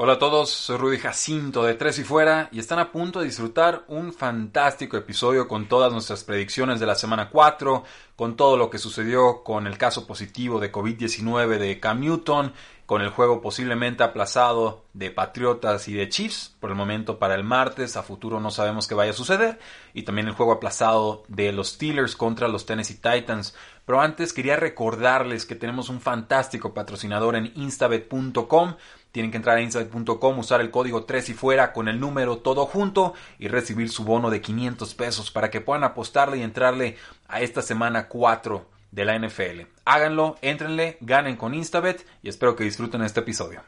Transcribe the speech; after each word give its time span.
Hola 0.00 0.12
a 0.12 0.18
todos, 0.20 0.50
soy 0.50 0.76
Rudy 0.76 0.98
Jacinto 0.98 1.64
de 1.64 1.74
Tres 1.74 1.98
y 1.98 2.04
Fuera 2.04 2.48
y 2.52 2.60
están 2.60 2.78
a 2.78 2.92
punto 2.92 3.18
de 3.18 3.24
disfrutar 3.24 3.82
un 3.88 4.12
fantástico 4.12 4.96
episodio 4.96 5.48
con 5.48 5.66
todas 5.66 5.92
nuestras 5.92 6.22
predicciones 6.22 6.78
de 6.78 6.86
la 6.86 6.94
semana 6.94 7.30
4, 7.30 7.82
con 8.14 8.36
todo 8.36 8.56
lo 8.56 8.70
que 8.70 8.78
sucedió 8.78 9.42
con 9.42 9.66
el 9.66 9.76
caso 9.76 10.06
positivo 10.06 10.60
de 10.60 10.70
COVID-19 10.70 11.58
de 11.58 11.80
Cam 11.80 11.98
Newton, 11.98 12.52
con 12.86 13.02
el 13.02 13.10
juego 13.10 13.42
posiblemente 13.42 14.04
aplazado 14.04 14.84
de 14.94 15.10
Patriotas 15.10 15.88
y 15.88 15.94
de 15.94 16.08
Chiefs, 16.08 16.54
por 16.60 16.70
el 16.70 16.76
momento 16.76 17.18
para 17.18 17.34
el 17.34 17.42
martes, 17.42 17.96
a 17.96 18.04
futuro 18.04 18.38
no 18.38 18.52
sabemos 18.52 18.86
qué 18.86 18.94
vaya 18.94 19.10
a 19.10 19.14
suceder, 19.14 19.58
y 19.94 20.04
también 20.04 20.28
el 20.28 20.34
juego 20.34 20.52
aplazado 20.52 21.24
de 21.26 21.50
los 21.50 21.70
Steelers 21.70 22.14
contra 22.14 22.46
los 22.46 22.66
Tennessee 22.66 22.94
Titans. 22.94 23.54
Pero 23.84 24.00
antes 24.00 24.32
quería 24.32 24.56
recordarles 24.56 25.44
que 25.44 25.54
tenemos 25.54 25.88
un 25.88 26.00
fantástico 26.00 26.72
patrocinador 26.72 27.36
en 27.36 27.52
instabet.com 27.56 28.76
tienen 29.12 29.30
que 29.30 29.36
entrar 29.38 29.56
a 29.56 29.62
inside.com, 29.62 30.38
usar 30.38 30.60
el 30.60 30.70
código 30.70 31.04
3 31.04 31.30
y 31.30 31.34
fuera 31.34 31.72
con 31.72 31.88
el 31.88 32.00
número 32.00 32.38
todo 32.38 32.66
junto 32.66 33.14
y 33.38 33.48
recibir 33.48 33.88
su 33.90 34.04
bono 34.04 34.30
de 34.30 34.40
500 34.40 34.94
pesos 34.94 35.30
para 35.30 35.50
que 35.50 35.60
puedan 35.60 35.84
apostarle 35.84 36.38
y 36.38 36.42
entrarle 36.42 36.96
a 37.26 37.40
esta 37.40 37.62
semana 37.62 38.08
4 38.08 38.66
de 38.90 39.04
la 39.04 39.18
NFL. 39.18 39.62
Háganlo, 39.84 40.36
entrenle, 40.42 40.98
ganen 41.00 41.36
con 41.36 41.54
Instabet 41.54 42.06
y 42.22 42.28
espero 42.28 42.56
que 42.56 42.64
disfruten 42.64 43.02
este 43.02 43.20
episodio. 43.20 43.62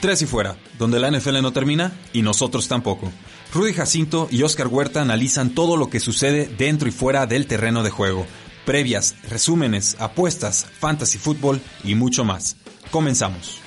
3 0.00 0.22
y 0.22 0.26
fuera, 0.26 0.56
donde 0.78 0.98
la 0.98 1.10
NFL 1.10 1.40
no 1.42 1.52
termina 1.52 1.92
y 2.12 2.22
nosotros 2.22 2.66
tampoco. 2.66 3.12
Rudy 3.54 3.72
Jacinto 3.72 4.28
y 4.30 4.42
Oscar 4.42 4.66
Huerta 4.66 5.00
analizan 5.00 5.54
todo 5.54 5.76
lo 5.76 5.90
que 5.90 6.00
sucede 6.00 6.46
dentro 6.46 6.88
y 6.88 6.92
fuera 6.92 7.26
del 7.26 7.46
terreno 7.46 7.82
de 7.82 7.90
juego 7.90 8.26
previas, 8.64 9.16
resúmenes, 9.28 9.96
apuestas, 10.00 10.66
fantasy 10.78 11.18
fútbol 11.18 11.60
y 11.84 11.94
mucho 11.94 12.24
más. 12.24 12.56
Comenzamos. 12.90 13.62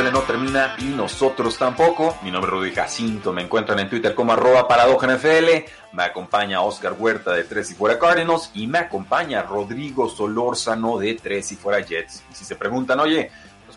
NFL 0.00 0.12
no 0.12 0.22
termina 0.22 0.76
y 0.78 0.84
nosotros 0.84 1.58
tampoco. 1.58 2.16
Mi 2.22 2.30
nombre 2.30 2.50
es 2.50 2.58
Rudy 2.58 2.70
Jacinto, 2.72 3.32
me 3.32 3.42
encuentran 3.42 3.78
en 3.80 3.88
Twitter 3.88 4.14
como 4.14 4.32
arroba 4.32 4.66
NFL. 4.68 5.64
Me 5.92 6.02
acompaña 6.04 6.62
Oscar 6.62 6.94
Huerta 6.98 7.32
de 7.32 7.44
Tres 7.44 7.70
y 7.70 7.74
Fuera 7.74 7.98
Cardinals 7.98 8.50
y 8.54 8.66
me 8.66 8.78
acompaña 8.78 9.42
Rodrigo 9.42 10.08
Solórzano 10.08 10.98
de 10.98 11.14
Tres 11.14 11.52
y 11.52 11.56
Fuera 11.56 11.80
Jets. 11.80 12.22
Y 12.30 12.34
si 12.34 12.44
se 12.44 12.56
preguntan, 12.56 13.00
oye, 13.00 13.30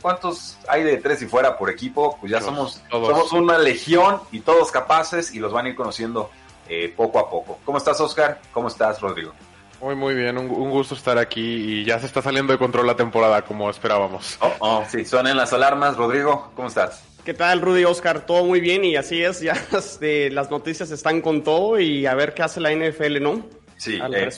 ¿cuántos 0.03 0.57
hay 0.67 0.83
de 0.83 0.97
tres 0.97 1.21
y 1.23 1.25
fuera 1.25 1.57
por 1.57 1.71
equipo? 1.71 2.17
Pues 2.19 2.31
ya 2.31 2.41
somos, 2.41 2.83
somos 2.91 3.31
una 3.31 3.57
legión 3.57 4.19
y 4.31 4.41
todos 4.41 4.69
capaces 4.69 5.33
y 5.33 5.39
los 5.39 5.51
van 5.51 5.65
a 5.65 5.69
ir 5.69 5.75
conociendo 5.75 6.29
eh, 6.69 6.93
poco 6.95 7.17
a 7.17 7.29
poco. 7.29 7.57
¿Cómo 7.65 7.79
estás, 7.79 7.99
Oscar? 8.01 8.39
¿Cómo 8.51 8.67
estás, 8.67 9.01
Rodrigo? 9.01 9.33
Muy, 9.81 9.95
muy 9.95 10.13
bien. 10.13 10.37
Un, 10.37 10.69
gusto 10.69 10.93
estar 10.93 11.17
aquí 11.17 11.41
y 11.41 11.85
ya 11.85 11.99
se 11.99 12.05
está 12.05 12.21
saliendo 12.21 12.53
de 12.53 12.59
control 12.59 12.85
la 12.85 12.95
temporada 12.95 13.41
como 13.43 13.69
esperábamos. 13.69 14.37
Oh, 14.41 14.53
oh, 14.59 14.83
sí, 14.87 15.05
suenan 15.05 15.37
las 15.37 15.53
alarmas. 15.53 15.97
Rodrigo, 15.97 16.51
¿cómo 16.55 16.67
estás? 16.67 17.03
¿Qué 17.23 17.33
tal, 17.33 17.61
Rudy 17.61 17.85
Oscar? 17.85 18.25
Todo 18.25 18.43
muy 18.43 18.59
bien 18.59 18.83
y 18.83 18.97
así 18.97 19.23
es, 19.23 19.39
ya 19.39 19.53
este, 19.77 20.29
las 20.29 20.51
noticias 20.51 20.91
están 20.91 21.21
con 21.21 21.43
todo 21.43 21.79
y 21.79 22.05
a 22.05 22.13
ver 22.13 22.33
qué 22.33 22.43
hace 22.43 22.59
la 22.59 22.71
NFL, 22.73 23.21
¿no? 23.21 23.45
Sí, 23.77 23.99
eh, 24.13 24.29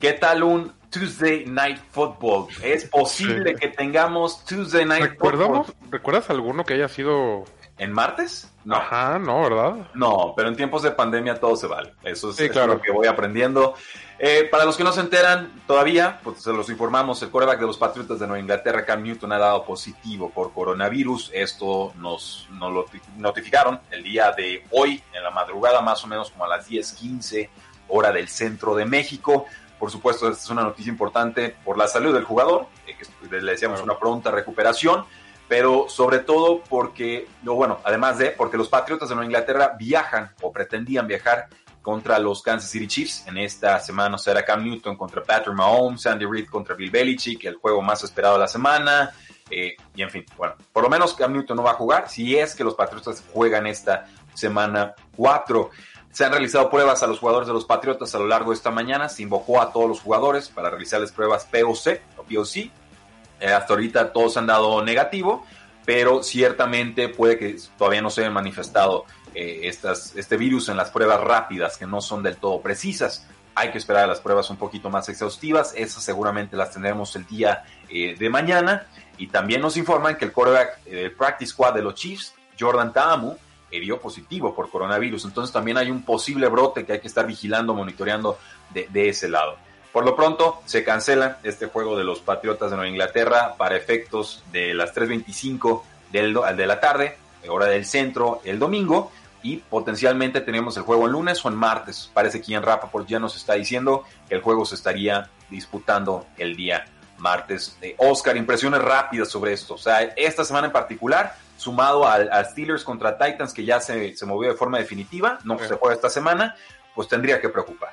¿qué 0.00 0.12
tal 0.12 0.42
un 0.42 0.72
Tuesday 0.90 1.44
Night 1.46 1.78
Football. 1.90 2.48
Es 2.62 2.84
posible 2.86 3.54
que 3.54 3.68
tengamos 3.68 4.44
Tuesday 4.44 4.84
Night 4.84 5.18
Football. 5.18 5.66
¿Recuerdas 5.90 6.30
alguno 6.30 6.64
que 6.64 6.74
haya 6.74 6.88
sido 6.88 7.44
¿En 7.78 7.92
martes? 7.92 8.50
No. 8.64 8.76
Ajá, 8.76 9.18
no, 9.18 9.42
¿verdad? 9.42 9.88
No, 9.92 10.32
pero 10.34 10.48
en 10.48 10.56
tiempos 10.56 10.82
de 10.82 10.92
pandemia 10.92 11.38
todo 11.38 11.56
se 11.56 11.66
vale. 11.66 11.92
Eso 12.02 12.30
es, 12.30 12.50
claro. 12.50 12.74
lo 12.74 12.80
que 12.80 12.90
voy 12.90 13.06
aprendiendo. 13.06 13.74
Eh, 14.18 14.48
para 14.50 14.64
los 14.64 14.78
que 14.78 14.84
no 14.84 14.92
se 14.92 15.00
enteran 15.00 15.62
todavía, 15.66 16.18
pues 16.24 16.42
se 16.42 16.52
los 16.54 16.70
informamos, 16.70 17.22
el 17.22 17.28
quarterback 17.28 17.60
de 17.60 17.66
los 17.66 17.76
Patriotas 17.76 18.18
de 18.18 18.26
Nueva 18.26 18.40
Inglaterra, 18.40 18.86
Cam 18.86 19.02
Newton, 19.02 19.30
ha 19.32 19.38
dado 19.38 19.64
positivo 19.64 20.30
por 20.30 20.54
coronavirus. 20.54 21.30
Esto 21.34 21.92
nos, 21.96 22.48
nos 22.52 22.72
lo 22.72 22.86
notificaron 23.18 23.78
el 23.90 24.02
día 24.02 24.32
de 24.32 24.64
hoy, 24.70 25.02
en 25.12 25.22
la 25.22 25.30
madrugada, 25.30 25.82
más 25.82 26.02
o 26.02 26.06
menos 26.06 26.30
como 26.30 26.46
a 26.46 26.48
las 26.48 26.66
10:15 26.70 27.50
hora 27.88 28.10
del 28.10 28.28
centro 28.28 28.74
de 28.74 28.86
México. 28.86 29.46
Por 29.78 29.90
supuesto, 29.90 30.28
esta 30.28 30.42
es 30.42 30.50
una 30.50 30.62
noticia 30.62 30.90
importante 30.90 31.54
por 31.64 31.76
la 31.76 31.86
salud 31.86 32.14
del 32.14 32.24
jugador, 32.24 32.66
eh, 32.86 32.96
que 32.96 33.40
le 33.40 33.52
decíamos 33.52 33.82
una 33.82 33.98
pronta 33.98 34.30
recuperación, 34.30 35.04
pero 35.48 35.86
sobre 35.88 36.20
todo 36.20 36.62
porque, 36.68 37.28
bueno, 37.42 37.78
además 37.84 38.18
de, 38.18 38.30
porque 38.30 38.56
los 38.56 38.68
Patriotas 38.68 39.08
de 39.08 39.14
Nueva 39.14 39.26
Inglaterra 39.26 39.76
viajan 39.78 40.32
o 40.42 40.52
pretendían 40.52 41.06
viajar 41.06 41.48
contra 41.86 42.18
los 42.18 42.42
Kansas 42.42 42.68
City 42.68 42.88
Chiefs. 42.88 43.24
En 43.28 43.38
esta 43.38 43.78
semana 43.78 44.18
será 44.18 44.44
Cam 44.44 44.64
Newton 44.64 44.96
contra 44.96 45.22
Patrick 45.22 45.54
Mahomes, 45.54 46.02
Sandy 46.02 46.26
Reid 46.26 46.48
contra 46.48 46.74
Bill 46.74 46.90
Belichick, 46.90 47.44
el 47.44 47.54
juego 47.54 47.80
más 47.80 48.02
esperado 48.02 48.34
de 48.34 48.40
la 48.40 48.48
semana. 48.48 49.12
Eh, 49.48 49.76
y 49.94 50.02
en 50.02 50.10
fin, 50.10 50.26
bueno, 50.36 50.56
por 50.72 50.82
lo 50.82 50.90
menos 50.90 51.14
Cam 51.14 51.32
Newton 51.32 51.56
no 51.56 51.62
va 51.62 51.70
a 51.70 51.74
jugar 51.74 52.08
si 52.10 52.36
es 52.36 52.56
que 52.56 52.64
los 52.64 52.74
Patriotas 52.74 53.22
juegan 53.32 53.68
esta 53.68 54.06
semana 54.34 54.94
4. 55.16 55.70
Se 56.16 56.24
han 56.24 56.32
realizado 56.32 56.70
pruebas 56.70 57.02
a 57.02 57.06
los 57.06 57.18
jugadores 57.18 57.46
de 57.46 57.52
los 57.52 57.66
Patriotas 57.66 58.14
a 58.14 58.18
lo 58.18 58.26
largo 58.26 58.50
de 58.50 58.56
esta 58.56 58.70
mañana. 58.70 59.10
Se 59.10 59.22
invocó 59.22 59.60
a 59.60 59.70
todos 59.70 59.86
los 59.86 60.00
jugadores 60.00 60.48
para 60.48 60.70
realizarles 60.70 61.12
pruebas 61.12 61.44
POC 61.44 62.00
o 62.16 62.22
POC. 62.22 62.56
Eh, 62.56 63.52
hasta 63.52 63.74
ahorita 63.74 64.14
todos 64.14 64.38
han 64.38 64.46
dado 64.46 64.82
negativo, 64.82 65.44
pero 65.84 66.22
ciertamente 66.22 67.10
puede 67.10 67.38
que 67.38 67.58
todavía 67.76 68.00
no 68.00 68.08
se 68.08 68.22
hayan 68.22 68.32
manifestado 68.32 69.04
eh, 69.34 69.70
este 69.70 70.36
virus 70.38 70.70
en 70.70 70.78
las 70.78 70.90
pruebas 70.90 71.20
rápidas, 71.20 71.76
que 71.76 71.86
no 71.86 72.00
son 72.00 72.22
del 72.22 72.38
todo 72.38 72.62
precisas. 72.62 73.26
Hay 73.54 73.70
que 73.70 73.76
esperar 73.76 74.04
a 74.04 74.06
las 74.06 74.20
pruebas 74.20 74.48
un 74.48 74.56
poquito 74.56 74.88
más 74.88 75.10
exhaustivas. 75.10 75.74
Esas 75.76 76.02
seguramente 76.02 76.56
las 76.56 76.70
tendremos 76.70 77.14
el 77.14 77.26
día 77.26 77.64
eh, 77.90 78.16
de 78.18 78.30
mañana. 78.30 78.86
Y 79.18 79.26
también 79.26 79.60
nos 79.60 79.76
informan 79.76 80.16
que 80.16 80.24
el 80.24 80.32
quarterback 80.32 80.82
del 80.84 81.12
practice 81.12 81.50
squad 81.50 81.74
de 81.74 81.82
los 81.82 81.94
Chiefs, 81.94 82.32
Jordan 82.58 82.94
Ta'amu, 82.94 83.36
dio 83.70 84.00
positivo 84.00 84.54
por 84.54 84.70
coronavirus. 84.70 85.24
Entonces 85.24 85.52
también 85.52 85.76
hay 85.78 85.90
un 85.90 86.02
posible 86.02 86.48
brote 86.48 86.84
que 86.84 86.94
hay 86.94 87.00
que 87.00 87.08
estar 87.08 87.26
vigilando, 87.26 87.74
monitoreando 87.74 88.38
de, 88.70 89.08
ese 89.08 89.28
lado. 89.28 89.56
Por 89.92 90.04
lo 90.04 90.14
pronto, 90.14 90.60
se 90.66 90.84
cancela 90.84 91.38
este 91.42 91.66
juego 91.66 91.96
de 91.96 92.04
los 92.04 92.20
Patriotas 92.20 92.70
de 92.70 92.76
Nueva 92.76 92.90
Inglaterra 92.90 93.54
para 93.56 93.76
efectos 93.76 94.42
de 94.52 94.74
las 94.74 94.94
3.25 94.94 95.82
del, 96.12 96.38
de 96.56 96.66
la 96.66 96.80
tarde, 96.80 97.16
hora 97.48 97.66
del 97.66 97.86
centro, 97.86 98.40
el 98.44 98.58
domingo, 98.58 99.10
y 99.42 99.58
potencialmente 99.58 100.40
tenemos 100.40 100.76
el 100.76 100.82
juego 100.82 101.06
el 101.06 101.12
lunes 101.12 101.44
o 101.44 101.48
en 101.48 101.54
martes. 101.54 102.10
Parece 102.12 102.40
que 102.40 102.52
Ian 102.52 102.62
Rappaport 102.62 103.06
ya 103.06 103.18
nos 103.18 103.36
está 103.36 103.54
diciendo 103.54 104.04
que 104.28 104.34
el 104.34 104.40
juego 104.40 104.64
se 104.64 104.74
estaría 104.74 105.30
disputando 105.48 106.26
el 106.36 106.56
día 106.56 106.84
martes. 107.18 107.76
Eh, 107.80 107.94
Oscar, 107.98 108.36
impresiones 108.36 108.82
rápidas 108.82 109.28
sobre 109.28 109.52
esto. 109.52 109.74
O 109.74 109.78
sea, 109.78 110.00
esta 110.02 110.44
semana 110.44 110.66
en 110.66 110.72
particular, 110.72 111.36
sumado 111.66 112.06
a, 112.06 112.44
Steelers 112.44 112.84
contra 112.84 113.18
Titans, 113.18 113.52
que 113.52 113.64
ya 113.64 113.80
se, 113.80 114.14
movió 114.24 114.52
de 114.52 114.56
forma 114.56 114.78
definitiva, 114.78 115.40
no 115.42 115.58
se 115.58 115.74
juega 115.74 115.96
esta 115.96 116.08
semana, 116.08 116.54
pues 116.94 117.08
tendría 117.08 117.40
que 117.40 117.48
preocupar. 117.48 117.90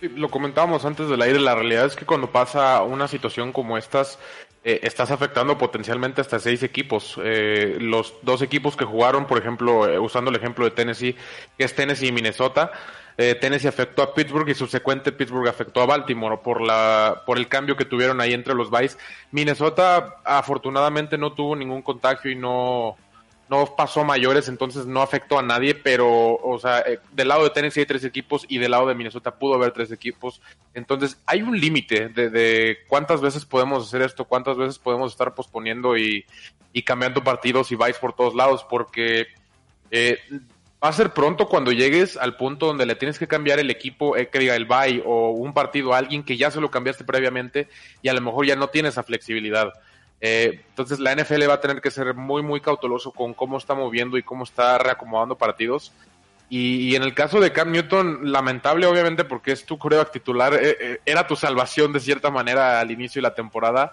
lo 0.00 0.28
comentábamos 0.28 0.84
antes 0.84 1.08
del 1.08 1.22
aire, 1.22 1.38
la 1.38 1.54
realidad 1.54 1.86
es 1.86 1.94
que 1.94 2.04
cuando 2.04 2.32
pasa 2.32 2.82
una 2.82 3.06
situación 3.06 3.52
como 3.52 3.78
estas, 3.78 4.18
eh, 4.64 4.80
estás 4.82 5.12
afectando 5.12 5.56
potencialmente 5.56 6.20
hasta 6.20 6.40
seis 6.40 6.64
equipos. 6.64 7.20
Eh, 7.22 7.76
los 7.80 8.14
dos 8.22 8.42
equipos 8.42 8.76
que 8.76 8.84
jugaron, 8.84 9.28
por 9.28 9.38
ejemplo, 9.38 9.88
eh, 9.88 10.00
usando 10.00 10.30
el 10.30 10.36
ejemplo 10.36 10.64
de 10.64 10.72
Tennessee, 10.72 11.14
que 11.56 11.64
es 11.64 11.76
Tennessee 11.76 12.08
y 12.08 12.12
Minnesota, 12.12 12.72
Tennessee 13.40 13.66
afectó 13.66 14.02
a 14.02 14.14
Pittsburgh 14.14 14.48
y 14.48 14.54
subsecuente 14.54 15.10
Pittsburgh 15.10 15.48
afectó 15.48 15.82
a 15.82 15.86
Baltimore 15.86 16.38
por 16.38 16.60
la 16.60 17.22
por 17.26 17.36
el 17.36 17.48
cambio 17.48 17.76
que 17.76 17.84
tuvieron 17.84 18.20
ahí 18.20 18.32
entre 18.32 18.54
los 18.54 18.70
Vice. 18.70 18.96
Minnesota 19.32 20.20
afortunadamente 20.24 21.18
no 21.18 21.32
tuvo 21.32 21.56
ningún 21.56 21.82
contagio 21.82 22.30
y 22.30 22.36
no 22.36 22.96
no 23.48 23.74
pasó 23.76 24.04
mayores, 24.04 24.48
entonces 24.48 24.86
no 24.86 25.00
afectó 25.00 25.38
a 25.38 25.42
nadie, 25.42 25.74
pero, 25.74 26.34
o 26.36 26.58
sea, 26.58 26.80
eh, 26.80 27.00
del 27.12 27.28
lado 27.28 27.44
de 27.44 27.50
Tennessee 27.50 27.80
hay 27.80 27.86
tres 27.86 28.04
equipos 28.04 28.44
y 28.48 28.58
del 28.58 28.72
lado 28.72 28.86
de 28.86 28.94
Minnesota 28.94 29.38
pudo 29.38 29.54
haber 29.54 29.72
tres 29.72 29.90
equipos. 29.90 30.42
Entonces, 30.74 31.18
hay 31.24 31.42
un 31.42 31.58
límite 31.58 32.08
de, 32.08 32.78
cuántas 32.88 33.20
veces 33.20 33.46
podemos 33.46 33.86
hacer 33.86 34.02
esto, 34.02 34.26
cuántas 34.26 34.56
veces 34.58 34.78
podemos 34.78 35.12
estar 35.12 35.34
posponiendo 35.34 35.96
y, 35.96 36.26
cambiando 36.84 37.24
partidos 37.24 37.72
y 37.72 37.74
vais 37.74 37.98
por 37.98 38.12
todos 38.12 38.36
lados, 38.36 38.64
porque 38.68 39.26
eh, 39.90 40.20
va 40.82 40.88
a 40.88 40.92
ser 40.92 41.12
pronto 41.12 41.48
cuando 41.48 41.72
llegues 41.72 42.16
al 42.16 42.36
punto 42.36 42.66
donde 42.66 42.86
le 42.86 42.94
tienes 42.94 43.18
que 43.18 43.26
cambiar 43.26 43.58
el 43.58 43.70
equipo, 43.70 44.16
eh, 44.16 44.28
que 44.28 44.38
diga 44.38 44.54
el 44.54 44.66
bye 44.66 45.02
o 45.04 45.30
un 45.30 45.52
partido 45.52 45.92
a 45.92 45.98
alguien 45.98 46.22
que 46.22 46.36
ya 46.36 46.50
se 46.50 46.60
lo 46.60 46.70
cambiaste 46.70 47.04
previamente 47.04 47.68
y 48.00 48.08
a 48.08 48.14
lo 48.14 48.20
mejor 48.20 48.46
ya 48.46 48.56
no 48.56 48.68
tiene 48.68 48.90
esa 48.90 49.02
flexibilidad. 49.02 49.72
Eh, 50.20 50.60
entonces 50.70 50.98
la 51.00 51.14
NFL 51.14 51.48
va 51.48 51.54
a 51.54 51.60
tener 51.60 51.80
que 51.80 51.90
ser 51.90 52.14
muy, 52.14 52.42
muy 52.42 52.60
cauteloso 52.60 53.12
con 53.12 53.34
cómo 53.34 53.58
está 53.58 53.74
moviendo 53.74 54.16
y 54.18 54.22
cómo 54.22 54.44
está 54.44 54.78
reacomodando 54.78 55.36
partidos. 55.36 55.92
Y, 56.50 56.96
en 56.96 57.02
el 57.02 57.12
caso 57.12 57.40
de 57.40 57.52
Cam 57.52 57.70
Newton, 57.72 58.32
lamentable 58.32 58.86
obviamente 58.86 59.24
porque 59.24 59.52
es 59.52 59.66
tu 59.66 59.76
coreback 59.76 60.12
titular, 60.12 60.54
eh, 60.54 60.98
era 61.04 61.26
tu 61.26 61.36
salvación 61.36 61.92
de 61.92 62.00
cierta 62.00 62.30
manera 62.30 62.80
al 62.80 62.90
inicio 62.90 63.20
de 63.20 63.28
la 63.28 63.34
temporada. 63.34 63.92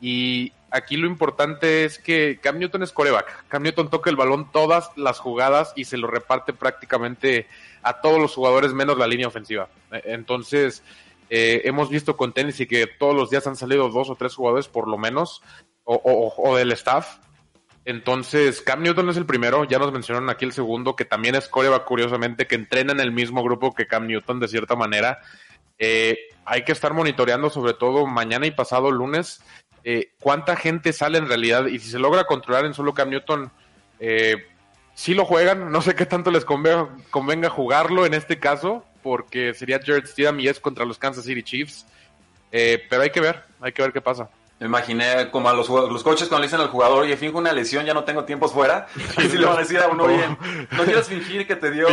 Y 0.00 0.52
aquí 0.72 0.96
lo 0.96 1.06
importante 1.06 1.84
es 1.84 1.98
que 1.98 2.38
Cam 2.42 2.58
Newton 2.58 2.82
es 2.82 2.92
coreback. 2.92 3.46
Cam 3.48 3.62
Newton 3.62 3.90
toca 3.90 4.10
el 4.10 4.16
balón 4.16 4.50
todas 4.50 4.90
las 4.96 5.18
jugadas 5.18 5.72
y 5.76 5.84
se 5.84 5.98
lo 5.98 6.08
reparte 6.08 6.52
prácticamente 6.52 7.46
a 7.82 8.00
todos 8.00 8.20
los 8.20 8.34
jugadores 8.34 8.72
menos 8.72 8.98
la 8.98 9.06
línea 9.06 9.28
ofensiva. 9.28 9.68
E, 9.92 10.02
entonces, 10.06 10.82
eh, 11.28 11.62
hemos 11.64 11.90
visto 11.90 12.16
con 12.16 12.32
tenis 12.32 12.56
que 12.68 12.86
todos 12.86 13.14
los 13.14 13.30
días 13.30 13.46
han 13.46 13.56
salido 13.56 13.88
dos 13.90 14.10
o 14.10 14.16
tres 14.16 14.34
jugadores 14.34 14.68
por 14.68 14.88
lo 14.88 14.98
menos, 14.98 15.42
o, 15.84 16.56
del 16.56 16.72
staff. 16.72 17.18
Entonces, 17.84 18.62
Cam 18.62 18.82
Newton 18.82 19.08
es 19.10 19.16
el 19.16 19.26
primero, 19.26 19.64
ya 19.64 19.78
nos 19.78 19.92
mencionaron 19.92 20.30
aquí 20.30 20.44
el 20.44 20.52
segundo, 20.52 20.94
que 20.94 21.04
también 21.04 21.34
es 21.34 21.48
coreback, 21.48 21.84
curiosamente, 21.84 22.46
que 22.46 22.54
entrena 22.54 22.92
en 22.92 23.00
el 23.00 23.10
mismo 23.10 23.42
grupo 23.42 23.74
que 23.74 23.86
Cam 23.88 24.06
Newton, 24.06 24.38
de 24.40 24.48
cierta 24.48 24.76
manera. 24.76 25.18
Eh, 25.78 26.16
hay 26.44 26.64
que 26.64 26.72
estar 26.72 26.94
monitoreando, 26.94 27.50
sobre 27.50 27.74
todo 27.74 28.06
mañana 28.06 28.46
y 28.46 28.52
pasado 28.52 28.90
lunes, 28.90 29.42
eh, 29.84 30.12
cuánta 30.20 30.56
gente 30.56 30.92
sale 30.92 31.18
en 31.18 31.26
realidad 31.26 31.66
y 31.66 31.78
si 31.78 31.90
se 31.90 31.98
logra 31.98 32.24
controlar 32.24 32.64
en 32.64 32.74
solo 32.74 32.94
Cam 32.94 33.10
Newton, 33.10 33.50
eh, 34.00 34.46
si 34.94 35.14
lo 35.14 35.24
juegan, 35.24 35.72
no 35.72 35.82
sé 35.82 35.94
qué 35.94 36.06
tanto 36.06 36.30
les 36.30 36.44
convenga, 36.44 36.88
convenga 37.10 37.48
jugarlo 37.48 38.06
en 38.06 38.14
este 38.14 38.38
caso, 38.38 38.84
porque 39.02 39.54
sería 39.54 39.80
Jared 39.84 40.06
Stidham 40.06 40.38
y 40.40 40.48
es 40.48 40.60
contra 40.60 40.84
los 40.84 40.98
Kansas 40.98 41.24
City 41.24 41.42
Chiefs, 41.42 41.86
eh, 42.52 42.82
pero 42.88 43.02
hay 43.02 43.10
que 43.10 43.20
ver, 43.20 43.42
hay 43.60 43.72
que 43.72 43.82
ver 43.82 43.92
qué 43.92 44.00
pasa. 44.00 44.28
Me 44.62 44.68
imaginé 44.68 45.28
como 45.32 45.48
a 45.48 45.54
los, 45.54 45.68
los 45.68 46.04
coaches 46.04 46.28
cuando 46.28 46.42
le 46.42 46.46
dicen 46.46 46.60
al 46.60 46.68
jugador, 46.68 47.00
oye, 47.02 47.16
finge 47.16 47.36
una 47.36 47.52
lesión, 47.52 47.84
ya 47.84 47.94
no 47.94 48.04
tengo 48.04 48.24
tiempos 48.24 48.52
fuera. 48.52 48.86
Y 49.18 49.28
si 49.28 49.36
le 49.36 49.44
van 49.44 49.56
a 49.56 49.60
decir 49.60 49.78
a 49.80 49.88
uno, 49.88 50.06
bien, 50.06 50.38
no 50.70 50.84
quieres 50.84 51.08
fingir 51.08 51.48
que 51.48 51.56
te 51.56 51.72
dio 51.72 51.88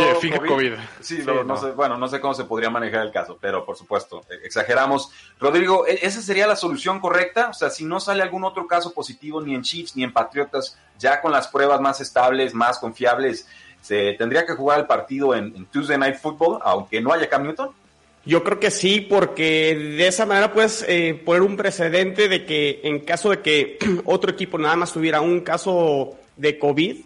COVID. 0.46 0.74
Sí, 1.00 1.24
no, 1.44 1.56
sé, 1.56 1.72
bueno, 1.72 1.98
no 1.98 2.06
sé 2.06 2.20
cómo 2.20 2.32
se 2.32 2.44
podría 2.44 2.70
manejar 2.70 3.04
el 3.04 3.10
caso, 3.10 3.38
pero 3.40 3.64
por 3.64 3.76
supuesto, 3.76 4.22
e, 4.30 4.46
exageramos. 4.46 5.10
Rodrigo, 5.40 5.84
¿e, 5.84 5.98
¿esa 6.02 6.22
sería 6.22 6.46
la 6.46 6.54
solución 6.54 7.00
correcta? 7.00 7.48
O 7.48 7.54
sea, 7.54 7.70
si 7.70 7.84
no 7.84 7.98
sale 7.98 8.22
algún 8.22 8.44
otro 8.44 8.68
caso 8.68 8.92
positivo 8.92 9.40
ni 9.40 9.56
en 9.56 9.62
Chiefs 9.62 9.96
ni 9.96 10.04
en 10.04 10.12
Patriotas, 10.12 10.78
ya 10.96 11.20
con 11.20 11.32
las 11.32 11.48
pruebas 11.48 11.80
más 11.80 12.00
estables, 12.00 12.54
más 12.54 12.78
confiables, 12.78 13.48
¿se 13.80 14.12
tendría 14.12 14.46
que 14.46 14.52
jugar 14.52 14.78
el 14.78 14.86
partido 14.86 15.34
en, 15.34 15.56
en 15.56 15.66
Tuesday 15.66 15.98
Night 15.98 16.18
Football, 16.20 16.60
aunque 16.62 17.00
no 17.00 17.12
haya 17.12 17.28
Cam 17.28 17.42
Newton? 17.42 17.79
Yo 18.26 18.44
creo 18.44 18.60
que 18.60 18.70
sí, 18.70 19.00
porque 19.00 19.74
de 19.74 20.06
esa 20.06 20.26
manera 20.26 20.52
puedes 20.52 20.84
eh, 20.86 21.20
poner 21.24 21.42
un 21.42 21.56
precedente 21.56 22.28
de 22.28 22.44
que 22.44 22.80
en 22.84 23.00
caso 23.00 23.30
de 23.30 23.40
que 23.40 23.78
otro 24.04 24.30
equipo 24.30 24.58
nada 24.58 24.76
más 24.76 24.92
tuviera 24.92 25.20
un 25.20 25.40
caso 25.40 26.18
de 26.36 26.58
COVID, 26.58 26.96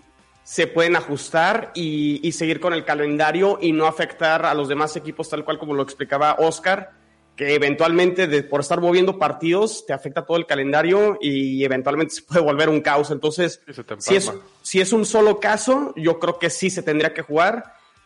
se 0.43 0.67
pueden 0.67 0.95
ajustar 0.95 1.73
y, 1.75 2.31
seguir 2.33 2.61
con 2.61 2.75
el 2.75 2.85
calendario 2.85 3.59
y 3.61 3.73
no 3.73 3.87
afectar 3.87 4.45
a 4.45 4.53
los 4.53 4.69
demás 4.69 4.95
equipos 4.95 5.31
tal 5.31 5.45
cual 5.45 5.59
como 5.59 5.73
lo 5.73 5.83
explicaba 5.83 6.37
Oscar, 6.39 6.91
que 7.35 7.55
eventualmente 7.55 8.43
por 8.43 8.61
estar 8.61 8.81
moviendo 8.81 9.19
partidos 9.19 9.87
te 9.87 9.95
afecta 9.95 10.27
todo 10.27 10.37
el 10.37 10.47
calendario 10.47 11.17
y 11.21 11.65
eventualmente 11.65 12.17
se 12.17 12.23
puede 12.23 12.43
volver 12.43 12.69
un 12.69 12.83
caos. 12.83 13.11
Entonces, 13.11 13.63
si 13.99 14.17
es, 14.17 14.31
si 14.63 14.81
es 14.81 14.93
un 14.93 15.07
solo 15.07 15.41
caso, 15.41 15.95
yo 15.97 16.19
creo 16.21 16.39
que 16.39 16.51
sí 16.51 16.69
se 16.69 16.83
tendría 16.83 17.15
que 17.15 17.23
jugar 17.23 17.65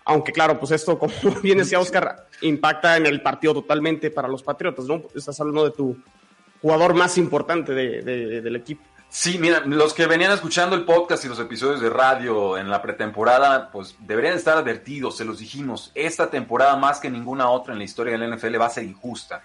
aunque 0.08 0.32
claro, 0.32 0.58
pues 0.58 0.72
esto, 0.72 0.98
como 0.98 1.12
bien 1.42 1.58
decía 1.58 1.78
Oscar, 1.78 2.26
impacta 2.40 2.96
en 2.96 3.06
el 3.06 3.22
partido 3.22 3.54
totalmente 3.54 4.10
para 4.10 4.26
los 4.26 4.42
Patriotas, 4.42 4.86
¿no? 4.86 5.02
Estás 5.14 5.38
hablando 5.38 5.64
de 5.64 5.70
tu 5.70 5.96
jugador 6.62 6.94
más 6.94 7.18
importante 7.18 7.72
del 7.72 8.56
equipo. 8.56 8.82
Sí, 9.10 9.38
mira, 9.38 9.60
los 9.60 9.94
que 9.94 10.06
venían 10.06 10.32
escuchando 10.32 10.76
el 10.76 10.84
podcast 10.84 11.24
y 11.24 11.28
los 11.28 11.38
episodios 11.38 11.80
de 11.80 11.88
radio 11.88 12.58
en 12.58 12.70
la 12.70 12.82
pretemporada, 12.82 13.70
pues 13.70 13.96
deberían 14.00 14.34
estar 14.34 14.58
advertidos, 14.58 15.16
se 15.16 15.24
los 15.24 15.38
dijimos, 15.38 15.92
esta 15.94 16.28
temporada 16.28 16.76
más 16.76 17.00
que 17.00 17.10
ninguna 17.10 17.48
otra 17.48 17.72
en 17.72 17.78
la 17.78 17.84
historia 17.84 18.18
del 18.18 18.34
NFL 18.36 18.60
va 18.60 18.66
a 18.66 18.70
ser 18.70 18.84
injusta. 18.84 19.42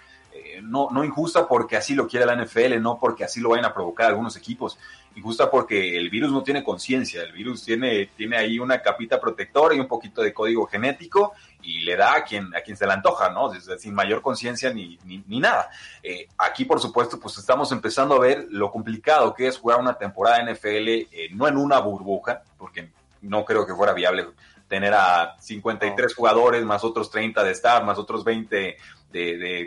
No, 0.62 0.88
no 0.90 1.04
injusta 1.04 1.46
porque 1.46 1.76
así 1.76 1.94
lo 1.94 2.06
quiere 2.06 2.26
la 2.26 2.36
NFL, 2.36 2.80
no 2.80 2.98
porque 2.98 3.24
así 3.24 3.40
lo 3.40 3.50
vayan 3.50 3.64
a 3.66 3.74
provocar 3.74 4.08
algunos 4.08 4.36
equipos, 4.36 4.78
injusta 5.14 5.50
porque 5.50 5.96
el 5.96 6.10
virus 6.10 6.32
no 6.32 6.42
tiene 6.42 6.64
conciencia, 6.64 7.22
el 7.22 7.32
virus 7.32 7.64
tiene, 7.64 8.10
tiene 8.16 8.36
ahí 8.36 8.58
una 8.58 8.80
capita 8.80 9.20
protectora 9.20 9.74
y 9.74 9.80
un 9.80 9.88
poquito 9.88 10.22
de 10.22 10.32
código 10.32 10.66
genético 10.66 11.32
y 11.62 11.80
le 11.80 11.96
da 11.96 12.14
a 12.16 12.24
quien, 12.24 12.54
a 12.54 12.60
quien 12.60 12.76
se 12.76 12.86
le 12.86 12.92
antoja, 12.92 13.30
¿no? 13.30 13.52
sin 13.78 13.94
mayor 13.94 14.22
conciencia 14.22 14.72
ni, 14.72 14.98
ni, 15.04 15.40
nada. 15.40 15.70
Eh, 16.02 16.28
aquí, 16.38 16.64
por 16.64 16.80
supuesto, 16.80 17.18
pues 17.18 17.38
estamos 17.38 17.70
empezando 17.72 18.16
a 18.16 18.20
ver 18.20 18.46
lo 18.50 18.70
complicado 18.70 19.34
que 19.34 19.46
es 19.46 19.58
jugar 19.58 19.80
una 19.80 19.94
temporada 19.94 20.42
NFL, 20.42 20.88
eh, 20.88 21.08
no 21.32 21.48
en 21.48 21.56
una 21.56 21.78
burbuja, 21.78 22.42
porque 22.58 22.90
no 23.22 23.44
creo 23.44 23.66
que 23.66 23.74
fuera 23.74 23.92
viable 23.92 24.26
tener 24.68 24.94
a 24.94 25.36
53 25.38 26.14
jugadores, 26.14 26.64
más 26.64 26.84
otros 26.84 27.10
30 27.10 27.44
de 27.44 27.52
staff, 27.52 27.84
más 27.84 27.98
otros 27.98 28.24
20 28.24 28.76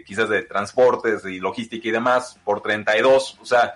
quizás 0.06 0.30
de 0.30 0.44
transportes 0.44 1.26
y 1.26 1.40
logística 1.40 1.88
y 1.88 1.92
demás, 1.92 2.40
por 2.44 2.62
32, 2.62 3.40
o 3.42 3.46
sea, 3.46 3.74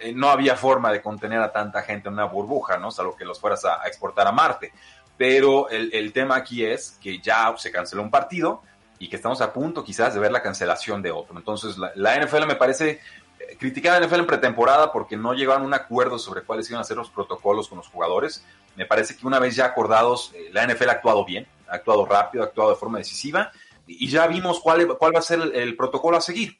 eh, 0.00 0.12
no 0.12 0.28
había 0.28 0.56
forma 0.56 0.92
de 0.92 1.00
contener 1.00 1.40
a 1.40 1.52
tanta 1.52 1.82
gente 1.82 2.08
en 2.08 2.14
una 2.14 2.24
burbuja, 2.24 2.76
¿no? 2.76 2.90
Salvo 2.90 3.16
que 3.16 3.24
los 3.24 3.40
fueras 3.40 3.64
a, 3.64 3.86
exportar 3.86 4.26
a 4.26 4.32
Marte. 4.32 4.72
Pero 5.16 5.68
el, 5.70 6.12
tema 6.12 6.36
aquí 6.36 6.64
es 6.64 6.98
que 7.00 7.20
ya 7.20 7.54
se 7.56 7.70
canceló 7.70 8.02
un 8.02 8.10
partido 8.10 8.62
y 8.98 9.08
que 9.08 9.16
estamos 9.16 9.40
a 9.40 9.52
punto 9.52 9.84
quizás 9.84 10.12
de 10.12 10.20
ver 10.20 10.32
la 10.32 10.42
cancelación 10.42 11.02
de 11.02 11.12
otro. 11.12 11.38
Entonces, 11.38 11.76
la, 11.78 12.18
NFL 12.18 12.46
me 12.46 12.56
parece 12.56 13.00
eh, 13.38 13.56
criticar 13.58 13.94
a 13.94 14.00
la 14.00 14.06
NFL 14.06 14.20
en 14.20 14.26
pretemporada 14.26 14.92
porque 14.92 15.16
no 15.16 15.32
llegaron 15.32 15.62
a 15.62 15.66
un 15.66 15.74
acuerdo 15.74 16.18
sobre 16.18 16.42
cuáles 16.42 16.68
iban 16.68 16.80
a 16.80 16.84
ser 16.84 16.96
los 16.96 17.10
protocolos 17.10 17.68
con 17.68 17.78
los 17.78 17.86
jugadores. 17.88 18.44
Me 18.74 18.86
parece 18.86 19.16
que 19.16 19.24
una 19.24 19.38
vez 19.38 19.54
ya 19.54 19.66
acordados, 19.66 20.32
eh, 20.34 20.50
la 20.52 20.66
NFL 20.66 20.88
ha 20.88 20.92
actuado 20.92 21.24
bien, 21.24 21.46
ha 21.68 21.76
actuado 21.76 22.04
rápido, 22.04 22.42
ha 22.42 22.48
actuado 22.48 22.70
de 22.70 22.76
forma 22.76 22.98
decisiva 22.98 23.52
y 23.86 24.08
ya 24.08 24.26
vimos 24.26 24.60
cuál, 24.60 24.96
cuál 24.98 25.14
va 25.14 25.18
a 25.18 25.22
ser 25.22 25.40
el 25.54 25.76
protocolo 25.76 26.16
a 26.16 26.20
seguir, 26.20 26.58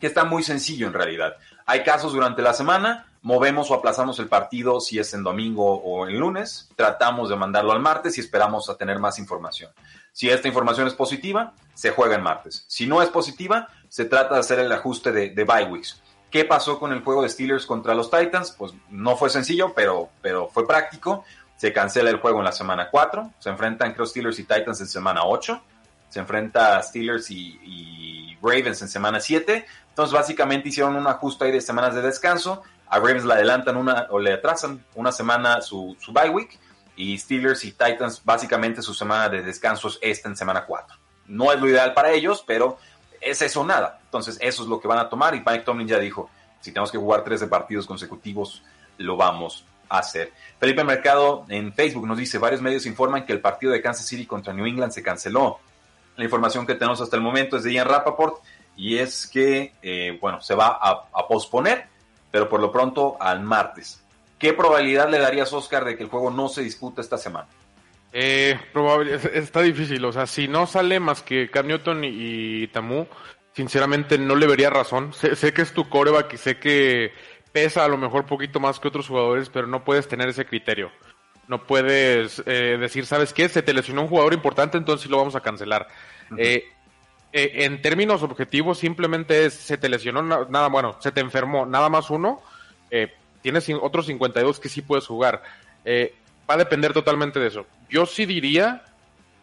que 0.00 0.06
está 0.06 0.24
muy 0.24 0.42
sencillo 0.42 0.86
en 0.86 0.92
realidad. 0.92 1.36
Hay 1.66 1.82
casos 1.82 2.12
durante 2.12 2.42
la 2.42 2.54
semana, 2.54 3.06
movemos 3.22 3.70
o 3.70 3.74
aplazamos 3.74 4.18
el 4.18 4.28
partido 4.28 4.80
si 4.80 4.98
es 4.98 5.14
en 5.14 5.22
domingo 5.22 5.74
o 5.74 6.06
en 6.06 6.18
lunes, 6.18 6.70
tratamos 6.76 7.28
de 7.28 7.36
mandarlo 7.36 7.72
al 7.72 7.80
martes 7.80 8.18
y 8.18 8.20
esperamos 8.20 8.68
a 8.68 8.76
tener 8.76 8.98
más 8.98 9.18
información. 9.18 9.70
Si 10.12 10.28
esta 10.28 10.48
información 10.48 10.86
es 10.86 10.94
positiva, 10.94 11.54
se 11.72 11.90
juega 11.90 12.16
en 12.16 12.22
martes. 12.22 12.64
Si 12.68 12.86
no 12.86 13.00
es 13.00 13.08
positiva, 13.08 13.68
se 13.88 14.04
trata 14.04 14.34
de 14.34 14.40
hacer 14.40 14.58
el 14.58 14.72
ajuste 14.72 15.12
de, 15.12 15.30
de 15.30 15.44
bye 15.44 15.64
weeks. 15.64 16.02
¿Qué 16.30 16.46
pasó 16.46 16.78
con 16.78 16.92
el 16.92 17.02
juego 17.02 17.22
de 17.22 17.28
Steelers 17.28 17.66
contra 17.66 17.94
los 17.94 18.10
Titans? 18.10 18.52
Pues 18.52 18.72
no 18.88 19.16
fue 19.16 19.28
sencillo, 19.28 19.74
pero, 19.74 20.08
pero 20.22 20.48
fue 20.48 20.66
práctico. 20.66 21.24
Se 21.56 21.72
cancela 21.72 22.10
el 22.10 22.20
juego 22.20 22.38
en 22.38 22.46
la 22.46 22.52
semana 22.52 22.88
4. 22.90 23.32
Se 23.38 23.50
enfrentan, 23.50 23.92
creo, 23.92 24.06
Steelers 24.06 24.38
y 24.38 24.44
Titans 24.44 24.80
en 24.80 24.86
semana 24.86 25.24
8. 25.24 25.62
Se 26.12 26.20
enfrenta 26.20 26.82
Steelers 26.82 27.30
y, 27.30 28.36
Ravens 28.42 28.82
en 28.82 28.88
semana 28.88 29.20
7 29.20 29.64
entonces, 29.92 30.14
básicamente 30.14 30.70
hicieron 30.70 30.96
un 30.96 31.06
ajuste 31.06 31.44
ahí 31.44 31.52
de 31.52 31.60
semanas 31.60 31.94
de 31.94 32.00
descanso. 32.00 32.62
A 32.88 32.98
Ravens 32.98 33.26
le 33.26 33.34
adelantan 33.34 33.76
una 33.76 34.06
o 34.08 34.18
le 34.18 34.32
atrasan 34.32 34.82
una 34.94 35.12
semana 35.12 35.60
su, 35.60 35.94
su 36.00 36.14
bye 36.14 36.30
week. 36.30 36.58
Y 36.96 37.18
Steelers 37.18 37.62
y 37.64 37.72
Titans, 37.72 38.22
básicamente 38.24 38.80
su 38.80 38.94
semana 38.94 39.28
de 39.28 39.42
descanso 39.42 39.88
es 39.88 39.98
esta 40.00 40.30
en 40.30 40.36
semana 40.36 40.64
4. 40.64 40.96
No 41.26 41.52
es 41.52 41.60
lo 41.60 41.68
ideal 41.68 41.92
para 41.92 42.10
ellos, 42.10 42.42
pero 42.46 42.78
es 43.20 43.42
eso 43.42 43.64
nada. 43.64 44.00
Entonces, 44.04 44.38
eso 44.40 44.62
es 44.62 44.68
lo 44.68 44.80
que 44.80 44.88
van 44.88 44.98
a 44.98 45.10
tomar. 45.10 45.34
Y 45.34 45.40
Mike 45.40 45.64
Tomlin 45.64 45.88
ya 45.88 45.98
dijo: 45.98 46.30
si 46.60 46.72
tenemos 46.72 46.90
que 46.90 46.98
jugar 46.98 47.22
13 47.22 47.48
partidos 47.48 47.86
consecutivos, 47.86 48.62
lo 48.96 49.18
vamos 49.18 49.66
a 49.90 49.98
hacer. 49.98 50.32
Felipe 50.58 50.84
Mercado 50.84 51.44
en 51.50 51.74
Facebook 51.74 52.06
nos 52.06 52.16
dice: 52.16 52.38
varios 52.38 52.62
medios 52.62 52.86
informan 52.86 53.26
que 53.26 53.34
el 53.34 53.42
partido 53.42 53.72
de 53.72 53.82
Kansas 53.82 54.06
City 54.06 54.24
contra 54.24 54.54
New 54.54 54.64
England 54.64 54.92
se 54.92 55.02
canceló. 55.02 55.60
La 56.16 56.24
información 56.24 56.66
que 56.66 56.74
tenemos 56.74 57.00
hasta 57.00 57.16
el 57.16 57.22
momento 57.22 57.56
es 57.56 57.64
de 57.64 57.72
Ian 57.72 57.88
Rappaport 57.88 58.42
y 58.76 58.98
es 58.98 59.26
que, 59.26 59.72
eh, 59.82 60.18
bueno, 60.20 60.40
se 60.40 60.54
va 60.54 60.78
a, 60.80 61.28
posponer, 61.28 61.86
pero 62.30 62.48
por 62.48 62.60
lo 62.60 62.72
pronto 62.72 63.16
al 63.20 63.40
martes. 63.40 64.02
¿Qué 64.38 64.52
probabilidad 64.52 65.08
le 65.08 65.18
darías, 65.18 65.52
Oscar, 65.52 65.84
de 65.84 65.96
que 65.96 66.02
el 66.02 66.08
juego 66.08 66.30
no 66.30 66.48
se 66.48 66.62
disputa 66.62 67.00
esta 67.00 67.16
semana? 67.16 67.48
Eh, 68.12 68.58
probable, 68.72 69.18
está 69.34 69.62
difícil, 69.62 70.04
o 70.04 70.12
sea, 70.12 70.26
si 70.26 70.48
no 70.48 70.66
sale 70.66 71.00
más 71.00 71.22
que 71.22 71.50
Cam 71.50 71.66
Newton 71.66 72.02
y, 72.04 72.66
Tamu, 72.68 73.06
sinceramente 73.54 74.18
no 74.18 74.34
le 74.34 74.46
vería 74.46 74.70
razón. 74.70 75.12
Sé, 75.12 75.52
que 75.52 75.62
es 75.62 75.72
tu 75.72 75.88
coreback 75.88 76.34
y 76.34 76.36
sé 76.36 76.58
que 76.58 77.12
pesa 77.52 77.84
a 77.84 77.88
lo 77.88 77.96
mejor 77.96 78.26
poquito 78.26 78.60
más 78.60 78.80
que 78.80 78.88
otros 78.88 79.08
jugadores, 79.08 79.48
pero 79.48 79.66
no 79.66 79.84
puedes 79.84 80.08
tener 80.08 80.28
ese 80.28 80.44
criterio. 80.44 80.90
No 81.48 81.64
puedes 81.66 82.42
eh, 82.46 82.76
decir, 82.78 83.06
¿sabes 83.06 83.32
qué? 83.32 83.48
Se 83.48 83.62
te 83.62 83.74
lesionó 83.74 84.02
un 84.02 84.08
jugador 84.08 84.32
importante, 84.32 84.78
entonces 84.78 85.10
lo 85.10 85.18
vamos 85.18 85.34
a 85.34 85.40
cancelar. 85.40 85.88
eh, 86.38 86.64
eh, 87.32 87.64
en 87.64 87.80
términos 87.82 88.22
objetivos, 88.22 88.78
simplemente 88.78 89.46
es, 89.46 89.54
se 89.54 89.78
te 89.78 89.88
lesionó, 89.88 90.22
nada, 90.22 90.68
bueno, 90.68 90.96
se 91.00 91.12
te 91.12 91.20
enfermó, 91.20 91.64
nada 91.64 91.88
más 91.88 92.10
uno, 92.10 92.42
tienes 93.40 93.68
otros 93.80 94.06
52 94.06 94.60
que 94.60 94.68
sí 94.68 94.82
puedes 94.82 95.06
jugar. 95.06 95.42
Va 96.48 96.54
a 96.54 96.58
depender 96.58 96.92
totalmente 96.92 97.40
de 97.40 97.48
eso. 97.48 97.66
Yo 97.88 98.04
sí 98.06 98.26
diría 98.26 98.84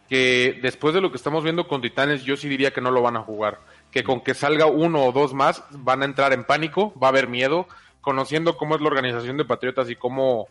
que 0.10 0.60
después 0.62 0.94
de 0.94 1.01
lo 1.01 1.12
que 1.12 1.18
estamos 1.18 1.44
viendo 1.44 1.68
con 1.68 1.82
Titanes, 1.82 2.24
yo 2.24 2.36
sí 2.36 2.50
diría 2.50 2.72
que 2.72 2.82
no 2.82 2.91
lo 2.91 3.01
van 3.01 3.18
a 3.18 3.22
jugar. 3.22 3.60
Que 3.91 4.03
con 4.03 4.22
que 4.22 4.34
salga 4.34 4.65
uno 4.65 5.06
o 5.06 5.12
dos 5.12 5.34
más, 5.34 5.63
van 5.72 6.01
a 6.01 6.06
entrar 6.06 6.34
en 6.34 6.44
pánico, 6.44 6.94
va 7.01 7.08
a 7.08 7.10
haber 7.10 7.27
miedo. 7.27 7.68
Conociendo 8.01 8.58
cómo 8.58 8.75
es 8.75 8.82
la 8.82 8.88
organización 8.88 9.38
de 9.38 9.46
Patriotas 9.46 9.89
y 9.89 9.96
cómo 9.96 10.48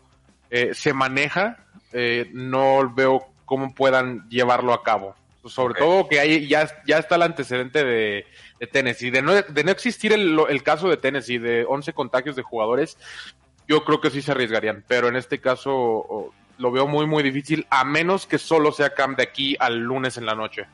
eh, 0.49 0.71
se 0.73 0.93
maneja, 0.93 1.57
eh, 1.93 2.29
no 2.33 2.91
veo 2.93 3.27
cómo 3.45 3.73
puedan 3.73 4.27
llevarlo 4.29 4.73
a 4.73 4.83
cabo. 4.83 5.15
Sobre 5.45 5.73
todo 5.73 6.07
que 6.07 6.19
hay, 6.19 6.47
ya, 6.47 6.69
ya 6.85 6.97
está 6.97 7.15
el 7.15 7.23
antecedente 7.23 7.83
de, 7.83 8.25
de 8.59 8.67
Tennessee. 8.67 9.09
De 9.09 9.21
no, 9.21 9.33
de 9.33 9.63
no 9.63 9.71
existir 9.71 10.11
el, 10.13 10.37
el 10.49 10.63
caso 10.63 10.89
de 10.89 10.97
Tennessee, 10.97 11.39
de 11.39 11.65
11 11.65 11.93
contagios 11.93 12.35
de 12.35 12.43
jugadores, 12.43 12.97
yo 13.67 13.83
creo 13.85 14.01
que 14.01 14.11
sí 14.11 14.21
se 14.21 14.31
arriesgarían. 14.31 14.83
Pero 14.87 15.07
en 15.07 15.15
este 15.15 15.39
caso 15.39 16.33
lo 16.59 16.71
veo 16.71 16.87
muy, 16.87 17.07
muy 17.07 17.23
difícil, 17.23 17.65
a 17.69 17.83
menos 17.85 18.27
que 18.27 18.37
solo 18.37 18.71
sea 18.71 18.93
Cam 18.93 19.15
de 19.15 19.23
aquí 19.23 19.55
al 19.59 19.79
lunes 19.79 20.17
en 20.17 20.25
la 20.25 20.35
noche. 20.35 20.67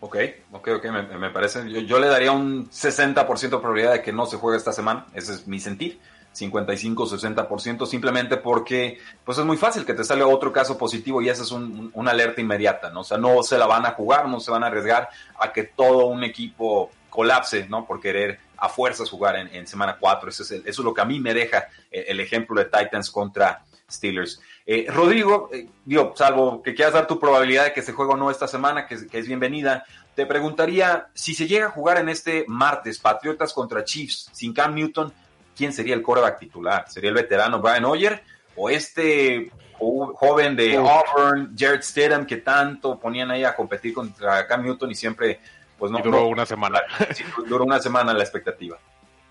Ok, 0.00 0.16
ok, 0.52 0.68
ok, 0.76 0.84
me, 1.18 1.30
parece. 1.30 1.70
Yo, 1.70 1.80
yo, 1.80 1.98
le 1.98 2.06
daría 2.06 2.32
un 2.32 2.70
60% 2.70 3.40
de 3.40 3.48
probabilidad 3.58 3.92
de 3.92 4.02
que 4.02 4.12
no 4.12 4.26
se 4.26 4.36
juegue 4.36 4.56
esta 4.56 4.72
semana. 4.72 5.06
Ese 5.12 5.34
es 5.34 5.46
mi 5.46 5.60
sentir. 5.60 6.00
55-60%, 6.34 7.86
simplemente 7.86 8.36
porque 8.36 8.98
pues 9.24 9.38
es 9.38 9.44
muy 9.44 9.56
fácil 9.56 9.84
que 9.84 9.94
te 9.94 10.04
salga 10.04 10.26
otro 10.26 10.52
caso 10.52 10.78
positivo 10.78 11.20
y 11.20 11.28
esa 11.28 11.42
es 11.42 11.50
un, 11.50 11.90
una 11.94 12.10
alerta 12.10 12.40
inmediata, 12.40 12.90
¿no? 12.90 13.00
O 13.00 13.04
sea, 13.04 13.18
no 13.18 13.42
se 13.42 13.58
la 13.58 13.66
van 13.66 13.86
a 13.86 13.92
jugar, 13.92 14.28
no 14.28 14.40
se 14.40 14.50
van 14.50 14.62
a 14.62 14.68
arriesgar 14.68 15.08
a 15.38 15.52
que 15.52 15.64
todo 15.64 16.06
un 16.06 16.24
equipo 16.24 16.90
colapse, 17.10 17.66
¿no? 17.68 17.86
Por 17.86 18.00
querer 18.00 18.38
a 18.56 18.68
fuerzas 18.68 19.08
jugar 19.08 19.36
en, 19.36 19.66
semana 19.66 19.96
4. 19.98 20.30
Eso 20.30 20.42
es, 20.42 20.50
eso 20.50 20.64
es 20.66 20.78
lo 20.78 20.92
que 20.92 21.00
a 21.00 21.04
mí 21.04 21.20
me 21.20 21.34
deja 21.34 21.68
el, 21.90 22.20
ejemplo 22.20 22.58
de 22.60 22.66
Titans 22.66 23.10
contra 23.10 23.64
Steelers. 23.90 24.40
Eh, 24.66 24.86
Rodrigo, 24.88 25.48
eh, 25.52 25.66
digo, 25.84 26.12
salvo 26.16 26.62
que 26.62 26.74
quieras 26.74 26.94
dar 26.94 27.06
tu 27.06 27.18
probabilidad 27.18 27.64
de 27.64 27.72
que 27.72 27.82
se 27.82 27.92
juegue 27.92 28.12
o 28.12 28.16
no 28.16 28.30
esta 28.30 28.46
semana, 28.46 28.86
que, 28.86 29.06
que, 29.06 29.18
es 29.18 29.26
bienvenida, 29.26 29.84
te 30.14 30.26
preguntaría 30.26 31.08
si 31.14 31.34
se 31.34 31.46
llega 31.46 31.66
a 31.66 31.70
jugar 31.70 31.98
en 31.98 32.08
este 32.08 32.44
martes 32.48 32.98
Patriotas 32.98 33.52
contra 33.52 33.84
Chiefs 33.84 34.28
sin 34.32 34.52
Cam 34.52 34.74
Newton, 34.74 35.12
quién 35.58 35.72
sería 35.72 35.96
el 35.96 36.02
coreback 36.02 36.38
titular. 36.38 36.84
¿Sería 36.88 37.10
el 37.10 37.16
veterano 37.16 37.60
Brian 37.60 37.84
Hoyer 37.84 38.22
o 38.54 38.70
este 38.70 39.50
joven 39.78 40.56
de 40.56 40.76
Auburn, 40.76 41.54
Jared 41.56 41.82
Stidham, 41.82 42.26
que 42.26 42.38
tanto 42.38 42.98
ponían 42.98 43.30
ahí 43.30 43.44
a 43.44 43.54
competir 43.54 43.92
contra 43.92 44.46
Cam 44.46 44.62
Newton 44.62 44.90
y 44.90 44.94
siempre, 44.94 45.40
pues 45.76 45.90
no. 45.90 45.98
duró 45.98 46.26
una 46.26 46.46
semana. 46.46 46.80
duró 47.48 47.64
una 47.64 47.80
semana 47.80 48.12
la 48.12 48.22
expectativa. 48.22 48.78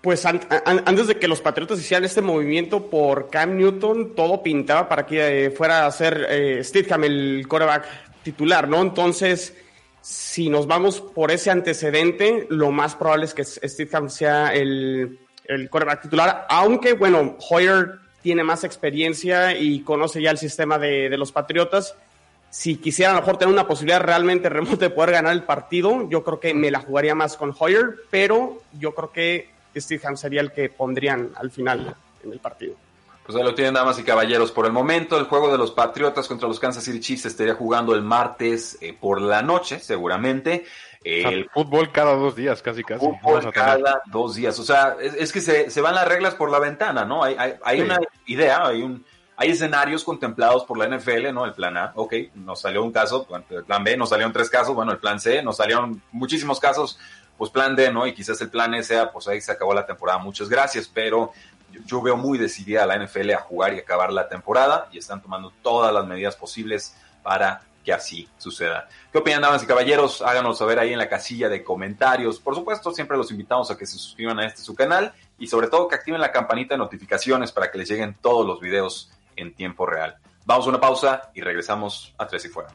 Pues 0.00 0.24
antes 0.24 1.08
de 1.08 1.18
que 1.18 1.26
los 1.26 1.40
Patriotas 1.40 1.80
hicieran 1.80 2.04
este 2.04 2.22
movimiento 2.22 2.88
por 2.88 3.30
Cam 3.30 3.56
Newton, 3.56 4.14
todo 4.14 4.42
pintaba 4.42 4.88
para 4.88 5.04
que 5.04 5.46
eh, 5.46 5.50
fuera 5.50 5.86
a 5.86 5.90
ser 5.90 6.26
eh, 6.28 6.62
Stidham 6.62 7.04
el 7.04 7.46
coreback 7.48 7.86
titular, 8.22 8.68
¿no? 8.68 8.80
Entonces, 8.80 9.54
si 10.00 10.50
nos 10.50 10.66
vamos 10.68 11.00
por 11.00 11.32
ese 11.32 11.50
antecedente, 11.50 12.46
lo 12.48 12.70
más 12.70 12.94
probable 12.94 13.24
es 13.24 13.34
que 13.34 13.44
Stidham 13.44 14.08
sea 14.08 14.54
el, 14.54 15.18
el 15.48 15.68
quarterback 15.68 16.02
titular, 16.02 16.46
aunque 16.48 16.92
bueno, 16.92 17.36
Hoyer 17.50 17.98
tiene 18.22 18.44
más 18.44 18.62
experiencia 18.64 19.56
y 19.56 19.80
conoce 19.80 20.20
ya 20.22 20.30
el 20.30 20.38
sistema 20.38 20.78
de, 20.78 21.08
los 21.16 21.32
Patriotas. 21.32 21.94
Si 22.50 22.76
quisiera 22.76 23.10
a 23.10 23.14
lo 23.14 23.20
mejor 23.20 23.38
tener 23.38 23.52
una 23.52 23.66
posibilidad 23.66 24.00
realmente 24.00 24.48
remota 24.50 24.76
de 24.76 24.90
poder 24.90 25.12
ganar 25.12 25.32
el 25.32 25.42
partido, 25.42 26.08
yo 26.08 26.22
creo 26.22 26.38
que 26.38 26.54
me 26.54 26.70
la 26.70 26.80
jugaría 26.80 27.14
más 27.14 27.36
con 27.36 27.54
Hoyer, 27.58 27.96
pero 28.10 28.62
yo 28.78 28.94
creo 28.94 29.10
que 29.10 29.50
Steve 29.76 30.16
sería 30.16 30.40
el 30.40 30.52
que 30.52 30.68
pondrían 30.68 31.30
al 31.36 31.50
final 31.50 31.94
en 32.22 32.32
el 32.32 32.38
partido. 32.38 32.74
Pues 33.24 33.36
ahí 33.36 33.44
lo 33.44 33.54
tienen, 33.54 33.74
damas 33.74 33.98
y 33.98 34.04
caballeros. 34.04 34.50
Por 34.52 34.64
el 34.64 34.72
momento, 34.72 35.18
el 35.18 35.26
juego 35.26 35.52
de 35.52 35.58
los 35.58 35.70
Patriotas 35.72 36.26
contra 36.26 36.48
los 36.48 36.58
Kansas 36.58 36.82
City 36.82 36.98
Chiefs 36.98 37.26
estaría 37.26 37.54
jugando 37.54 37.94
el 37.94 38.00
martes 38.00 38.78
eh, 38.80 38.96
por 38.98 39.20
la 39.20 39.42
noche, 39.42 39.80
seguramente. 39.80 40.64
El 41.04 41.48
fútbol 41.50 41.92
cada 41.92 42.14
dos 42.14 42.34
días, 42.34 42.60
casi 42.60 42.82
casi. 42.82 43.04
Fútbol 43.04 43.52
cada 43.52 44.02
dos 44.06 44.34
días. 44.34 44.58
O 44.58 44.64
sea, 44.64 44.96
es, 45.00 45.32
que 45.32 45.40
se, 45.40 45.80
van 45.80 45.94
las 45.94 46.08
reglas 46.08 46.34
por 46.34 46.50
la 46.50 46.58
ventana, 46.58 47.04
¿no? 47.04 47.22
Hay, 47.22 47.36
hay, 47.62 47.80
una 47.80 47.98
idea, 48.26 48.66
hay 48.66 48.82
un 48.82 49.04
hay 49.40 49.50
escenarios 49.50 50.02
contemplados 50.02 50.64
por 50.64 50.76
la 50.76 50.88
NFL, 50.88 51.32
¿no? 51.32 51.44
El 51.44 51.52
plan 51.52 51.76
A, 51.76 51.92
ok, 51.94 52.12
nos 52.34 52.60
salió 52.60 52.82
un 52.82 52.90
caso, 52.90 53.24
el 53.50 53.62
plan 53.62 53.84
B, 53.84 53.96
nos 53.96 54.08
salieron 54.08 54.32
tres 54.32 54.50
casos, 54.50 54.74
bueno, 54.74 54.90
el 54.90 54.98
plan 54.98 55.20
C, 55.20 55.44
nos 55.44 55.58
salieron 55.58 56.02
muchísimos 56.10 56.58
casos, 56.58 56.98
pues 57.36 57.48
plan 57.48 57.76
D, 57.76 57.92
¿no? 57.92 58.04
Y 58.04 58.14
quizás 58.14 58.40
el 58.40 58.50
plan 58.50 58.74
E 58.74 58.82
sea, 58.82 59.12
pues 59.12 59.28
ahí 59.28 59.40
se 59.40 59.52
acabó 59.52 59.72
la 59.72 59.86
temporada, 59.86 60.18
muchas 60.18 60.48
gracias, 60.48 60.90
pero 60.92 61.30
yo, 61.70 61.80
yo 61.86 62.02
veo 62.02 62.16
muy 62.16 62.36
decidida 62.36 62.82
a 62.82 62.86
la 62.86 62.98
NFL 62.98 63.30
a 63.30 63.38
jugar 63.38 63.74
y 63.74 63.78
acabar 63.78 64.12
la 64.12 64.28
temporada 64.28 64.88
y 64.90 64.98
están 64.98 65.22
tomando 65.22 65.52
todas 65.62 65.94
las 65.94 66.04
medidas 66.04 66.34
posibles 66.34 66.96
para 67.22 67.62
que 67.88 67.94
así 67.94 68.28
suceda. 68.36 68.86
¿Qué 69.10 69.16
opinan, 69.16 69.40
damas 69.40 69.62
y 69.62 69.66
caballeros? 69.66 70.20
Háganos 70.20 70.58
saber 70.58 70.78
ahí 70.78 70.92
en 70.92 70.98
la 70.98 71.08
casilla 71.08 71.48
de 71.48 71.64
comentarios. 71.64 72.38
Por 72.38 72.54
supuesto, 72.54 72.92
siempre 72.92 73.16
los 73.16 73.30
invitamos 73.30 73.70
a 73.70 73.78
que 73.78 73.86
se 73.86 73.96
suscriban 73.96 74.38
a 74.38 74.44
este 74.44 74.60
su 74.60 74.74
canal 74.74 75.14
y 75.38 75.46
sobre 75.46 75.68
todo 75.68 75.88
que 75.88 75.94
activen 75.94 76.20
la 76.20 76.30
campanita 76.30 76.74
de 76.74 76.78
notificaciones 76.80 77.50
para 77.50 77.70
que 77.70 77.78
les 77.78 77.88
lleguen 77.88 78.14
todos 78.20 78.46
los 78.46 78.60
videos 78.60 79.10
en 79.36 79.54
tiempo 79.54 79.86
real. 79.86 80.18
Vamos 80.44 80.66
a 80.66 80.68
una 80.68 80.80
pausa 80.80 81.30
y 81.34 81.40
regresamos 81.40 82.14
a 82.18 82.26
Tres 82.26 82.44
y 82.44 82.48
Fuera. 82.48 82.68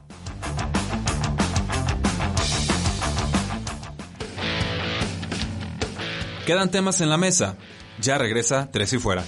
Quedan 6.48 6.72
temas 6.72 7.02
en 7.02 7.12
la 7.12 7.18
mesa. 7.18 7.56
Ya 8.00 8.18
regresa 8.18 8.72
Tres 8.72 8.94
y 8.94 8.98
Fuera. 8.98 9.24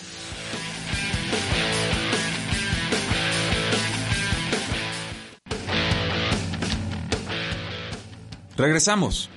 Regresamos. 8.58 9.30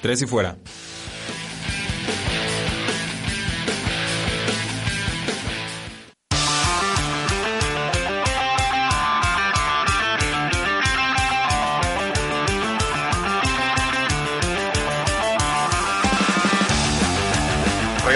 Tres 0.00 0.22
y 0.22 0.26
fuera. 0.26 0.56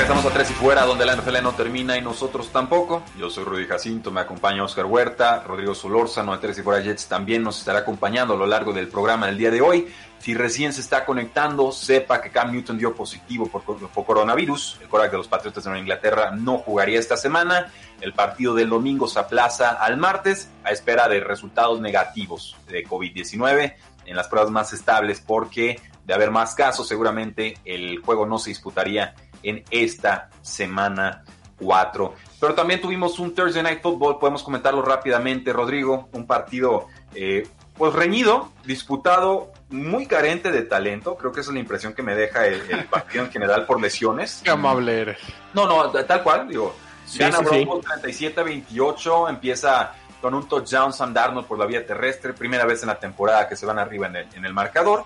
Regresamos 0.07 0.31
a 0.31 0.35
Tres 0.37 0.51
y 0.53 0.55
Fuera, 0.55 0.85
donde 0.85 1.05
la 1.05 1.17
NFL 1.17 1.43
no 1.43 1.55
termina 1.55 1.99
y 1.99 2.01
nosotros 2.01 2.53
tampoco. 2.53 3.03
Yo 3.19 3.29
soy 3.29 3.43
Rudy 3.43 3.67
Jacinto, 3.67 4.13
me 4.13 4.21
acompaña 4.21 4.63
Oscar 4.63 4.85
Huerta, 4.85 5.43
Rodrigo 5.45 5.75
Solórzano 5.75 6.31
de 6.31 6.39
Tres 6.39 6.57
y 6.59 6.63
Fuera 6.63 6.81
Jets 6.81 7.09
también 7.09 7.43
nos 7.43 7.59
estará 7.59 7.81
acompañando 7.81 8.35
a 8.35 8.37
lo 8.37 8.47
largo 8.47 8.73
del 8.73 8.87
programa 8.87 9.27
del 9.27 9.37
día 9.37 9.51
de 9.51 9.61
hoy. 9.61 9.89
Si 10.21 10.33
recién 10.33 10.73
se 10.73 10.81
está 10.81 11.05
conectando, 11.05 11.73
sepa 11.73 12.21
que 12.21 12.31
Cam 12.31 12.53
Newton 12.53 12.79
dio 12.79 12.95
positivo 12.95 13.49
por, 13.49 13.65
coronavirus. 14.07 14.79
El 14.81 14.87
coreback 14.87 15.11
de 15.11 15.19
los 15.19 15.27
Patriotas 15.27 15.65
de 15.65 15.71
Nueva 15.71 15.81
Inglaterra 15.81 16.31
no 16.31 16.59
jugaría 16.59 17.01
esta 17.01 17.17
semana. 17.17 17.73
El 18.01 18.13
partido 18.13 18.55
del 18.55 18.69
domingo 18.69 19.09
se 19.09 19.19
aplaza 19.19 19.71
al 19.71 19.97
martes 19.97 20.49
a 20.63 20.71
espera 20.71 21.09
de 21.09 21.19
resultados 21.19 21.81
negativos 21.81 22.55
de 22.69 22.87
COVID-19 22.87 23.75
en 24.05 24.15
las 24.15 24.29
pruebas 24.29 24.53
más 24.53 24.73
estables 24.73 25.21
porque 25.21 25.81
de 26.05 26.15
haber 26.15 26.31
más 26.31 26.55
casos 26.55 26.87
seguramente 26.87 27.59
el 27.65 27.99
juego 27.99 28.27
no 28.27 28.39
se 28.39 28.51
disputaría 28.51 29.17
en 29.47 29.65
esta 29.71 30.29
semana 30.43 31.23
4. 31.59 32.15
Pero 32.41 32.55
también 32.55 32.81
tuvimos 32.81 33.19
un 33.19 33.35
Thursday 33.35 33.63
Night 33.63 33.83
Football, 33.83 34.19
podemos 34.19 34.43
comentarlo 34.43 34.83
rápidamente, 34.83 35.53
Rodrigo, 35.53 36.09
un 36.13 36.27
partido 36.27 36.89
eh, 37.15 37.49
pues 37.77 37.93
reñido, 37.93 38.51
disputado, 38.65 39.53
muy 39.71 40.07
carente 40.07 40.51
de 40.51 40.63
talento. 40.63 41.17
Creo 41.17 41.33
que 41.33 41.41
esa 41.41 41.51
es 41.51 41.55
la 41.55 41.61
impresión 41.61 41.95
que 41.95 42.03
me 42.03 42.15
deja 42.15 42.47
el, 42.47 42.61
partido 42.91 43.25
en 43.25 43.31
general 43.31 43.67
por 43.67 43.81
lesiones. 43.81 44.41
Qué 44.43 44.51
amable 44.51 45.01
eres. 45.01 45.19
No, 45.55 45.67
no, 45.67 45.91
tal 45.91 46.23
cual, 46.23 46.49
digo. 46.49 46.75
gana 47.19 47.41
Broncos 47.41 47.85
37-28, 47.85 49.31
empieza 49.31 49.93
con 50.21 50.35
un 50.35 50.49
touchdown 50.49 50.93
Sam 50.93 51.13
Darnold 51.13 51.47
por 51.47 51.59
la 51.59 51.67
vía 51.67 51.87
terrestre, 51.87 52.33
primera 52.33 52.65
vez 52.65 52.83
en 52.83 52.89
la 52.89 52.99
temporada 52.99 53.49
que 53.49 53.57
se 53.57 53.67
van 53.67 53.79
arriba 53.79 54.07
en 54.09 54.17
el, 54.17 54.29
en 54.35 54.45
el 54.45 54.53
marcador. 54.53 55.05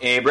Eh, 0.00 0.22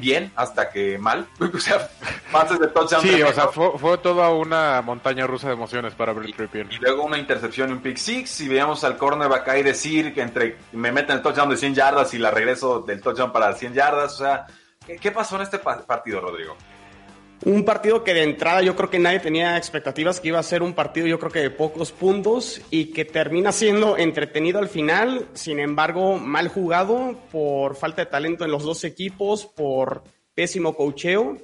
bien 0.00 0.32
hasta 0.36 0.70
que 0.70 0.98
mal. 0.98 1.26
o 1.54 1.58
sea, 1.58 1.88
pases 2.32 2.58
de 2.58 2.68
touchdown. 2.68 3.02
Sí, 3.02 3.22
o 3.22 3.32
sea, 3.32 3.48
fue, 3.48 3.98
toda 3.98 4.30
una 4.30 4.82
montaña 4.82 5.26
rusa 5.26 5.48
de 5.48 5.54
emociones 5.54 5.94
para 5.94 6.12
Brett 6.12 6.36
Ripien. 6.38 6.68
Y 6.70 6.76
luego 6.76 7.04
una 7.04 7.18
intercepción 7.18 7.70
y 7.70 7.72
un 7.72 7.80
pick 7.80 7.96
six. 7.96 8.40
Y 8.40 8.48
veíamos 8.48 8.84
al 8.84 8.96
cornerback 8.96 9.48
ahí 9.48 9.62
decir 9.62 10.14
que 10.14 10.22
entre 10.22 10.56
me 10.72 10.92
meten 10.92 11.16
el 11.16 11.22
touchdown 11.22 11.50
de 11.50 11.56
100 11.56 11.74
yardas 11.74 12.14
y 12.14 12.18
la 12.18 12.30
regreso 12.30 12.80
del 12.80 13.00
touchdown 13.00 13.32
para 13.32 13.52
100 13.52 13.74
yardas. 13.74 14.14
O 14.14 14.18
sea, 14.18 14.46
qué 15.00 15.10
pasó 15.10 15.36
en 15.36 15.42
este 15.42 15.58
partido, 15.58 16.20
Rodrigo? 16.20 16.56
Un 17.44 17.64
partido 17.64 18.04
que 18.04 18.12
de 18.12 18.22
entrada 18.22 18.60
yo 18.60 18.76
creo 18.76 18.90
que 18.90 18.98
nadie 18.98 19.18
tenía 19.18 19.56
expectativas 19.56 20.20
que 20.20 20.28
iba 20.28 20.38
a 20.38 20.42
ser 20.42 20.62
un 20.62 20.74
partido 20.74 21.06
yo 21.06 21.18
creo 21.18 21.32
que 21.32 21.38
de 21.38 21.50
pocos 21.50 21.90
puntos 21.90 22.60
y 22.70 22.86
que 22.86 23.06
termina 23.06 23.50
siendo 23.50 23.96
entretenido 23.96 24.58
al 24.58 24.68
final, 24.68 25.26
sin 25.32 25.58
embargo 25.58 26.18
mal 26.18 26.48
jugado 26.48 27.16
por 27.32 27.76
falta 27.76 28.04
de 28.04 28.10
talento 28.10 28.44
en 28.44 28.50
los 28.50 28.62
dos 28.62 28.84
equipos, 28.84 29.46
por 29.46 30.04
pésimo 30.34 30.76
cocheo 30.76 31.38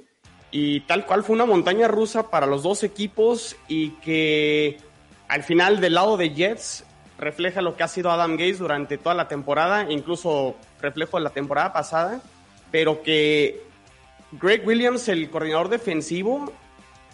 y 0.51 0.81
tal 0.81 1.07
cual 1.07 1.23
fue 1.23 1.35
una 1.35 1.45
montaña 1.45 1.87
rusa 1.87 2.29
para 2.29 2.45
los 2.45 2.61
dos 2.61 2.83
equipos 2.83 3.55
y 3.67 3.91
que 4.01 4.77
al 5.27 5.41
final 5.41 5.81
del 5.81 5.95
lado 5.95 6.15
de 6.15 6.29
Jets 6.29 6.85
refleja 7.17 7.63
lo 7.63 7.75
que 7.75 7.83
ha 7.83 7.87
sido 7.87 8.11
Adam 8.11 8.33
Gates 8.33 8.59
durante 8.59 8.99
toda 8.99 9.15
la 9.15 9.27
temporada, 9.27 9.87
incluso 9.89 10.55
reflejo 10.79 11.17
de 11.17 11.23
la 11.23 11.31
temporada 11.31 11.73
pasada, 11.73 12.21
pero 12.71 13.01
que 13.01 13.66
Greg 14.31 14.67
Williams, 14.67 15.07
el 15.07 15.29
coordinador 15.29 15.69
defensivo, 15.69 16.51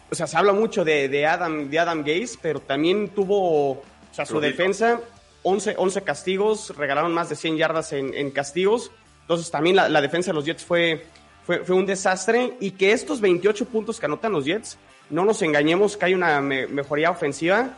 o 0.09 0.15
sea, 0.15 0.27
se 0.27 0.37
habla 0.37 0.53
mucho 0.53 0.83
de, 0.83 1.25
Adam, 1.25 1.69
de 1.69 1.79
Adam 1.79 2.03
Gaze, 2.03 2.37
pero 2.41 2.59
también 2.59 3.09
tuvo, 3.09 3.71
o 3.71 3.83
sea, 4.11 4.25
su 4.25 4.39
defensa, 4.39 4.99
11, 5.43 5.75
11 5.77 6.01
castigos, 6.01 6.75
regalaron 6.75 7.13
más 7.13 7.29
de 7.29 7.35
100 7.35 7.57
yardas 7.57 7.93
en, 7.93 8.31
castigos, 8.31 8.91
entonces 9.21 9.49
también 9.51 9.75
la, 9.75 10.01
defensa 10.01 10.31
de 10.31 10.35
los 10.35 10.45
Jets 10.45 10.63
fue, 10.63 11.05
fue, 11.45 11.63
fue, 11.63 11.75
un 11.75 11.85
desastre 11.85 12.55
y 12.59 12.71
que 12.71 12.91
estos 12.91 13.21
28 13.21 13.65
puntos 13.65 13.99
que 13.99 14.05
anotan 14.05 14.31
los 14.31 14.45
Jets, 14.45 14.77
no 15.09 15.25
nos 15.25 15.41
engañemos 15.41 15.97
que 15.97 16.05
hay 16.05 16.13
una 16.13 16.41
mejoría 16.41 17.11
ofensiva, 17.11 17.77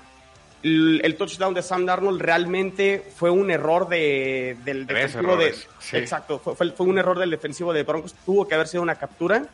el, 0.64 1.16
touchdown 1.18 1.54
de 1.54 1.62
Sam 1.62 1.86
Darnold 1.86 2.22
realmente 2.22 3.06
fue 3.16 3.30
un 3.30 3.52
error 3.52 3.88
de, 3.88 4.58
del 4.64 4.88
defensivo 4.88 5.38
de... 5.38 5.54
Exacto, 5.94 6.40
fue, 6.40 6.56
fue, 6.72 6.86
un 6.86 6.98
error 6.98 7.20
del 7.20 7.30
defensivo 7.30 7.72
de 7.72 7.84
Broncos, 7.84 8.16
tuvo 8.26 8.48
que 8.48 8.56
haber 8.56 8.68
sido 8.68 8.82
una 8.82 8.96
captura 8.96 9.46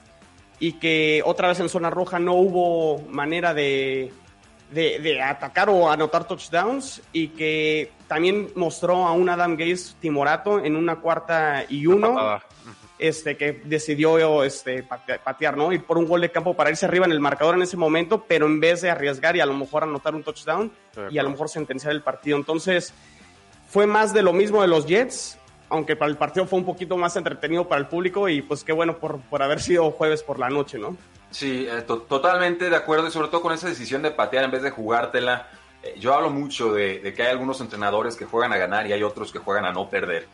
y 0.60 0.74
que 0.74 1.22
otra 1.26 1.48
vez 1.50 1.60
en 1.60 1.70
zona 1.70 1.90
roja 1.90 2.20
no 2.20 2.36
hubo 2.36 3.02
manera 3.10 3.54
de, 3.54 4.14
de, 4.72 5.22
atacar 5.22 5.70
o 5.70 5.90
anotar 5.90 6.28
touchdowns 6.28 7.02
y 7.12 7.30
que 7.30 7.92
también 8.08 8.50
mostró 8.56 9.06
a 9.06 9.12
un 9.12 9.28
Adam 9.30 9.58
Gaze 9.58 9.96
timorato 10.00 10.64
en 10.64 10.76
una 10.76 10.98
cuarta 10.98 11.66
y 11.68 11.88
uno 11.88 12.42
este, 13.02 13.36
que 13.36 13.62
decidió 13.66 14.44
este, 14.44 14.84
patear, 14.84 15.58
¿no? 15.58 15.74
Ir 15.74 15.84
por 15.84 15.98
un 15.98 16.06
gol 16.06 16.22
de 16.22 16.30
campo 16.30 16.54
para 16.54 16.70
irse 16.70 16.86
arriba 16.86 17.06
en 17.06 17.12
el 17.12 17.20
marcador 17.20 17.56
en 17.56 17.64
ese 17.64 17.76
momento, 17.76 18.26
pero 18.28 18.46
en 18.46 18.60
vez 18.60 18.82
de 18.82 18.92
arriesgar 18.92 19.36
y 19.36 19.40
a 19.40 19.46
lo 19.48 19.56
mejor 19.56 19.84
anotar 19.84 20.14
un 20.14 20.24
touchdown 20.24 20.72
y 21.10 21.18
a 21.18 21.24
lo 21.24 21.32
mejor 21.32 21.50
sentenciar 21.50 21.94
el 21.94 22.04
partido. 22.04 22.38
Entonces, 22.38 22.94
fue 23.68 23.88
más 23.88 24.14
de 24.14 24.22
lo 24.22 24.34
mismo 24.34 24.62
de 24.62 24.68
los 24.68 24.86
Jets, 24.86 25.40
aunque 25.70 25.96
para 25.96 26.12
el 26.12 26.18
partido 26.18 26.46
fue 26.46 26.60
un 26.60 26.66
poquito 26.66 26.96
más 26.96 27.16
entretenido 27.16 27.68
para 27.68 27.82
el 27.82 27.88
público 27.88 28.30
y 28.30 28.44
pues 28.44 28.64
qué 28.64 28.72
bueno 28.72 28.98
por, 29.00 29.20
por 29.22 29.42
haber 29.42 29.62
sido 29.62 29.90
jueves 29.90 30.22
por 30.22 30.38
la 30.38 30.50
noche, 30.50 30.78
¿no? 30.78 30.96
Sí, 31.32 31.66
eh, 31.68 31.82
totalmente 31.82 32.70
de 32.70 32.76
acuerdo 32.76 33.08
y 33.08 33.12
sobre 33.12 33.30
todo 33.30 33.42
con 33.42 33.54
esa 33.54 33.68
decisión 33.68 34.04
de 34.04 34.12
patear 34.12 34.44
en 34.44 34.52
vez 34.52 34.62
de 34.62 34.70
jugártela. 34.70 35.48
Eh, 35.82 35.96
yo 35.98 36.14
hablo 36.14 36.30
mucho 36.30 36.72
de, 36.72 37.00
de, 37.00 37.14
que 37.16 37.24
hay 37.24 37.30
algunos 37.30 37.62
entrenadores 37.62 38.16
que 38.16 38.26
juegan 38.26 38.54
a 38.54 38.58
ganar 38.58 38.86
y 38.86 38.94
hay 38.94 39.02
otros 39.02 39.32
que 39.32 39.40
juegan 39.40 39.66
a 39.66 39.72
no 39.72 39.90
perder 39.90 40.28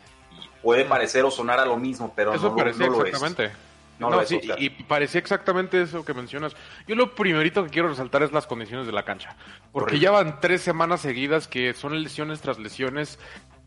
puede 0.62 0.84
parecer 0.84 1.24
o 1.24 1.30
sonar 1.30 1.58
a 1.58 1.66
lo 1.66 1.76
mismo, 1.76 2.12
pero 2.14 2.34
eso 2.34 2.50
no, 2.50 2.56
parecía 2.56 2.86
exactamente. 2.86 3.50
No, 3.98 4.24
sí, 4.24 4.40
y 4.58 4.70
parecía 4.70 5.20
exactamente 5.20 5.82
eso 5.82 6.04
que 6.04 6.14
mencionas. 6.14 6.54
Yo 6.86 6.94
lo 6.94 7.16
primerito 7.16 7.64
que 7.64 7.70
quiero 7.70 7.88
resaltar 7.88 8.22
es 8.22 8.30
las 8.30 8.46
condiciones 8.46 8.86
de 8.86 8.92
la 8.92 9.04
cancha, 9.04 9.36
porque 9.72 9.98
ya 9.98 10.12
van 10.12 10.40
tres 10.40 10.62
semanas 10.62 11.00
seguidas 11.00 11.48
que 11.48 11.74
son 11.74 12.00
lesiones 12.00 12.40
tras 12.40 12.58
lesiones 12.60 13.18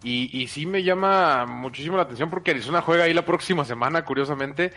y, 0.03 0.29
y 0.31 0.47
sí 0.47 0.65
me 0.65 0.83
llama 0.83 1.45
muchísimo 1.45 1.97
la 1.97 2.03
atención 2.03 2.29
porque 2.29 2.51
Arizona 2.51 2.81
juega 2.81 3.03
ahí 3.03 3.13
la 3.13 3.25
próxima 3.25 3.65
semana, 3.65 4.05
curiosamente, 4.05 4.71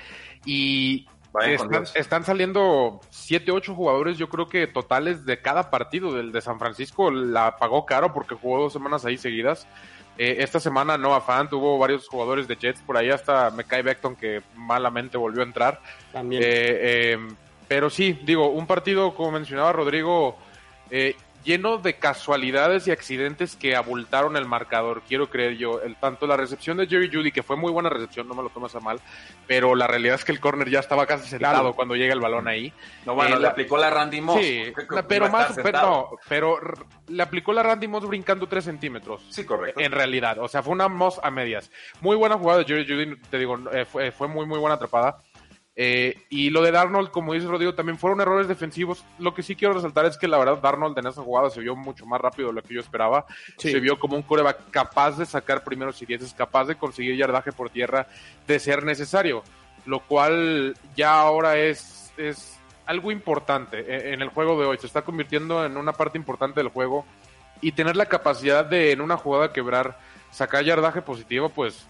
y 0.44 1.06
están, 1.42 1.84
están, 1.94 2.24
saliendo 2.24 3.00
siete, 3.10 3.50
ocho 3.50 3.74
jugadores, 3.74 4.18
yo 4.18 4.28
creo 4.28 4.48
que 4.48 4.66
totales 4.66 5.24
de 5.24 5.40
cada 5.40 5.70
partido 5.70 6.12
del 6.12 6.30
de 6.30 6.40
San 6.40 6.58
Francisco 6.58 7.10
la 7.10 7.56
pagó 7.56 7.86
caro 7.86 8.12
porque 8.12 8.34
jugó 8.34 8.60
dos 8.60 8.72
semanas 8.72 9.04
ahí 9.04 9.18
seguidas. 9.18 9.66
Eh, 10.16 10.36
esta 10.38 10.60
semana 10.60 10.96
Noah 10.96 11.20
Fan 11.20 11.48
tuvo 11.48 11.78
varios 11.78 12.08
jugadores 12.08 12.46
de 12.46 12.56
Jets, 12.56 12.80
por 12.82 12.96
ahí 12.96 13.10
hasta 13.10 13.50
Mekai 13.50 13.82
Beckton 13.82 14.14
que 14.14 14.42
malamente 14.54 15.16
volvió 15.16 15.42
a 15.42 15.46
entrar. 15.46 15.80
También. 16.12 16.42
Eh, 16.42 16.46
eh, 16.48 17.18
pero 17.68 17.90
sí, 17.90 18.18
digo, 18.22 18.48
un 18.48 18.66
partido, 18.66 19.14
como 19.14 19.32
mencionaba 19.32 19.72
Rodrigo, 19.72 20.36
eh, 20.90 21.16
lleno 21.44 21.78
de 21.78 21.94
casualidades 21.94 22.88
y 22.88 22.90
accidentes 22.90 23.54
que 23.56 23.76
abultaron 23.76 24.36
el 24.36 24.46
marcador, 24.46 25.02
quiero 25.06 25.30
creer 25.30 25.56
yo. 25.56 25.80
El, 25.80 25.96
tanto 25.96 26.26
la 26.26 26.36
recepción 26.36 26.76
de 26.76 26.86
Jerry 26.86 27.10
Judy, 27.12 27.30
que 27.30 27.42
fue 27.42 27.56
muy 27.56 27.70
buena 27.70 27.90
recepción, 27.90 28.26
no 28.26 28.34
me 28.34 28.42
lo 28.42 28.48
tomas 28.48 28.74
a 28.74 28.80
mal, 28.80 29.00
pero 29.46 29.74
la 29.74 29.86
realidad 29.86 30.16
es 30.16 30.24
que 30.24 30.32
el 30.32 30.40
corner 30.40 30.68
ya 30.70 30.80
estaba 30.80 31.06
casi 31.06 31.28
sentado 31.28 31.74
cuando 31.74 31.94
llega 31.94 32.14
el 32.14 32.20
balón 32.20 32.48
ahí. 32.48 32.72
No, 33.06 33.14
bueno, 33.14 33.36
eh, 33.36 33.40
le 33.40 33.46
aplicó 33.46 33.76
la 33.76 33.90
Randy 33.90 34.20
Moss. 34.20 34.40
Sí, 34.40 34.72
pero 35.06 35.28
más, 35.30 35.58
pero, 35.62 36.18
pero 36.28 36.58
le 37.08 37.22
aplicó 37.22 37.52
la 37.52 37.62
Randy 37.62 37.86
Moss 37.86 38.06
brincando 38.08 38.46
3 38.48 38.64
centímetros. 38.64 39.26
Sí, 39.28 39.44
correcto. 39.44 39.80
En 39.80 39.92
realidad, 39.92 40.38
o 40.38 40.48
sea, 40.48 40.62
fue 40.62 40.72
una 40.72 40.88
Moss 40.88 41.20
a 41.22 41.30
medias. 41.30 41.70
Muy 42.00 42.16
buena 42.16 42.36
jugada 42.36 42.60
de 42.60 42.64
Jerry 42.64 42.86
Judy, 42.86 43.16
te 43.30 43.38
digo, 43.38 43.58
eh, 43.72 43.84
fue, 43.84 44.10
fue 44.10 44.28
muy, 44.28 44.46
muy 44.46 44.58
buena 44.58 44.76
atrapada. 44.76 45.18
Eh, 45.76 46.22
y 46.28 46.50
lo 46.50 46.62
de 46.62 46.70
Darnold, 46.70 47.10
como 47.10 47.32
dice 47.32 47.48
Rodrigo, 47.48 47.74
también 47.74 47.98
fueron 47.98 48.20
errores 48.20 48.46
defensivos. 48.46 49.04
Lo 49.18 49.34
que 49.34 49.42
sí 49.42 49.56
quiero 49.56 49.74
resaltar 49.74 50.06
es 50.06 50.16
que 50.16 50.28
la 50.28 50.38
verdad 50.38 50.58
Darnold 50.58 50.96
en 50.98 51.06
esa 51.06 51.22
jugada 51.22 51.50
se 51.50 51.60
vio 51.60 51.74
mucho 51.74 52.06
más 52.06 52.20
rápido 52.20 52.48
de 52.48 52.54
lo 52.54 52.62
que 52.62 52.74
yo 52.74 52.80
esperaba. 52.80 53.26
Se 53.58 53.80
vio 53.80 53.98
como 53.98 54.16
un 54.16 54.22
coreback 54.22 54.70
capaz 54.70 55.18
de 55.18 55.26
sacar 55.26 55.64
primeros 55.64 56.00
y 56.00 56.06
dieces, 56.06 56.32
capaz 56.32 56.66
de 56.66 56.76
conseguir 56.76 57.16
yardaje 57.16 57.52
por 57.52 57.70
tierra 57.70 58.06
de 58.46 58.58
ser 58.60 58.84
necesario. 58.84 59.42
Lo 59.84 60.00
cual 60.00 60.76
ya 60.96 61.20
ahora 61.20 61.58
es, 61.58 62.12
es 62.16 62.58
algo 62.86 63.10
importante 63.10 63.80
e, 63.80 64.14
en 64.14 64.22
el 64.22 64.28
juego 64.28 64.58
de 64.60 64.66
hoy. 64.66 64.78
Se 64.78 64.86
está 64.86 65.02
convirtiendo 65.02 65.64
en 65.64 65.76
una 65.76 65.92
parte 65.92 66.18
importante 66.18 66.60
del 66.60 66.68
juego. 66.68 67.04
Y 67.60 67.72
tener 67.72 67.96
la 67.96 68.06
capacidad 68.06 68.64
de 68.64 68.92
en 68.92 69.00
una 69.00 69.16
jugada 69.16 69.52
quebrar, 69.52 69.98
sacar 70.30 70.64
yardaje 70.64 71.02
positivo, 71.02 71.48
pues 71.48 71.86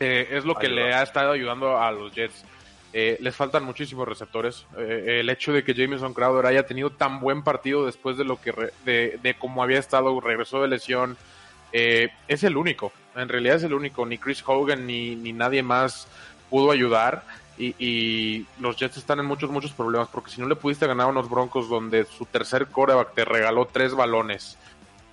eh, 0.00 0.28
es 0.32 0.44
lo 0.44 0.56
que 0.56 0.68
le 0.68 0.92
ha 0.92 1.02
estado 1.02 1.32
ayudando 1.32 1.78
a 1.78 1.90
los 1.92 2.12
Jets. 2.12 2.44
Eh, 2.92 3.18
les 3.20 3.34
faltan 3.34 3.64
muchísimos 3.64 4.08
receptores. 4.08 4.66
Eh, 4.78 5.18
el 5.20 5.28
hecho 5.28 5.52
de 5.52 5.64
que 5.64 5.74
Jameson 5.74 6.14
Crowder 6.14 6.46
haya 6.46 6.66
tenido 6.66 6.90
tan 6.90 7.20
buen 7.20 7.42
partido 7.42 7.84
después 7.84 8.16
de 8.16 8.24
lo 8.24 8.40
que 8.40 8.52
de, 8.84 9.18
de 9.22 9.34
cómo 9.34 9.62
había 9.62 9.78
estado, 9.78 10.18
regresó 10.20 10.62
de 10.62 10.68
lesión, 10.68 11.16
eh, 11.72 12.10
es 12.28 12.44
el 12.44 12.56
único. 12.56 12.92
En 13.14 13.28
realidad 13.28 13.56
es 13.56 13.64
el 13.64 13.74
único. 13.74 14.06
Ni 14.06 14.18
Chris 14.18 14.42
Hogan 14.46 14.86
ni, 14.86 15.14
ni 15.16 15.32
nadie 15.32 15.62
más 15.62 16.08
pudo 16.48 16.70
ayudar. 16.70 17.24
Y, 17.58 17.74
y, 17.78 18.46
los 18.60 18.76
Jets 18.76 18.98
están 18.98 19.18
en 19.18 19.26
muchos, 19.26 19.50
muchos 19.50 19.72
problemas. 19.72 20.08
Porque 20.08 20.30
si 20.30 20.40
no 20.40 20.48
le 20.48 20.56
pudiste 20.56 20.86
ganar 20.86 21.06
a 21.06 21.10
unos 21.10 21.28
Broncos 21.28 21.68
donde 21.68 22.04
su 22.04 22.24
tercer 22.24 22.68
coreback 22.68 23.14
te 23.14 23.24
regaló 23.24 23.66
tres 23.66 23.94
balones, 23.94 24.56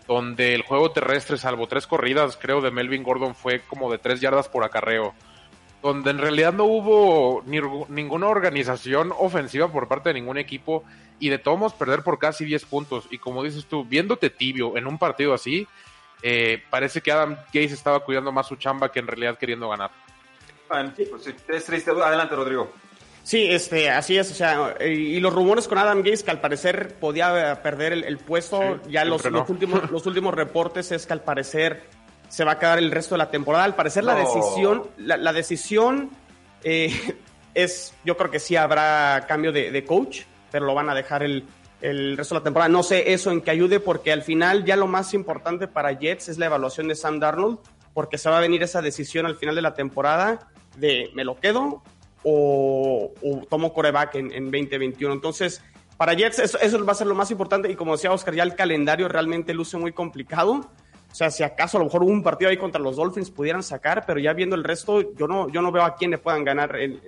donde 0.07 0.53
el 0.53 0.61
juego 0.61 0.91
terrestre, 0.91 1.37
salvo 1.37 1.67
tres 1.67 1.87
corridas, 1.87 2.37
creo, 2.39 2.61
de 2.61 2.71
Melvin 2.71 3.03
Gordon 3.03 3.35
fue 3.35 3.61
como 3.61 3.91
de 3.91 3.97
tres 3.97 4.21
yardas 4.21 4.47
por 4.47 4.63
acarreo 4.63 5.13
donde 5.83 6.11
en 6.11 6.17
realidad 6.17 6.53
no 6.53 6.63
hubo 6.63 7.43
ni, 7.45 7.59
ninguna 7.89 8.27
organización 8.27 9.13
ofensiva 9.17 9.71
por 9.71 9.89
parte 9.89 10.09
de 10.09 10.13
ningún 10.15 10.37
equipo 10.37 10.83
y 11.19 11.29
de 11.29 11.37
todos 11.37 11.73
perder 11.73 12.03
por 12.03 12.17
casi 12.17 12.45
10 12.45 12.65
puntos. 12.65 13.07
Y 13.11 13.17
como 13.17 13.43
dices 13.43 13.65
tú, 13.65 13.83
viéndote 13.83 14.29
tibio 14.29 14.77
en 14.77 14.87
un 14.87 14.97
partido 14.97 15.33
así, 15.33 15.67
eh, 16.21 16.63
parece 16.69 17.01
que 17.01 17.11
Adam 17.11 17.37
Gaze 17.53 17.73
estaba 17.73 17.99
cuidando 17.99 18.31
más 18.31 18.47
su 18.47 18.55
chamba 18.55 18.91
que 18.91 18.99
en 18.99 19.07
realidad 19.07 19.37
queriendo 19.37 19.69
ganar. 19.69 19.91
Pues 20.67 21.27
es 21.27 21.65
triste. 21.65 21.91
Adelante, 21.91 22.35
Rodrigo. 22.35 22.71
Sí, 23.23 23.47
este, 23.49 23.89
así 23.89 24.17
es, 24.17 24.31
o 24.31 24.33
sea, 24.33 24.75
y 24.85 25.19
los 25.21 25.33
rumores 25.33 25.67
con 25.69 25.77
Adam 25.77 26.01
Gaze 26.01 26.25
que 26.25 26.31
al 26.31 26.41
parecer 26.41 26.95
podía 26.99 27.61
perder 27.61 27.93
el, 27.93 28.17
puesto, 28.17 28.81
ya 28.89 29.05
los, 29.05 29.23
los, 29.25 29.49
últimos, 29.49 29.89
los 29.91 30.05
últimos 30.05 30.33
reportes 30.33 30.91
es 30.91 31.05
que 31.05 31.13
al 31.13 31.21
parecer 31.21 31.83
se 32.29 32.43
va 32.43 32.53
a 32.53 32.59
quedar 32.59 32.79
el 32.79 32.91
resto 32.91 33.15
de 33.15 33.19
la 33.19 33.29
temporada. 33.29 33.63
Al 33.63 33.75
parecer 33.75 34.03
la 34.03 34.15
decisión, 34.15 34.83
la, 34.97 35.33
decisión 35.33 36.09
eh, 36.63 36.91
es, 37.53 37.93
yo 38.03 38.17
creo 38.17 38.31
que 38.31 38.39
sí 38.39 38.55
habrá 38.55 39.25
cambio 39.27 39.51
de, 39.51 39.85
coach, 39.85 40.21
pero 40.51 40.65
lo 40.65 40.73
van 40.73 40.89
a 40.89 40.95
dejar 40.95 41.23
el, 41.23 41.45
el, 41.81 42.17
resto 42.17 42.35
de 42.35 42.39
la 42.39 42.43
temporada. 42.43 42.69
No 42.69 42.83
sé 42.83 43.13
eso 43.13 43.31
en 43.31 43.41
que 43.41 43.51
ayude 43.51 43.79
porque 43.79 44.11
al 44.11 44.23
final 44.23 44.65
ya 44.65 44.75
lo 44.75 44.87
más 44.87 45.13
importante 45.13 45.67
para 45.67 45.91
Jets 45.91 46.29
es 46.29 46.37
la 46.37 46.47
evaluación 46.47 46.87
de 46.87 46.95
Sam 46.95 47.19
Darnold, 47.19 47.59
porque 47.93 48.17
se 48.17 48.29
va 48.29 48.37
a 48.37 48.41
venir 48.41 48.63
esa 48.63 48.81
decisión 48.81 49.25
al 49.25 49.35
final 49.35 49.55
de 49.55 49.61
la 49.61 49.73
temporada 49.73 50.39
de 50.77 51.11
me 51.13 51.23
lo 51.23 51.39
quedo 51.39 51.83
o, 52.23 53.11
tomo 53.49 53.73
coreback 53.73 54.15
en, 54.15 54.31
en 54.31 54.45
2021. 54.45 55.13
Entonces, 55.13 55.61
para 55.97 56.13
Jets 56.13 56.39
eso, 56.39 56.59
eso, 56.59 56.83
va 56.85 56.93
a 56.93 56.95
ser 56.95 57.07
lo 57.07 57.15
más 57.15 57.31
importante 57.31 57.69
y 57.69 57.75
como 57.75 57.93
decía 57.93 58.11
Oscar, 58.11 58.33
ya 58.33 58.43
el 58.43 58.55
calendario 58.55 59.07
realmente 59.07 59.53
luce 59.53 59.77
muy 59.77 59.91
complicado. 59.91 60.69
O 61.13 61.15
sea, 61.15 61.29
si 61.29 61.43
acaso 61.43 61.77
a 61.77 61.79
lo 61.79 61.85
mejor 61.85 62.01
un 62.01 62.23
partido 62.23 62.49
ahí 62.49 62.57
contra 62.57 62.81
los 62.81 62.95
Dolphins 62.95 63.29
pudieran 63.29 63.61
sacar, 63.61 64.03
pero 64.03 64.19
ya 64.19 64.33
viendo 64.33 64.55
el 64.55 64.63
resto, 64.63 65.13
yo 65.13 65.27
no, 65.27 65.47
yo 65.47 65.61
no 65.61 65.71
veo 65.71 65.83
a 65.83 65.95
quién 65.95 66.09
le 66.09 66.17
puedan 66.17 66.43
ganar 66.43 66.75
en, 66.75 66.99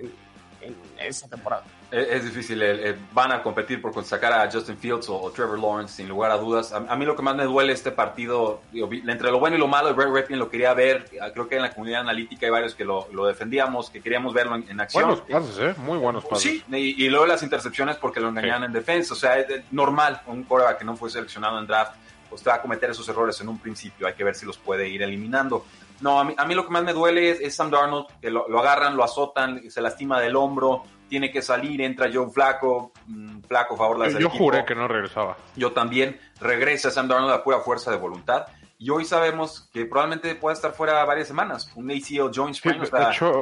en, 0.60 0.76
esa 0.96 1.26
temporada. 1.26 1.64
Es, 1.90 2.24
difícil, 2.24 2.62
eh, 2.62 2.94
van 3.12 3.32
a 3.32 3.42
competir 3.42 3.82
por 3.82 4.04
sacar 4.04 4.32
a 4.32 4.48
Justin 4.48 4.76
Fields 4.76 5.08
o, 5.08 5.28
Trevor 5.34 5.58
Lawrence, 5.58 5.96
sin 5.96 6.08
lugar 6.08 6.30
a 6.30 6.36
dudas. 6.36 6.72
A, 6.72 6.94
mí 6.94 7.04
lo 7.04 7.16
que 7.16 7.22
más 7.22 7.34
me 7.34 7.42
duele 7.42 7.72
este 7.72 7.90
partido, 7.90 8.60
entre 8.72 9.32
lo 9.32 9.40
bueno 9.40 9.56
y 9.56 9.58
lo 9.58 9.66
malo, 9.66 9.92
Brett 9.92 10.10
Redfin 10.10 10.38
lo 10.38 10.48
quería 10.48 10.72
ver, 10.72 11.10
creo 11.32 11.48
que 11.48 11.56
en 11.56 11.62
la 11.62 11.72
comunidad 11.72 12.02
analítica 12.02 12.46
hay 12.46 12.52
varios 12.52 12.76
que 12.76 12.84
lo, 12.84 13.08
lo 13.12 13.26
defendíamos, 13.26 13.90
que 13.90 14.00
queríamos 14.00 14.32
verlo 14.32 14.54
en, 14.54 14.80
acción. 14.80 15.04
Buenos 15.04 15.24
pases, 15.28 15.58
¿eh? 15.58 15.74
Muy 15.78 15.98
buenos 15.98 16.24
pases. 16.24 16.42
Sí, 16.42 16.64
y, 16.70 17.08
luego 17.08 17.26
las 17.26 17.42
intercepciones 17.42 17.96
porque 17.96 18.20
lo 18.20 18.28
engañaban 18.28 18.62
en 18.62 18.72
defensa, 18.72 19.14
o 19.14 19.16
sea, 19.16 19.36
es 19.40 19.64
normal, 19.72 20.22
un 20.26 20.44
coreback 20.44 20.78
que 20.78 20.84
no 20.84 20.96
fue 20.96 21.10
seleccionado 21.10 21.58
en 21.58 21.66
draft 21.66 22.05
te 22.42 22.50
va 22.50 22.56
a 22.56 22.62
cometer 22.62 22.90
esos 22.90 23.08
errores 23.08 23.40
en 23.40 23.48
un 23.48 23.58
principio. 23.58 24.06
Hay 24.06 24.14
que 24.14 24.24
ver 24.24 24.34
si 24.34 24.46
los 24.46 24.58
puede 24.58 24.88
ir 24.88 25.02
eliminando. 25.02 25.64
No, 26.00 26.20
a 26.20 26.24
mí, 26.24 26.34
a 26.36 26.44
mí 26.44 26.54
lo 26.54 26.64
que 26.64 26.72
más 26.72 26.84
me 26.84 26.92
duele 26.92 27.30
es, 27.30 27.54
Sam 27.54 27.70
Darnold, 27.70 28.06
que 28.20 28.30
lo, 28.30 28.46
agarran, 28.58 28.96
lo 28.96 29.04
azotan, 29.04 29.70
se 29.70 29.80
lastima 29.80 30.20
del 30.20 30.36
hombro, 30.36 30.82
tiene 31.08 31.30
que 31.30 31.40
salir, 31.40 31.80
entra 31.80 32.10
Joe 32.12 32.28
Flaco, 32.30 32.92
mm, 33.06 33.40
Flaco, 33.42 33.76
favor 33.76 34.08
Yo 34.18 34.28
juré 34.28 34.64
que 34.64 34.74
no 34.74 34.88
regresaba. 34.88 35.36
Yo 35.54 35.72
también. 35.72 36.18
Regresa 36.40 36.90
Sam 36.90 37.08
Darnold 37.08 37.32
a 37.32 37.42
pura 37.42 37.60
fuerza 37.60 37.90
de 37.90 37.96
voluntad. 37.96 38.46
y 38.78 38.90
hoy 38.90 39.06
sabemos 39.06 39.70
que 39.72 39.86
probablemente 39.86 40.34
pueda 40.34 40.52
estar 40.52 40.72
fuera 40.72 41.02
varias 41.06 41.28
semanas. 41.28 41.72
Un 41.76 41.90
ACL 41.90 42.30
joint 42.34 42.54
sprain, 42.54 42.82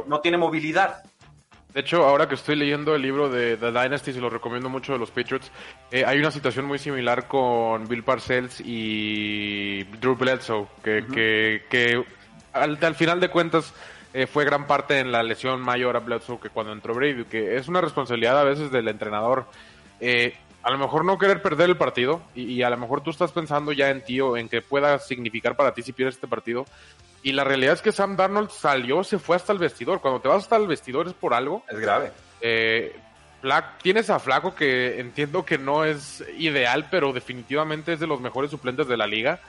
no 0.07 0.21
tiene 0.21 0.39
movilidad. 0.39 1.03
De 1.75 1.81
hecho, 1.81 2.05
ahora 2.05 2.29
que 2.29 2.37
estoy 2.37 2.55
leyendo 2.55 2.95
el 2.95 3.03
libro 3.03 3.29
de 3.29 3.57
The 3.57 3.73
Dynasty, 3.73 4.13
se 4.13 4.21
lo 4.21 4.31
recomiendo 4.31 4.69
mucho 4.69 4.93
de 4.93 5.01
los 5.01 5.11
Patriots, 5.11 5.51
eh, 5.91 6.05
hay 6.07 6.21
una 6.21 6.31
situación 6.31 6.67
muy 6.67 6.79
similar 6.79 7.27
con 7.27 7.89
Bill 7.89 8.05
Parcells 8.05 8.61
y 8.65 9.83
Drew 9.99 10.15
Bledsoe, 10.15 10.69
que, 10.85 11.65
que, 11.69 12.05
al, 12.53 12.95
final 12.95 13.19
de 13.19 13.29
cuentas 13.29 13.75
eh, 14.13 14.29
fue 14.29 14.45
gran 14.45 14.69
parte 14.69 15.01
en 15.01 15.11
la 15.11 15.25
lesión 15.25 15.61
mayor 15.61 15.97
a 15.97 15.99
Bledsoe 15.99 16.39
que 16.39 16.49
cuando 16.49 16.73
entró 16.73 16.95
Brady, 16.95 17.25
que 17.25 17.57
es 17.57 17.67
una 17.67 17.81
responsabilidad 17.81 18.39
a 18.39 18.45
veces 18.45 18.71
del 18.71 18.87
entrenador. 18.87 19.47
Eh, 19.99 20.33
a 20.63 20.71
lo 20.71 20.79
mejor 20.79 21.05
no 21.05 21.19
querer 21.19 21.43
perder 21.43 21.71
el 21.71 21.77
partido 21.77 22.23
y, 22.37 22.63
a 22.63 22.71
lo 22.71 22.77
mejor 22.77 23.03
tú 23.03 23.11
estás 23.11 23.33
pensando 23.33 23.73
ya 23.73 23.91
en 23.91 24.03
ti 24.03 24.21
o 24.21 24.37
en 24.37 24.49
que 24.49 24.63
pueda 24.63 25.01
significar 25.01 25.57
para 25.57 25.75
ti 25.75 25.83
si 25.83 25.93
pierdes 25.93 26.15
este 26.15 26.29
partido. 26.29 26.67
Y 27.25 27.33
la 27.33 27.43
realidad 27.43 27.73
es 27.73 27.81
que 27.81 27.91
Sam 27.91 28.17
Darnold 28.17 28.51
salió, 28.51 29.03
se 29.03 29.19
fue 29.19 29.37
hasta 29.37 29.55
el 29.55 29.59
vestidor. 29.59 30.03
Cuando 30.03 30.21
te 30.21 30.29
vas 30.29 30.43
hasta 30.43 30.57
el 30.57 30.67
vestidor 30.67 31.07
es 31.07 31.15
por 31.15 31.33
algo. 31.33 31.65
Es 31.71 31.81
grave. 31.81 32.13
Eh, 32.43 32.95
tienes 33.83 34.11
a 34.11 34.19
Flaco 34.19 34.55
que 34.55 35.01
entiendo 35.01 35.43
que 35.43 35.57
no 35.57 35.87
es 35.87 36.23
ideal, 36.37 36.87
pero 36.91 37.15
definitivamente 37.15 37.95
es 37.95 38.01
de 38.01 38.07
los 38.07 38.21
mejores 38.21 38.51
suplentes 38.51 38.87
de 38.89 38.99
la 38.99 39.07
liga. 39.07 39.41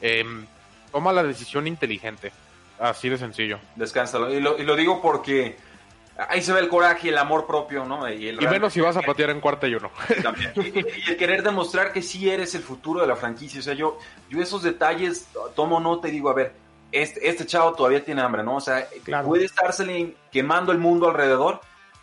Em, 0.00 0.46
toma 0.92 1.12
la 1.12 1.24
decisión 1.24 1.66
inteligente. 1.66 2.30
Así 2.78 3.08
de 3.08 3.18
sencillo. 3.18 3.58
Descánsalo. 3.74 4.32
Y 4.32 4.40
lo, 4.40 4.56
y 4.56 4.62
lo 4.62 4.76
digo 4.76 5.02
porque 5.02 5.56
ahí 6.28 6.40
se 6.40 6.52
ve 6.52 6.60
el 6.60 6.68
coraje 6.68 7.08
y 7.08 7.10
el 7.10 7.18
amor 7.18 7.48
propio, 7.48 7.84
¿no? 7.84 8.08
Y, 8.08 8.30
menos 8.46 8.72
si 8.72 8.80
vas 8.80 8.96
a 8.96 9.02
patear 9.02 9.30
en 9.30 9.40
cuarta 9.40 9.66
y 9.66 9.74
uno. 9.74 9.90
Y, 10.54 11.10
el 11.10 11.16
querer 11.16 11.42
demostrar 11.42 11.92
que 11.92 12.00
sí 12.00 12.30
eres 12.30 12.54
el 12.54 12.62
futuro 12.62 13.00
de 13.00 13.08
la 13.08 13.16
franquicia. 13.16 13.58
O 13.58 13.62
sea, 13.64 13.74
yo, 13.74 13.98
yo 14.30 14.40
esos 14.40 14.62
detalles 14.62 15.26
tomo 15.56 15.80
nota 15.80 16.06
y 16.06 16.12
digo, 16.12 16.30
a 16.30 16.34
ver, 16.34 16.67
este, 16.92 17.28
este 17.28 17.46
chavo 17.46 17.72
todavía 17.72 18.04
tiene 18.04 18.22
hambre, 18.22 18.42
¿no? 18.42 18.56
O 18.56 18.60
sea, 18.60 18.86
puede 19.24 19.44
estársele 19.44 20.16
quemando 20.30 20.72
el 20.72 20.78
mundo 20.78 21.08
alrededor, 21.08 21.60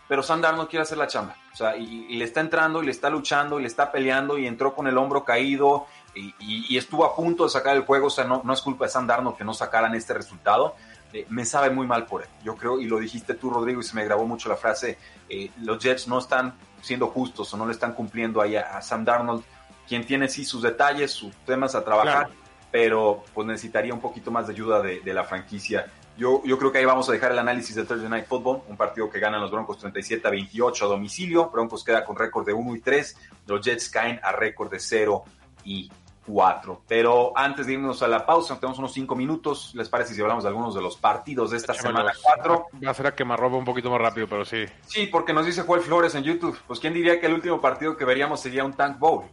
pero 0.08 0.24
Sandar 0.24 0.56
no 0.56 0.68
quiere 0.68 0.84
hacer 0.84 0.98
la 0.98 1.08
chamba. 1.08 1.36
O 1.54 1.56
sea, 1.56 1.78
y, 1.78 2.16
le 2.16 2.26
está 2.26 2.42
entrando 2.42 2.84
y 2.84 2.86
le 2.86 2.92
está 2.92 3.10
luchando 3.10 3.60
y 3.60 3.62
le 3.62 3.68
está 3.68 3.92
peleando 3.92 4.38
y 4.38 4.46
entró 4.46 4.76
con 4.76 4.88
el 4.88 4.98
hombro 4.98 5.24
caído 5.24 5.88
y, 6.14 6.78
estuvo 6.78 7.06
a 7.06 7.16
punto 7.16 7.46
de 7.46 7.50
sacar 7.50 7.76
el 7.76 7.84
juego. 7.84 8.08
O 8.08 8.10
sea, 8.12 8.26
no, 8.26 8.42
no 8.44 8.54
es 8.54 8.62
culpa 8.62 8.86
de 8.86 8.92
Sandarno 8.92 9.36
que 9.36 9.44
no 9.44 9.54
sacaran 9.54 9.96
este 9.96 10.14
resultado 10.14 10.76
eh, 11.16 11.26
me 11.30 11.46
sabe 11.46 11.70
muy 11.70 11.88
mal 11.88 12.06
por 12.06 12.24
él. 12.24 12.28
Yo 12.44 12.58
creo, 12.58 12.78
y 12.78 12.86
lo 12.86 13.00
dijiste 13.00 13.36
tú, 13.36 13.50
Rodrigo, 13.50 13.80
y 13.80 13.86
se 13.86 13.96
me 13.96 14.04
grabó 14.04 14.26
mucho 14.26 14.50
la 14.50 14.58
frase, 14.58 14.98
eh, 15.30 15.50
los 15.62 15.82
Jets 15.82 16.10
no 16.10 16.20
están 16.20 16.54
siendo 16.82 17.08
justos 17.08 17.54
o 17.54 17.58
no 17.58 17.66
le 17.66 17.72
están 17.72 17.94
cumpliendo 17.94 18.42
ahí 18.42 18.58
a, 18.58 18.82
Sam 18.82 19.06
Darnold, 19.06 19.42
quien 19.88 20.06
tiene 20.06 20.28
sí 20.28 20.44
sus 20.44 20.62
detalles, 20.62 21.12
sus 21.12 21.34
temas 21.46 21.74
a 21.74 21.86
trabajar, 21.86 22.30
pero 22.76 23.24
pues 23.34 23.48
necesitaría 23.48 23.94
un 23.94 24.02
poquito 24.02 24.32
más 24.32 24.48
de 24.48 24.54
ayuda 24.54 24.82
de, 24.82 25.14
la 25.14 25.24
franquicia. 25.24 25.86
Yo, 26.18 26.42
yo 26.44 26.58
creo 26.58 26.74
que 26.74 26.80
ahí 26.80 26.84
vamos 26.84 27.08
a 27.08 27.14
dejar 27.14 27.32
el 27.32 27.40
análisis 27.40 27.74
de 27.74 27.86
Thursday 27.86 28.10
Night 28.10 28.26
Football, 28.26 28.64
un 28.68 28.76
partido 28.76 29.10
que 29.10 29.18
ganan 29.18 29.40
los 29.40 29.50
Broncos 29.50 29.78
37 29.78 30.28
a 30.28 30.32
28 30.32 30.84
a 30.84 30.88
domicilio. 30.90 31.50
Broncos 31.50 31.86
queda 31.86 32.04
con 32.04 32.18
récord 32.18 32.46
de 32.46 32.52
1 32.52 32.76
y 32.76 32.82
3. 32.82 33.18
Los 33.48 33.66
Jets 33.66 33.88
caen 33.90 34.20
a 34.22 34.34
récord 34.34 34.70
de 34.70 34.82
0 34.82 35.24
y 35.64 35.90
cuatro. 36.26 36.82
Pero 36.88 37.32
antes 37.38 37.68
de 37.68 37.74
irnos 37.74 38.02
a 38.02 38.08
la 38.08 38.26
pausa, 38.26 38.60
tenemos 38.60 38.80
unos 38.80 38.94
cinco 38.94 39.16
minutos. 39.16 39.72
¿Les 39.76 39.88
parece 39.88 40.14
si 40.14 40.22
hablamos 40.22 40.44
de 40.44 40.50
algunos 40.50 40.76
de 40.76 40.82
los 40.82 40.98
partidos 40.98 41.52
de 41.52 41.58
esta 41.58 41.74
semana 41.74 42.12
4? 42.22 42.68
Va 42.86 42.92
a 42.92 42.94
ser 42.94 43.08
a 43.08 43.16
quemarropa 43.16 43.56
un 43.56 43.66
poquito 43.66 43.90
más 43.90 44.02
rápido, 44.02 44.28
pero 44.28 44.44
sí. 44.44 44.66
Sí, 44.88 45.08
porque 45.08 45.34
nos 45.34 45.46
dice 45.46 45.62
Juan 45.62 45.82
Flores 45.82 46.16
en 46.16 46.24
YouTube. 46.24 46.58
Pues 46.68 46.80
quién 46.80 46.94
diría 46.94 47.20
que 47.20 47.28
el 47.28 47.34
último 47.34 47.62
partido 47.62 47.96
que 47.96 48.06
veríamos 48.06 48.42
sería 48.42 48.66
un 48.66 48.74
Tank 48.74 49.00
Bowl. 49.00 49.26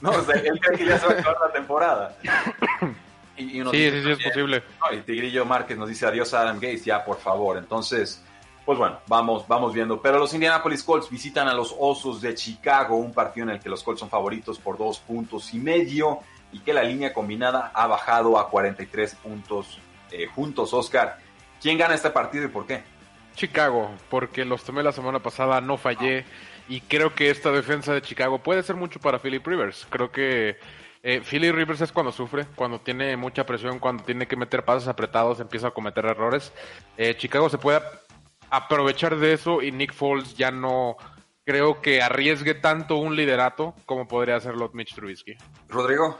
No, 0.00 0.10
o 0.10 0.22
sea, 0.22 0.36
él 0.36 0.58
cree 0.60 0.78
que 0.78 0.86
ya 0.86 0.98
se 0.98 1.06
va 1.06 1.12
a 1.12 1.18
acabar 1.18 1.40
la 1.48 1.52
temporada. 1.52 2.16
Y, 3.36 3.62
sí, 3.62 3.62
sí, 3.62 4.02
sí, 4.02 4.10
es 4.10 4.18
posible. 4.18 4.62
y 4.92 4.96
Tigrillo 4.98 5.44
Márquez 5.44 5.78
nos 5.78 5.88
dice 5.88 6.06
adiós 6.06 6.34
a 6.34 6.40
Adam 6.40 6.56
Gates, 6.56 6.84
ya, 6.84 7.04
por 7.04 7.18
favor. 7.18 7.56
Entonces, 7.56 8.20
pues 8.64 8.76
bueno, 8.78 8.98
vamos, 9.06 9.46
vamos 9.46 9.72
viendo. 9.72 10.02
Pero 10.02 10.18
los 10.18 10.34
Indianapolis 10.34 10.82
Colts 10.82 11.08
visitan 11.08 11.46
a 11.48 11.54
los 11.54 11.74
Osos 11.78 12.20
de 12.20 12.34
Chicago, 12.34 12.96
un 12.96 13.14
partido 13.14 13.46
en 13.46 13.54
el 13.54 13.60
que 13.60 13.68
los 13.68 13.82
Colts 13.82 14.00
son 14.00 14.10
favoritos 14.10 14.58
por 14.58 14.76
dos 14.76 14.98
puntos 14.98 15.54
y 15.54 15.58
medio 15.58 16.20
y 16.52 16.60
que 16.60 16.72
la 16.72 16.82
línea 16.82 17.12
combinada 17.12 17.70
ha 17.74 17.86
bajado 17.86 18.38
a 18.38 18.50
43 18.50 19.14
puntos 19.16 19.78
eh, 20.10 20.26
juntos. 20.26 20.74
Oscar, 20.74 21.18
¿quién 21.62 21.78
gana 21.78 21.94
este 21.94 22.10
partido 22.10 22.44
y 22.44 22.48
por 22.48 22.66
qué? 22.66 22.82
Chicago, 23.36 23.90
porque 24.10 24.44
los 24.44 24.64
tomé 24.64 24.82
la 24.82 24.92
semana 24.92 25.20
pasada, 25.20 25.60
no 25.60 25.76
fallé 25.76 26.24
y 26.68 26.80
creo 26.82 27.14
que 27.14 27.30
esta 27.30 27.50
defensa 27.50 27.94
de 27.94 28.02
Chicago 28.02 28.38
puede 28.42 28.62
ser 28.62 28.76
mucho 28.76 29.00
para 29.00 29.18
Philip 29.18 29.46
Rivers. 29.46 29.86
Creo 29.90 30.12
que 30.12 30.56
eh, 31.02 31.22
Philip 31.28 31.54
Rivers 31.54 31.80
es 31.80 31.92
cuando 31.92 32.12
sufre, 32.12 32.46
cuando 32.54 32.80
tiene 32.80 33.16
mucha 33.16 33.46
presión, 33.46 33.78
cuando 33.78 34.04
tiene 34.04 34.26
que 34.26 34.36
meter 34.36 34.64
pases 34.64 34.88
apretados, 34.88 35.40
empieza 35.40 35.68
a 35.68 35.70
cometer 35.70 36.04
errores. 36.04 36.52
Eh, 36.96 37.16
Chicago 37.16 37.48
se 37.48 37.58
puede 37.58 37.80
aprovechar 38.50 39.16
de 39.16 39.32
eso 39.32 39.62
y 39.62 39.72
Nick 39.72 39.92
Foles 39.92 40.34
ya 40.34 40.50
no 40.50 40.96
creo 41.44 41.80
que 41.80 42.02
arriesgue 42.02 42.52
tanto 42.54 42.98
un 42.98 43.16
liderato 43.16 43.74
como 43.86 44.06
podría 44.06 44.36
hacerlo 44.36 44.70
Mitch 44.74 44.94
Trubisky. 44.94 45.34
Rodrigo. 45.68 46.18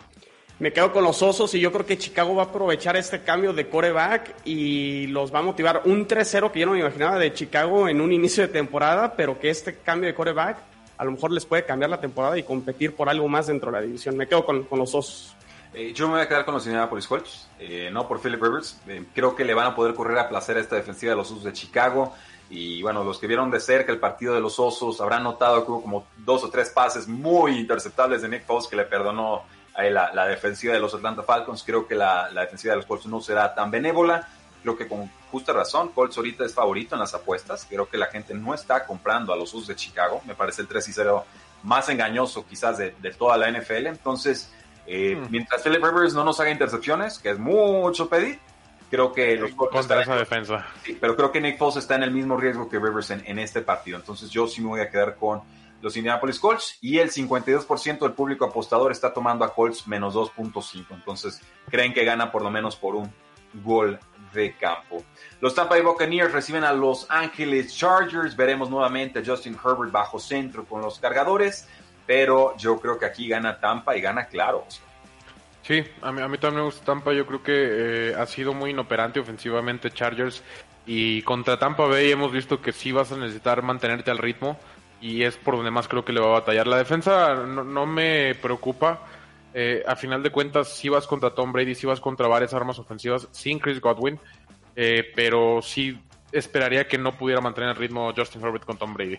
Me 0.60 0.72
quedo 0.72 0.92
con 0.92 1.04
los 1.04 1.22
osos 1.22 1.54
y 1.54 1.60
yo 1.60 1.70
creo 1.70 1.86
que 1.86 1.96
Chicago 1.96 2.34
va 2.34 2.42
a 2.42 2.46
aprovechar 2.46 2.96
este 2.96 3.22
cambio 3.22 3.52
de 3.52 3.68
coreback 3.68 4.34
y 4.44 5.06
los 5.06 5.32
va 5.32 5.38
a 5.38 5.42
motivar. 5.42 5.82
Un 5.84 6.08
3-0 6.08 6.50
que 6.50 6.58
yo 6.58 6.66
no 6.66 6.72
me 6.72 6.80
imaginaba 6.80 7.16
de 7.16 7.32
Chicago 7.32 7.88
en 7.88 8.00
un 8.00 8.12
inicio 8.12 8.42
de 8.42 8.48
temporada, 8.48 9.14
pero 9.14 9.38
que 9.38 9.50
este 9.50 9.76
cambio 9.76 10.08
de 10.08 10.16
coreback 10.16 10.58
a 10.96 11.04
lo 11.04 11.12
mejor 11.12 11.30
les 11.30 11.46
puede 11.46 11.64
cambiar 11.64 11.90
la 11.90 12.00
temporada 12.00 12.36
y 12.36 12.42
competir 12.42 12.96
por 12.96 13.08
algo 13.08 13.28
más 13.28 13.46
dentro 13.46 13.70
de 13.70 13.78
la 13.78 13.86
división. 13.86 14.16
Me 14.16 14.26
quedo 14.26 14.44
con, 14.44 14.66
los 14.68 14.94
osos. 14.96 15.36
Eh, 15.72 15.92
yo 15.94 16.08
me 16.08 16.14
voy 16.14 16.22
a 16.22 16.28
quedar 16.28 16.44
con 16.44 16.54
los 16.54 16.66
Indianapolis 16.66 17.06
Colts, 17.06 17.48
eh, 17.60 17.88
no 17.92 18.08
por 18.08 18.20
Philip 18.20 18.42
Rivers. 18.42 18.80
Eh, 18.88 19.04
creo 19.14 19.36
que 19.36 19.44
le 19.44 19.54
van 19.54 19.68
a 19.68 19.76
poder 19.76 19.94
correr 19.94 20.18
a 20.18 20.28
placer 20.28 20.56
a 20.56 20.60
esta 20.60 20.74
defensiva 20.74 21.10
de 21.10 21.16
los 21.16 21.30
Osos 21.30 21.44
de 21.44 21.52
Chicago. 21.52 22.14
Y 22.50 22.82
bueno, 22.82 23.04
los 23.04 23.20
que 23.20 23.28
vieron 23.28 23.48
de 23.52 23.60
cerca 23.60 23.92
el 23.92 24.00
partido 24.00 24.34
de 24.34 24.40
los 24.40 24.58
Osos 24.58 25.00
habrán 25.00 25.22
notado 25.22 25.64
que 25.64 25.70
hubo 25.70 25.82
como 25.82 26.06
dos 26.16 26.42
o 26.42 26.50
tres 26.50 26.70
pases 26.70 27.06
muy 27.06 27.58
interceptables 27.60 28.22
de 28.22 28.28
Nick 28.28 28.44
Foles 28.44 28.66
que 28.66 28.74
le 28.74 28.84
perdonó 28.84 29.44
la, 29.78 30.12
la, 30.12 30.26
defensiva 30.26 30.74
de 30.74 30.80
los 30.80 30.94
Atlanta 30.94 31.22
Falcons. 31.22 31.62
Creo 31.64 31.86
que 31.86 31.94
la, 31.94 32.30
la, 32.30 32.42
defensiva 32.42 32.72
de 32.72 32.78
los 32.78 32.86
Colts 32.86 33.06
no 33.06 33.20
será 33.20 33.54
tan 33.54 33.70
benévola. 33.70 34.28
Creo 34.62 34.76
que 34.76 34.88
con 34.88 35.10
justa 35.30 35.52
razón, 35.52 35.90
Colts 35.90 36.16
ahorita 36.16 36.44
es 36.44 36.54
favorito 36.54 36.94
en 36.94 37.00
las 37.00 37.14
apuestas. 37.14 37.66
Creo 37.68 37.88
que 37.88 37.96
la 37.96 38.06
gente 38.06 38.34
no 38.34 38.54
está 38.54 38.84
comprando 38.84 39.32
a 39.32 39.36
los 39.36 39.54
Osos 39.54 39.68
de 39.68 39.76
Chicago. 39.76 40.20
Me 40.26 40.34
parece 40.34 40.62
el 40.62 40.68
3 40.68 40.88
y 40.88 40.92
0 40.92 41.24
más 41.62 41.88
engañoso 41.88 42.46
quizás 42.46 42.78
de, 42.78 42.94
de 43.00 43.12
toda 43.12 43.36
la 43.36 43.50
NFL. 43.50 43.86
Entonces, 43.86 44.52
eh, 44.88 45.16
hmm. 45.16 45.30
mientras 45.30 45.62
Philip 45.62 45.84
Rivers 45.84 46.14
no 46.14 46.24
nos 46.24 46.40
haga 46.40 46.50
intercepciones, 46.50 47.18
que 47.18 47.30
es 47.30 47.38
mucho 47.38 48.08
pedir, 48.08 48.38
creo 48.90 49.12
que 49.12 49.36
los 49.36 49.52
contra 49.52 50.02
esa 50.02 50.16
defensa. 50.16 50.66
Sí, 50.82 50.96
pero 50.98 51.14
creo 51.14 51.30
que 51.30 51.40
Nick 51.40 51.58
Foles 51.58 51.76
está 51.76 51.96
en 51.96 52.04
el 52.04 52.10
mismo 52.10 52.36
riesgo 52.38 52.68
que 52.68 52.78
Rivers 52.78 53.10
en, 53.10 53.38
este 53.38 53.60
partido. 53.60 53.98
Entonces 53.98 54.30
yo 54.30 54.46
sí 54.46 54.62
me 54.62 54.68
voy 54.68 54.80
a 54.80 54.90
quedar 54.90 55.16
con 55.16 55.42
los 55.80 55.96
Indianapolis 55.96 56.40
Colts 56.40 56.78
y 56.80 56.98
el 56.98 57.10
52% 57.10 57.98
del 58.00 58.12
público 58.12 58.44
apostador 58.44 58.92
está 58.92 59.12
tomando 59.12 59.44
a 59.44 59.54
Colts 59.54 59.86
menos 59.86 60.14
2.5. 60.14 60.86
Entonces 60.90 61.40
creen 61.70 61.92
que 61.92 62.04
gana 62.04 62.32
por 62.32 62.42
lo 62.42 62.50
menos 62.50 62.76
por 62.76 62.96
un 62.96 63.12
gol 63.54 63.98
de 64.32 64.54
campo. 64.54 65.04
Los 65.40 65.54
Tampa 65.54 65.74
Bay 65.74 65.82
Buccaneers 65.82 66.32
reciben 66.32 66.64
a 66.64 66.72
Los 66.72 67.06
Angeles 67.10 67.76
Chargers. 67.76 68.36
Veremos 68.36 68.70
nuevamente 68.70 69.20
a 69.20 69.22
Justin 69.24 69.56
Herbert 69.62 69.92
bajo 69.92 70.18
centro 70.18 70.64
con 70.64 70.80
los 70.80 70.98
cargadores. 70.98 71.68
Pero 72.06 72.56
yo 72.56 72.78
creo 72.80 72.98
que 72.98 73.06
aquí 73.06 73.28
gana 73.28 73.60
Tampa 73.60 73.96
y 73.96 74.00
gana 74.00 74.26
claro. 74.26 74.66
Sí, 75.62 75.84
a 76.00 76.10
mí, 76.12 76.38
también 76.38 76.56
me 76.56 76.62
gusta 76.62 76.84
Tampa. 76.84 77.12
Yo 77.12 77.26
creo 77.26 77.42
que 77.42 77.52
eh, 78.10 78.14
ha 78.18 78.26
sido 78.26 78.54
muy 78.54 78.70
inoperante 78.70 79.20
ofensivamente 79.20 79.90
Chargers. 79.90 80.42
Y 80.86 81.20
contra 81.22 81.58
Tampa 81.58 81.86
Bay 81.86 82.10
hemos 82.10 82.32
visto 82.32 82.62
que 82.62 82.72
sí 82.72 82.92
vas 82.92 83.12
a 83.12 83.16
necesitar 83.16 83.62
mantenerte 83.62 84.10
al 84.10 84.18
ritmo. 84.18 84.58
Y 85.00 85.22
es 85.22 85.36
por 85.36 85.56
donde 85.56 85.70
más 85.70 85.88
creo 85.88 86.04
que 86.04 86.12
le 86.12 86.20
va 86.20 86.26
a 86.26 86.40
batallar. 86.40 86.66
La 86.66 86.76
defensa 86.76 87.34
no, 87.34 87.86
me 87.86 88.34
preocupa. 88.34 89.06
Eh, 89.54 89.82
a 89.86 89.96
final 89.96 90.22
de 90.22 90.30
cuentas, 90.30 90.68
si 90.68 90.88
vas 90.88 91.06
contra 91.06 91.34
Tom 91.34 91.52
Brady, 91.52 91.74
si 91.74 91.86
vas 91.86 92.00
contra 92.00 92.28
varias 92.28 92.52
armas 92.54 92.78
ofensivas, 92.78 93.28
sin 93.30 93.58
Chris 93.58 93.80
Godwin. 93.80 94.18
Eh, 94.76 95.04
pero 95.14 95.60
sí 95.62 96.00
esperaría 96.32 96.86
que 96.86 96.98
no 96.98 97.16
pudiera 97.16 97.40
mantener 97.40 97.70
el 97.70 97.76
ritmo 97.76 98.12
Justin 98.16 98.42
Herbert 98.42 98.64
con 98.64 98.76
Tom 98.76 98.94
Brady. 98.94 99.18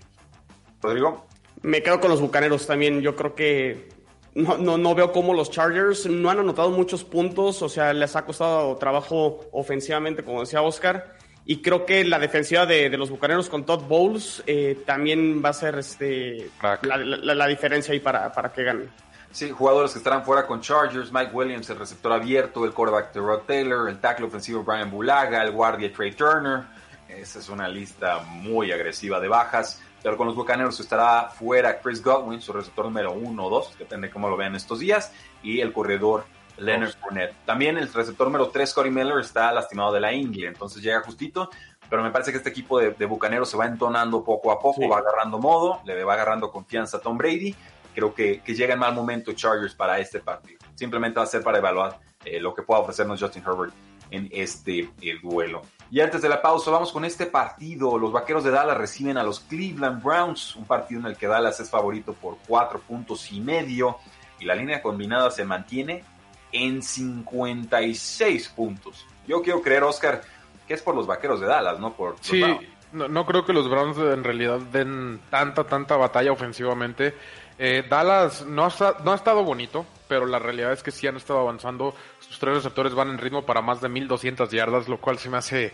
Rodrigo. 0.82 1.28
Me 1.62 1.82
quedo 1.82 2.00
con 2.00 2.10
los 2.10 2.22
bucaneros 2.22 2.65
también. 2.68 3.02
Yo 3.02 3.15
creo 3.15 3.36
que 3.36 3.89
no, 4.36 4.58
no, 4.58 4.78
no, 4.78 4.96
veo 4.96 5.12
cómo 5.12 5.34
los 5.34 5.52
Chargers 5.52 6.06
no 6.06 6.30
han 6.30 6.39
anotado 6.39 6.70
muchos 6.70 7.04
puntos, 7.04 7.62
o 7.62 7.70
sea, 7.70 7.94
les 7.94 8.15
ha 8.15 8.26
costado 8.26 8.76
trabajo 8.78 9.42
ofensivamente, 9.52 10.24
como 10.24 10.42
decía 10.42 10.62
Oscar. 10.62 11.18
Y 11.50 11.64
creo 11.64 11.84
que 11.84 12.06
la 12.06 12.20
defensiva 12.20 12.68
de, 12.68 12.96
los 12.96 13.10
Bucaneros 13.10 13.50
con 13.50 13.66
Todd 13.66 13.82
Bowles 13.88 14.44
eh, 14.46 14.84
también 14.86 15.42
va 15.44 15.50
a 15.50 15.54
ser 15.54 15.80
este, 15.80 16.52
la, 16.84 17.48
diferencia 17.48 17.92
ahí 17.92 18.00
para, 18.00 18.32
para 18.32 18.54
que 18.54 18.64
ganen. 18.64 18.92
Sí, 19.32 19.50
jugadores 19.50 19.94
que 19.94 19.98
estarán 19.98 20.24
fuera 20.24 20.46
con 20.46 20.62
Chargers, 20.62 21.12
Mike 21.12 21.32
Williams, 21.34 21.68
el 21.72 21.80
receptor 21.80 22.14
abierto, 22.14 22.66
el 22.66 22.72
quarterback 22.72 23.12
de 23.14 23.20
Rod 23.22 23.42
Taylor, 23.48 23.90
el 23.90 24.00
tackle 24.00 24.28
ofensivo 24.28 24.64
Brian 24.64 24.92
Bulaga, 24.92 25.42
el 25.42 25.52
guardia 25.52 25.92
Trey 25.92 26.12
Turner. 26.12 26.66
Esa 27.08 27.40
es 27.40 27.50
una 27.50 27.68
lista 27.68 28.20
muy 28.20 28.72
agresiva 28.72 29.20
de 29.20 29.28
bajas. 29.28 29.82
Pero 30.04 30.18
con 30.18 30.28
los 30.28 30.36
Bucaneros 30.36 30.80
estará 30.80 31.30
fuera 31.30 31.80
Chris 31.80 32.04
Godwin, 32.04 32.42
su 32.42 32.54
receptor 32.54 32.86
número 32.86 33.12
uno 33.12 33.48
o 33.48 33.50
dos, 33.50 33.76
depende 33.80 34.12
cómo 34.12 34.30
lo 34.30 34.38
vean 34.38 34.56
estos 34.56 34.82
días, 34.82 35.12
y 35.42 35.62
el 35.62 35.74
corredor 35.74 36.26
Leonard 36.60 36.93
Fournette. 37.00 37.34
También 37.45 37.78
el 37.78 37.91
receptor 37.91 38.28
número 38.28 38.50
3, 38.50 38.74
Corey 38.74 38.91
Miller, 38.91 39.19
está 39.19 39.52
lastimado 39.52 39.91
de 39.93 40.00
la 40.00 40.13
ingle, 40.13 40.48
entonces 40.48 40.82
llega 40.82 41.02
justito, 41.02 41.50
pero 41.89 42.04
me 42.04 42.12
parece 42.12 42.32
que 42.32 42.38
este 42.38 42.50
equipo 42.50 42.80
de, 42.80 42.91
de 42.91 43.06
Bucaneros 43.06 43.50
se 43.50 43.58
va 43.58 43.65
entonando 43.65 44.24
poco 44.24 44.52
a 44.52 44.60
poco, 44.60 44.88
va 44.88 45.00
agarrando 45.00 45.39
modo, 45.39 45.82
le 45.86 46.04
va 46.04 46.13
agarrando 46.13 46.52
confianza 46.52 46.98
a 46.98 47.00
Tom 47.02 47.17
Brady. 47.17 47.56
Creo 47.95 48.13
que, 48.13 48.41
que 48.41 48.54
llega 48.54 48.74
en 48.74 48.80
mal 48.80 48.93
momento 48.93 49.34
Chargers 49.34 49.74
para 49.74 50.00
este 50.00 50.19
partido. 50.19 50.60
Simplemente 50.76 51.17
va 51.17 51.24
a 51.24 51.28
ser 51.28 51.43
para 51.43 51.58
evaluar 51.58 52.00
eh, 52.24 52.39
lo 52.39 52.54
que 52.54 52.62
pueda 52.62 52.82
ofrecernos 52.82 53.19
Justin 53.19 53.43
Herbert 53.45 53.74
en 54.12 54.30
este 54.32 54.89
el 55.02 55.22
duelo. 55.22 55.63
Y 55.91 56.00
antes 56.02 56.22
de 56.22 56.30
la 56.30 56.41
pausa, 56.41 56.69
vamos 56.69 56.91
con 56.91 57.04
este 57.04 57.26
partido. 57.26 57.98
Los 57.98 58.12
Vaqueros 58.12 58.43
de 58.43 58.52
Dallas 58.52 58.78
reciben 58.78 59.17
a 59.17 59.24
los 59.24 59.39
Cleveland 59.39 60.04
Browns, 60.04 60.56
un 60.56 60.65
partido 60.65 61.02
en 61.02 61.08
el 61.08 61.17
que 61.17 61.28
Dallas 61.28 61.60
es 61.60 61.69
favorito 61.69 62.13
por 62.13 62.38
cuatro 62.48 62.80
puntos 62.80 63.32
y 63.32 63.41
medio 63.41 63.98
y 64.39 64.45
la 64.45 64.56
línea 64.56 64.82
combinada 64.82 65.32
se 65.32 65.43
mantiene 65.43 66.04
en 66.52 66.82
56 66.82 68.50
puntos. 68.50 69.06
Yo 69.28 69.42
quiero 69.42 69.62
creer, 69.62 69.84
Oscar, 69.84 70.22
que 70.68 70.74
es 70.74 70.82
por 70.82 70.96
los 70.96 71.08
Vaqueros 71.08 71.40
de 71.40 71.48
Dallas, 71.48 71.80
no 71.80 71.94
por 71.94 72.16
sí, 72.22 72.44
No, 72.92 73.26
creo 73.26 73.46
que 73.46 73.54
los 73.54 73.70
Browns 73.70 73.98
en 73.98 74.24
realidad 74.24 74.60
den 74.60 75.20
tanta, 75.30 75.64
tanta 75.66 75.98
batalla 75.98 76.32
ofensivamente. 76.32 77.16
Eh, 77.58 77.84
Dallas 77.88 78.46
no 78.46 78.66
ha, 78.66 78.72
no 79.04 79.12
ha 79.12 79.16
estado 79.16 79.44
bonito, 79.44 79.86
pero 80.08 80.26
la 80.26 80.40
realidad 80.40 80.72
es 80.72 80.82
que 80.82 80.92
sí 80.92 81.08
han 81.08 81.18
estado 81.18 81.40
avanzando. 81.40 81.94
Sus 82.20 82.40
tres 82.40 82.56
receptores 82.56 82.94
van 82.94 83.10
en 83.10 83.18
ritmo 83.18 83.46
para 83.46 83.62
más 83.62 83.82
de 83.82 83.90
1200 83.90 84.50
yardas, 84.50 84.88
lo 84.88 84.98
cual 84.98 85.20
se 85.20 85.30
me 85.30 85.38
hace 85.38 85.74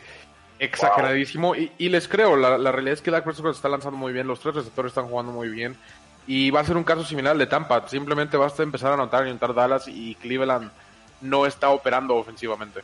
exageradísimo. 0.59 1.55
Y, 1.55 1.89
les 1.89 2.07
creo, 2.07 2.35
la, 2.35 2.71
realidad 2.71 2.93
es 2.93 3.01
que 3.01 3.11
Dak 3.11 3.23
Prescott 3.23 3.55
está 3.55 3.69
lanzando 3.69 3.97
muy 3.97 4.13
bien, 4.13 4.27
los 4.27 4.39
tres 4.39 4.55
receptores 4.55 4.91
están 4.91 5.07
jugando 5.07 5.31
muy 5.31 5.49
bien. 5.49 5.77
Y 6.27 6.49
va 6.49 6.61
a 6.61 6.65
ser 6.65 6.77
un 6.77 6.83
caso 6.83 7.03
similar 7.03 7.37
de 7.37 7.45
Tampa. 7.45 7.87
Simplemente 7.87 8.37
basta 8.37 8.63
empezar 8.63 8.91
a 8.91 8.95
anotar 8.95 9.25
y 9.25 9.29
anotar 9.29 9.53
Dallas 9.53 9.87
y 9.87 10.15
Cleveland 10.15 10.71
no 11.21 11.45
está 11.45 11.69
operando 11.69 12.15
ofensivamente. 12.15 12.81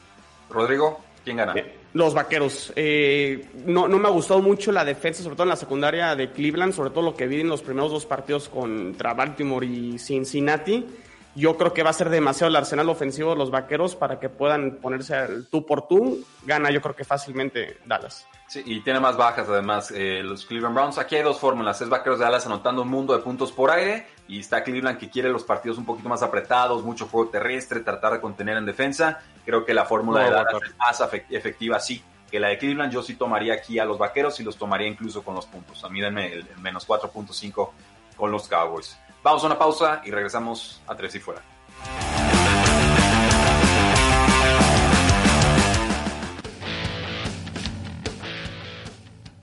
Rodrigo, 0.50 1.02
¿quién 1.24 1.38
gana? 1.38 1.54
Eh, 1.56 1.78
los 1.94 2.14
vaqueros. 2.14 2.72
Eh, 2.76 3.50
no, 3.66 3.88
no 3.88 3.98
me 3.98 4.08
ha 4.08 4.12
gustado 4.12 4.42
mucho 4.42 4.72
la 4.72 4.86
defensa, 4.86 5.24
sobre 5.24 5.36
todo 5.36 5.44
en 5.44 5.50
la 5.50 5.56
secundaria 5.56 6.16
de 6.16 6.32
Cleveland, 6.32 6.74
sobre 6.74 6.90
todo 6.92 7.04
lo 7.04 7.16
que 7.16 7.28
vi 7.28 7.42
en 7.42 7.50
los 7.50 7.62
primeros 7.62 7.92
dos 7.92 8.06
partidos 8.06 8.50
contra 8.50 9.14
Baltimore 9.14 9.66
y 9.66 9.98
Cincinnati. 9.98 10.86
Yo 11.34 11.58
creo 11.58 11.74
que 11.74 11.82
va 11.82 11.92
a 11.92 11.94
ser 11.94 12.10
demasiado 12.10 12.50
el 12.50 12.56
arsenal 12.56 12.90
ofensivo 12.90 13.30
de 13.30 13.38
los 13.38 13.52
vaqueros 13.52 13.96
para 13.96 14.20
que 14.20 14.28
puedan 14.28 14.78
ponerse 14.78 15.16
al 15.16 15.48
tú 15.48 15.66
por 15.66 15.88
tú. 15.88 16.26
Gana, 16.44 16.72
yo 16.72 16.82
creo 16.82 16.96
que 16.96 17.06
fácilmente 17.06 17.78
Dallas. 17.86 18.28
Sí, 18.48 18.62
y 18.66 18.82
tiene 18.82 19.00
más 19.00 19.16
bajas 19.16 19.48
además 19.48 19.92
eh, 19.96 20.22
los 20.24 20.46
Cleveland 20.46 20.76
Browns. 20.76 20.98
Aquí 20.98 21.16
hay 21.16 21.24
dos 21.24 21.40
fórmulas. 21.40 21.80
Es 21.80 21.88
Vaqueros 21.88 22.20
de 22.20 22.26
Dallas 22.26 22.46
anotando 22.46 22.82
un 22.82 22.90
mundo 22.90 23.14
de 23.16 23.24
puntos 23.24 23.54
por 23.54 23.72
aire 23.72 24.08
y 24.28 24.42
está 24.42 24.62
Cleveland 24.62 25.00
que 25.00 25.10
quiere 25.10 25.30
los 25.30 25.46
partidos 25.46 25.78
un 25.78 25.86
poquito 25.86 26.10
más 26.10 26.22
apretados, 26.22 26.84
mucho 26.84 27.06
fuego 27.06 27.30
terrestre, 27.30 27.80
tratar 27.80 28.12
de 28.12 28.20
contener 28.20 28.58
en 28.58 28.66
defensa. 28.66 29.22
Creo 29.46 29.64
que 29.64 29.74
la 29.74 29.86
fórmula 29.86 30.26
de 30.26 30.32
Dallas 30.32 30.62
es 30.66 30.78
más 30.78 31.14
efectiva, 31.30 31.80
sí, 31.80 32.04
que 32.30 32.42
la 32.42 32.50
de 32.50 32.58
Cleveland. 32.58 32.92
Yo 32.92 33.02
sí 33.02 33.16
tomaría 33.16 33.54
aquí 33.54 33.80
a 33.80 33.86
los 33.86 33.98
Vaqueros 33.98 34.38
y 34.42 34.44
los 34.44 34.58
tomaría 34.58 34.88
incluso 34.90 35.24
con 35.24 35.34
los 35.34 35.46
puntos. 35.46 35.82
A 35.86 35.88
mí 35.88 36.02
denme 36.02 36.34
el, 36.34 36.46
menos 36.58 36.86
4.5 36.86 37.70
con 38.18 38.32
los 38.32 38.50
Cowboys. 38.50 39.00
Vamos 39.24 39.44
a 39.44 39.46
una 39.46 39.58
pausa 39.60 40.02
y 40.04 40.12
regresamos 40.12 40.82
a 40.88 40.96
Tres 40.96 41.16
y 41.16 41.20
Fuera. 41.20 41.44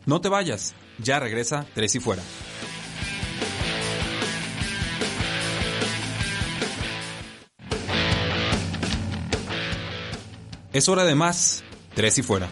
No 0.05 0.21
te 0.21 0.29
vayas, 0.29 0.75
ya 0.99 1.21
regresa 1.21 1.67
Tres 1.75 1.95
y 1.95 2.01
Fuera. 2.01 2.23
Es 10.73 10.89
hora 10.89 11.05
de 11.05 11.15
más, 11.15 11.63
Tres 11.95 12.19
y 12.19 12.23
Fuera. 12.23 12.49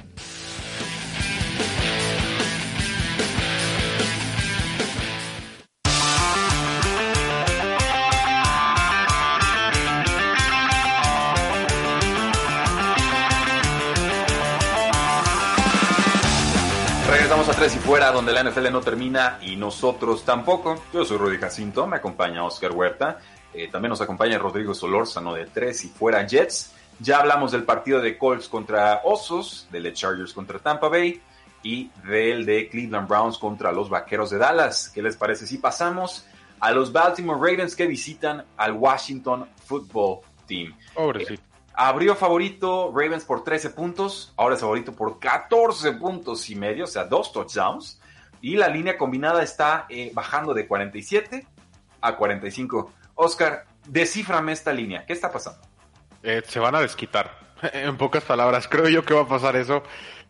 Fuera, 17.86 18.10
donde 18.10 18.32
la 18.32 18.42
NFL 18.42 18.72
no 18.72 18.80
termina 18.80 19.38
y 19.40 19.54
nosotros 19.54 20.24
tampoco. 20.24 20.82
Yo 20.92 21.04
soy 21.04 21.18
Rudy 21.18 21.38
Jacinto, 21.38 21.86
me 21.86 21.98
acompaña 21.98 22.42
Oscar 22.42 22.72
Huerta, 22.72 23.20
eh, 23.54 23.68
también 23.70 23.90
nos 23.90 24.00
acompaña 24.00 24.38
Rodrigo 24.38 24.74
Solórzano 24.74 25.32
de 25.32 25.46
tres 25.46 25.84
y 25.84 25.88
fuera 25.88 26.26
Jets. 26.26 26.72
Ya 26.98 27.18
hablamos 27.18 27.52
del 27.52 27.62
partido 27.62 28.00
de 28.00 28.18
Colts 28.18 28.48
contra 28.48 29.02
Osos, 29.04 29.68
del 29.70 29.84
de 29.84 29.92
Chargers 29.92 30.32
contra 30.32 30.58
Tampa 30.58 30.88
Bay 30.88 31.20
y 31.62 31.88
del 32.08 32.44
de 32.44 32.68
Cleveland 32.68 33.06
Browns 33.06 33.38
contra 33.38 33.70
los 33.70 33.88
Vaqueros 33.88 34.30
de 34.30 34.38
Dallas. 34.38 34.90
¿Qué 34.92 35.00
les 35.00 35.16
parece 35.16 35.46
si 35.46 35.58
pasamos 35.58 36.26
a 36.58 36.72
los 36.72 36.92
Baltimore 36.92 37.38
Ravens 37.38 37.76
que 37.76 37.86
visitan 37.86 38.44
al 38.56 38.72
Washington 38.72 39.48
Football 39.64 40.22
Team? 40.48 40.74
Pobrecito. 40.92 41.45
Abrió 41.78 42.16
favorito 42.16 42.90
Ravens 42.94 43.24
por 43.24 43.44
13 43.44 43.68
puntos, 43.70 44.32
ahora 44.38 44.54
es 44.54 44.62
favorito 44.62 44.94
por 44.94 45.18
14 45.18 45.92
puntos 45.92 46.48
y 46.48 46.56
medio, 46.56 46.84
o 46.84 46.86
sea, 46.86 47.04
dos 47.04 47.32
touchdowns. 47.32 48.00
Y 48.40 48.56
la 48.56 48.68
línea 48.68 48.96
combinada 48.96 49.42
está 49.42 49.84
eh, 49.90 50.10
bajando 50.14 50.54
de 50.54 50.66
47 50.66 51.46
a 52.00 52.16
45. 52.16 52.92
Oscar, 53.16 53.66
desciframe 53.86 54.52
esta 54.52 54.72
línea. 54.72 55.04
¿Qué 55.04 55.12
está 55.12 55.30
pasando? 55.30 55.60
Eh, 56.22 56.42
se 56.46 56.58
van 56.58 56.74
a 56.74 56.80
desquitar. 56.80 57.44
En 57.72 57.96
pocas 57.96 58.22
palabras, 58.22 58.68
creo 58.68 58.88
yo 58.88 59.04
que 59.04 59.12
va 59.12 59.22
a 59.22 59.28
pasar 59.28 59.56
eso. 59.56 59.82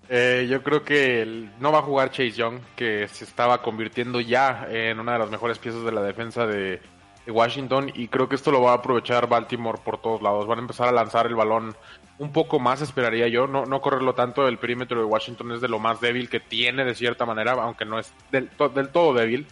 Eh, 0.09 0.47
yo 0.49 0.63
creo 0.63 0.83
que 0.83 1.49
no 1.61 1.71
va 1.71 1.79
a 1.79 1.83
jugar 1.83 2.11
Chase 2.11 2.33
Young, 2.33 2.61
que 2.75 3.07
se 3.09 3.25
estaba 3.25 3.63
convirtiendo 3.63 4.21
ya 4.21 4.67
en 4.69 4.99
una 4.99 5.13
de 5.15 5.19
las 5.21 5.31
mejores 5.31 5.59
piezas 5.59 5.85
de 5.85 5.93
la 5.93 6.03
defensa 6.03 6.47
de, 6.47 6.81
de 7.27 7.33
Washington 7.33 7.91
y 7.93 8.09
creo 8.09 8.29
que 8.29 8.37
esto 8.37 8.53
lo 8.53 8.63
va 8.63 8.71
a 8.71 8.77
aprovechar 8.77 9.29
Baltimore 9.29 9.79
por 9.85 10.01
todos 10.01 10.23
lados. 10.23 10.47
Van 10.47 10.59
a 10.59 10.63
empezar 10.63 10.89
a 10.89 10.93
lanzar 10.93 11.27
el 11.27 11.35
balón 11.35 11.77
un 12.19 12.33
poco 12.33 12.59
más, 12.61 12.81
esperaría 12.81 13.29
yo, 13.29 13.47
no, 13.47 13.67
no 13.67 13.81
correrlo 13.81 14.15
tanto. 14.15 14.47
El 14.49 14.59
perímetro 14.59 15.01
de 15.01 15.05
Washington 15.05 15.53
es 15.53 15.61
de 15.61 15.69
lo 15.69 15.81
más 15.81 16.01
débil 16.01 16.31
que 16.31 16.41
tiene 16.41 16.85
de 16.85 16.95
cierta 16.95 17.27
manera, 17.27 17.53
aunque 17.53 17.85
no 17.85 17.99
es 17.99 18.13
del, 18.31 18.49
del 18.75 18.89
todo 18.89 19.13
débil. 19.13 19.47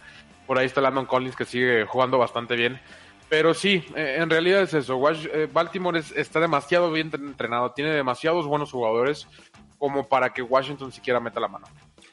Por 0.47 0.57
ahí 0.57 0.65
está 0.65 0.79
Landon 0.81 1.05
Collins 1.05 1.35
que 1.35 1.45
sigue 1.45 1.85
jugando 1.85 2.17
bastante 2.17 2.55
bien. 2.55 2.79
Pero 3.27 3.53
sí, 3.53 3.83
eh, 3.95 4.17
en 4.19 4.29
realidad 4.29 4.61
es 4.61 4.73
eso. 4.73 4.99
Eh, 5.09 5.49
Baltimore 5.51 5.99
está 5.99 6.39
demasiado 6.39 6.91
bien 6.91 7.11
entrenado, 7.13 7.71
tiene 7.71 7.91
demasiados 7.91 8.47
buenos 8.47 8.71
jugadores 8.71 9.27
como 9.77 10.07
para 10.07 10.31
que 10.31 10.41
Washington 10.41 10.91
siquiera 10.91 11.19
meta 11.19 11.39
la 11.39 11.49
mano 11.49 11.67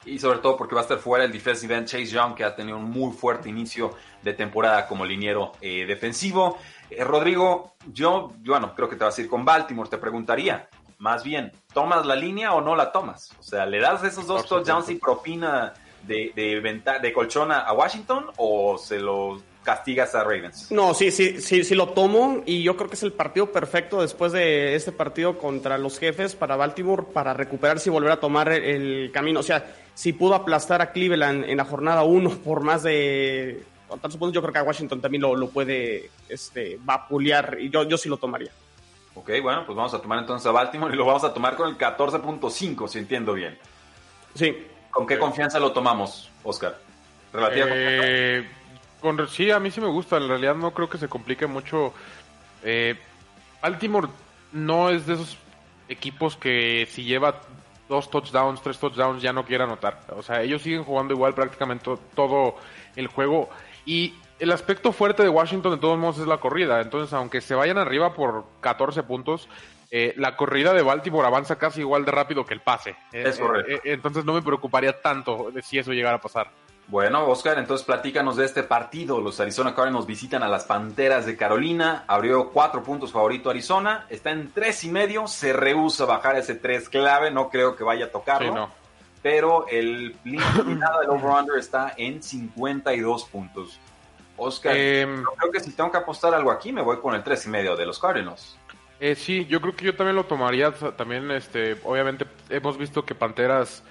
y 0.05 0.19
sobre 0.19 0.39
todo 0.39 0.57
porque 0.57 0.75
va 0.75 0.81
a 0.81 0.83
estar 0.83 0.97
fuera 0.97 1.25
el 1.25 1.31
defensive 1.31 1.75
end 1.75 1.87
Chase 1.87 2.07
Young, 2.07 2.35
que 2.35 2.43
ha 2.43 2.55
tenido 2.55 2.77
un 2.77 2.89
muy 2.89 3.11
fuerte 3.13 3.49
inicio 3.49 3.95
de 4.21 4.33
temporada 4.33 4.87
como 4.87 5.05
liniero 5.05 5.53
eh, 5.61 5.85
defensivo. 5.85 6.57
Eh, 6.89 7.03
Rodrigo, 7.03 7.73
yo, 7.91 8.31
bueno, 8.45 8.73
creo 8.75 8.89
que 8.89 8.95
te 8.95 9.03
vas 9.03 9.17
a 9.17 9.21
ir 9.21 9.29
con 9.29 9.45
Baltimore, 9.45 9.89
te 9.89 9.97
preguntaría, 9.97 10.69
más 10.97 11.23
bien, 11.23 11.51
¿tomas 11.73 12.05
la 12.05 12.15
línea 12.15 12.53
o 12.53 12.61
no 12.61 12.75
la 12.75 12.91
tomas? 12.91 13.31
O 13.39 13.43
sea, 13.43 13.65
¿le 13.65 13.79
das 13.79 14.03
esos 14.03 14.27
dos 14.27 14.47
touchdowns 14.47 14.89
y 14.89 14.95
propina 14.95 15.73
de, 16.03 16.31
de, 16.35 16.99
de 17.01 17.13
colchona 17.13 17.59
a 17.59 17.73
Washington 17.73 18.27
o 18.37 18.77
se 18.77 18.99
los 18.99 19.41
castigas 19.63 20.13
a 20.15 20.23
Ravens. 20.23 20.71
No, 20.71 20.93
sí, 20.93 21.11
sí, 21.11 21.41
sí, 21.41 21.63
sí 21.63 21.75
lo 21.75 21.89
tomo 21.89 22.43
y 22.45 22.63
yo 22.63 22.75
creo 22.75 22.89
que 22.89 22.95
es 22.95 23.03
el 23.03 23.13
partido 23.13 23.51
perfecto 23.51 24.01
después 24.01 24.31
de 24.31 24.75
este 24.75 24.91
partido 24.91 25.37
contra 25.37 25.77
los 25.77 25.97
jefes 25.97 26.35
para 26.35 26.55
Baltimore 26.55 27.03
para 27.13 27.33
recuperarse 27.33 27.89
y 27.89 27.91
volver 27.91 28.11
a 28.11 28.19
tomar 28.19 28.51
el 28.51 29.11
camino. 29.11 29.39
O 29.39 29.43
sea, 29.43 29.65
si 29.93 30.13
pudo 30.13 30.35
aplastar 30.35 30.81
a 30.81 30.91
Cleveland 30.91 31.45
en 31.45 31.57
la 31.57 31.65
jornada 31.65 32.03
1 32.03 32.29
por 32.43 32.61
más 32.61 32.83
de 32.83 33.63
tantos 33.89 34.17
puntos, 34.17 34.33
yo 34.33 34.41
creo 34.41 34.53
que 34.53 34.59
a 34.59 34.63
Washington 34.63 35.01
también 35.01 35.21
lo, 35.21 35.35
lo 35.35 35.49
puede 35.49 36.09
este, 36.27 36.77
vapulear 36.81 37.57
y 37.59 37.69
yo, 37.69 37.83
yo 37.83 37.97
sí 37.97 38.09
lo 38.09 38.17
tomaría. 38.17 38.51
Ok, 39.15 39.29
bueno, 39.41 39.63
pues 39.65 39.75
vamos 39.75 39.93
a 39.93 40.01
tomar 40.01 40.19
entonces 40.19 40.47
a 40.47 40.51
Baltimore 40.51 40.93
y 40.93 40.97
lo 40.97 41.05
vamos 41.05 41.23
a 41.23 41.33
tomar 41.33 41.55
con 41.55 41.69
el 41.69 41.77
14.5, 41.77 42.87
si 42.87 42.99
entiendo 42.99 43.33
bien. 43.33 43.57
Sí. 44.33 44.67
¿Con 44.89 45.07
qué 45.07 45.17
confianza 45.17 45.59
lo 45.59 45.71
tomamos, 45.71 46.29
Oscar? 46.43 46.77
¿Relativa 47.31 47.65
eh, 47.69 48.47
con, 49.03 49.27
sí, 49.27 49.51
a 49.51 49.59
mí 49.59 49.69
sí 49.69 49.81
me 49.81 49.87
gusta. 49.87 50.17
En 50.17 50.27
realidad 50.27 50.55
no 50.55 50.73
creo 50.73 50.89
que 50.89 50.97
se 50.97 51.09
complique 51.09 51.45
mucho. 51.45 51.93
Eh, 52.63 52.95
Baltimore 53.61 54.07
no 54.53 54.89
es 54.89 55.05
de 55.05 55.15
esos 55.15 55.37
equipos 55.89 56.37
que 56.37 56.87
si 56.89 57.03
lleva 57.03 57.41
dos 57.89 58.09
touchdowns, 58.09 58.61
tres 58.61 58.79
touchdowns 58.79 59.21
ya 59.21 59.33
no 59.33 59.45
quiere 59.45 59.65
anotar. 59.65 59.99
O 60.15 60.23
sea, 60.23 60.41
ellos 60.41 60.61
siguen 60.61 60.85
jugando 60.85 61.13
igual 61.13 61.35
prácticamente 61.35 61.91
todo 62.15 62.55
el 62.95 63.07
juego. 63.07 63.49
Y 63.85 64.15
el 64.39 64.51
aspecto 64.51 64.93
fuerte 64.93 65.21
de 65.21 65.29
Washington 65.29 65.73
de 65.73 65.77
todos 65.79 65.99
modos 65.99 66.19
es 66.19 66.27
la 66.27 66.37
corrida. 66.37 66.81
Entonces, 66.81 67.13
aunque 67.13 67.41
se 67.41 67.55
vayan 67.55 67.77
arriba 67.77 68.13
por 68.13 68.45
14 68.61 69.03
puntos, 69.03 69.49
eh, 69.91 70.13
la 70.15 70.37
corrida 70.37 70.73
de 70.73 70.81
Baltimore 70.81 71.27
avanza 71.27 71.57
casi 71.57 71.81
igual 71.81 72.05
de 72.05 72.11
rápido 72.11 72.45
que 72.45 72.53
el 72.53 72.61
pase. 72.61 72.95
Es 73.11 73.37
correcto. 73.37 73.81
entonces 73.83 74.23
no 74.23 74.33
me 74.33 74.41
preocuparía 74.41 75.01
tanto 75.01 75.51
de 75.51 75.61
si 75.61 75.77
eso 75.77 75.91
llegara 75.91 76.15
a 76.15 76.21
pasar. 76.21 76.49
Bueno, 76.87 77.27
Oscar, 77.27 77.57
entonces 77.59 77.85
platícanos 77.85 78.35
de 78.35 78.45
este 78.45 78.63
partido. 78.63 79.21
Los 79.21 79.39
Arizona 79.39 79.73
Cardinals 79.73 80.05
visitan 80.05 80.43
a 80.43 80.47
las 80.47 80.65
Panteras 80.65 81.25
de 81.25 81.37
Carolina. 81.37 82.03
Abrió 82.07 82.49
cuatro 82.49 82.83
puntos 82.83 83.11
favorito 83.11 83.49
Arizona. 83.49 84.05
Está 84.09 84.31
en 84.31 84.51
tres 84.51 84.83
y 84.83 84.89
medio. 84.89 85.27
Se 85.27 85.53
rehúsa 85.53 86.03
a 86.03 86.07
bajar 86.07 86.37
ese 86.37 86.55
tres 86.55 86.89
clave. 86.89 87.31
No 87.31 87.49
creo 87.49 87.75
que 87.75 87.83
vaya 87.83 88.05
a 88.05 88.11
tocarlo. 88.11 88.69
Pero 89.21 89.65
el 89.69 90.15
limitado 90.25 90.99
del 90.99 91.09
over-under 91.09 91.57
está 91.57 91.93
en 91.95 92.21
52 92.21 93.25
puntos. 93.25 93.79
Oscar, 94.35 94.75
em, 94.75 95.23
creo 95.23 95.51
que 95.51 95.59
si 95.61 95.71
tengo 95.71 95.89
que 95.91 95.97
apostar 95.97 96.33
algo 96.33 96.51
aquí, 96.51 96.73
me 96.73 96.81
voy 96.81 96.97
con 96.99 97.15
el 97.15 97.23
tres 97.23 97.45
y 97.45 97.49
medio 97.49 97.77
de 97.77 97.85
los 97.85 97.99
Cardinals. 97.99 98.57
Eh, 98.99 99.15
sí, 99.15 99.45
yo 99.45 99.61
creo 99.61 99.75
que 99.75 99.85
yo 99.85 99.95
también 99.95 100.15
lo 100.15 100.25
tomaría. 100.25 100.71
También, 100.71 101.31
este, 101.31 101.79
obviamente, 101.83 102.25
hemos 102.49 102.77
visto 102.77 103.05
que 103.05 103.15
Panteras 103.15 103.83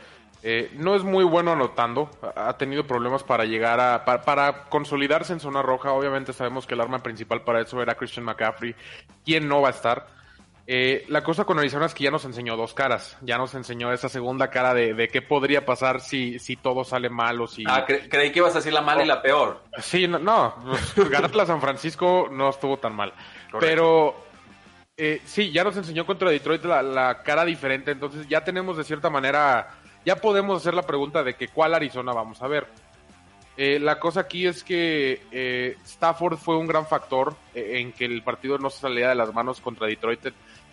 eh, 0.45 0.71
no 0.75 0.97
es 0.97 1.05
muy 1.05 1.23
bueno 1.25 1.53
anotando, 1.53 2.11
ha 2.35 2.57
tenido 2.57 2.85
problemas 2.85 3.23
para 3.23 3.45
llegar 3.45 3.79
a, 3.79 4.05
para, 4.05 4.65
consolidarse 4.65 5.33
en 5.33 5.39
zona 5.41 5.63
roja. 5.63 5.93
Obviamente 5.93 6.33
sabemos 6.33 6.67
que 6.67 6.75
el 6.75 6.81
arma 6.81 6.99
principal 6.99 7.43
para 7.43 7.61
eso 7.61 7.81
era 7.81 7.95
Christian 7.95 8.25
McCaffrey, 8.25 8.75
quien 9.25 9.49
no 9.49 9.61
va 9.61 9.69
a 9.69 9.73
estar. 9.73 10.07
Eh, 10.67 11.05
la 11.09 11.23
cosa 11.23 11.45
con 11.45 11.59
Arizona 11.59 11.87
es 11.87 11.95
que 11.95 12.05
ya 12.05 12.11
nos 12.11 12.25
enseñó 12.25 12.57
dos 12.57 12.75
caras, 12.75 13.17
ya 13.21 13.39
nos 13.39 13.55
enseñó 13.55 13.93
esa 13.93 14.09
segunda 14.09 14.51
cara 14.51 14.75
de, 14.75 15.09
qué 15.13 15.23
podría 15.23 15.65
pasar 15.65 16.01
si, 16.01 16.39
si 16.39 16.57
todo 16.57 16.83
sale 16.85 17.09
mal 17.09 17.41
o 17.41 17.47
si... 17.47 17.65
Ah, 17.67 17.85
creí 17.85 18.33
que 18.33 18.39
ibas 18.39 18.55
a 18.55 18.59
decir 18.59 18.73
la 18.73 18.81
mala 18.81 19.05
y 19.05 19.07
la 19.07 19.23
peor. 19.23 19.63
Sí, 19.79 20.09
no, 20.09 20.19
no 20.19 20.55
pues, 20.65 21.47
San 21.47 21.61
Francisco 21.61 22.29
no 22.31 22.51
estuvo 22.51 22.79
tan 22.79 22.95
mal, 22.97 23.13
pero... 23.61 24.33
Eh, 24.95 25.23
sí, 25.25 25.51
ya 25.51 25.65
nos 25.65 25.77
enseñó 25.77 26.05
contra 26.05 26.31
Detroit 26.31 26.65
la, 26.65 26.83
la 26.83 27.23
cara 27.23 27.47
diferente, 27.47 27.91
entonces 27.91 28.29
ya 28.29 28.45
tenemos 28.45 28.77
de 28.77 28.85
cierta 28.85 29.09
manera 29.09 29.82
ya 30.05 30.17
podemos 30.17 30.61
hacer 30.61 30.75
la 30.75 30.83
pregunta 30.83 31.23
de 31.23 31.35
que 31.35 31.49
cuál 31.49 31.75
Arizona 31.75 32.13
vamos 32.13 32.43
a 32.43 32.49
ver. 32.49 32.67
Eh, 33.57 33.79
la 33.79 33.99
cosa 33.99 34.21
aquí 34.21 34.47
es 34.47 34.65
que 34.65 35.23
eh, 35.31 35.77
Stafford 35.85 36.39
fue 36.39 36.57
un 36.57 36.67
gran 36.67 36.87
factor 36.87 37.37
eh, 37.55 37.81
en 37.81 37.93
que 37.93 38.07
el 38.07 38.23
partido 38.23 38.57
no 38.59 38.71
se 38.71 38.81
salía 38.81 39.11
de 39.11 39.15
las 39.15 39.33
manos 39.35 39.61
contra 39.61 39.87
Detroit 39.87 40.29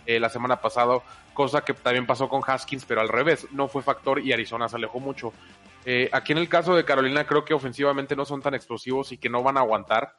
la 0.08 0.30
semana 0.30 0.60
pasada, 0.60 1.00
cosa 1.36 1.62
que 1.62 1.76
también 1.76 2.08
pasó 2.08 2.28
con 2.28 2.42
Haskins, 2.44 2.84
pero 2.84 3.00
al 3.00 3.10
revés, 3.10 3.46
no 3.52 3.68
fue 3.68 3.84
factor 3.84 4.20
y 4.20 4.34
Arizona 4.34 4.68
se 4.68 4.78
alejó 4.78 5.00
mucho. 5.00 5.32
aquí 6.12 6.32
en 6.32 6.40
el 6.40 6.50
caso 6.50 6.76
de 6.76 6.84
Carolina 6.84 7.28
creo 7.28 7.46
que 7.46 7.54
ofensivamente 7.54 8.16
no 8.16 8.26
son 8.26 8.42
tan 8.42 8.56
explosivos 8.56 9.12
y 9.12 9.20
que 9.20 9.30
no 9.30 9.44
van 9.44 9.58
a 9.58 9.60
aguantar. 9.60 10.16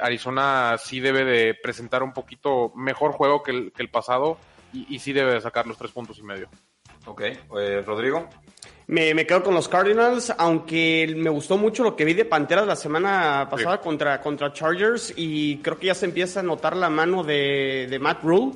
Arizona 0.00 0.76
sí 0.78 1.00
debe 1.00 1.26
de 1.26 1.52
presentar 1.52 2.02
un 2.02 2.14
poquito 2.14 2.72
mejor 2.74 3.12
juego 3.12 3.42
que 3.42 3.70
el, 3.76 3.90
pasado 3.90 4.38
y 4.72 4.98
sí 4.98 5.12
debe 5.12 5.34
de 5.34 5.42
sacar 5.42 5.66
los 5.66 5.76
tres 5.76 5.90
puntos 5.90 6.18
y 6.18 6.22
medio. 6.22 6.48
Ok, 7.06 7.22
eh, 7.22 7.82
Rodrigo. 7.86 8.28
Me, 8.88 9.26
quedo 9.26 9.42
con 9.42 9.54
los 9.54 9.68
Cardinals, 9.68 10.32
aunque 10.38 11.12
me 11.16 11.28
gustó 11.28 11.56
mucho 11.56 11.82
lo 11.82 11.96
que 11.96 12.04
vi 12.04 12.14
de 12.14 12.24
Panteras 12.24 12.66
la 12.68 12.76
semana 12.76 13.48
pasada 13.50 13.80
contra, 13.80 14.20
contra 14.20 14.52
Chargers 14.52 15.12
y 15.16 15.58
creo 15.58 15.76
que 15.76 15.86
ya 15.88 15.94
se 15.94 16.06
empieza 16.06 16.38
a 16.38 16.42
notar 16.44 16.76
la 16.76 16.88
mano 16.88 17.24
de, 17.24 17.98
Matt 18.00 18.22
Rule. 18.22 18.52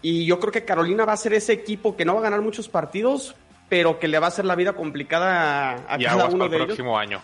Y 0.00 0.26
yo 0.26 0.40
creo 0.40 0.52
que 0.52 0.64
Carolina 0.64 1.04
va 1.04 1.12
a 1.12 1.16
ser 1.16 1.32
ese 1.32 1.52
equipo 1.52 1.96
que 1.96 2.04
no 2.04 2.14
va 2.14 2.20
a 2.20 2.24
ganar 2.24 2.40
muchos 2.40 2.68
partidos, 2.68 3.36
pero 3.68 4.00
que 4.00 4.08
le 4.08 4.18
va 4.18 4.26
a 4.26 4.28
hacer 4.28 4.44
la 4.44 4.56
vida 4.56 4.72
complicada 4.72 5.84
a, 5.88 5.96
cada 5.96 6.26
uno 6.26 6.48
de 6.48 6.56
el 6.56 6.66
próximo 6.66 6.98
año. 6.98 7.22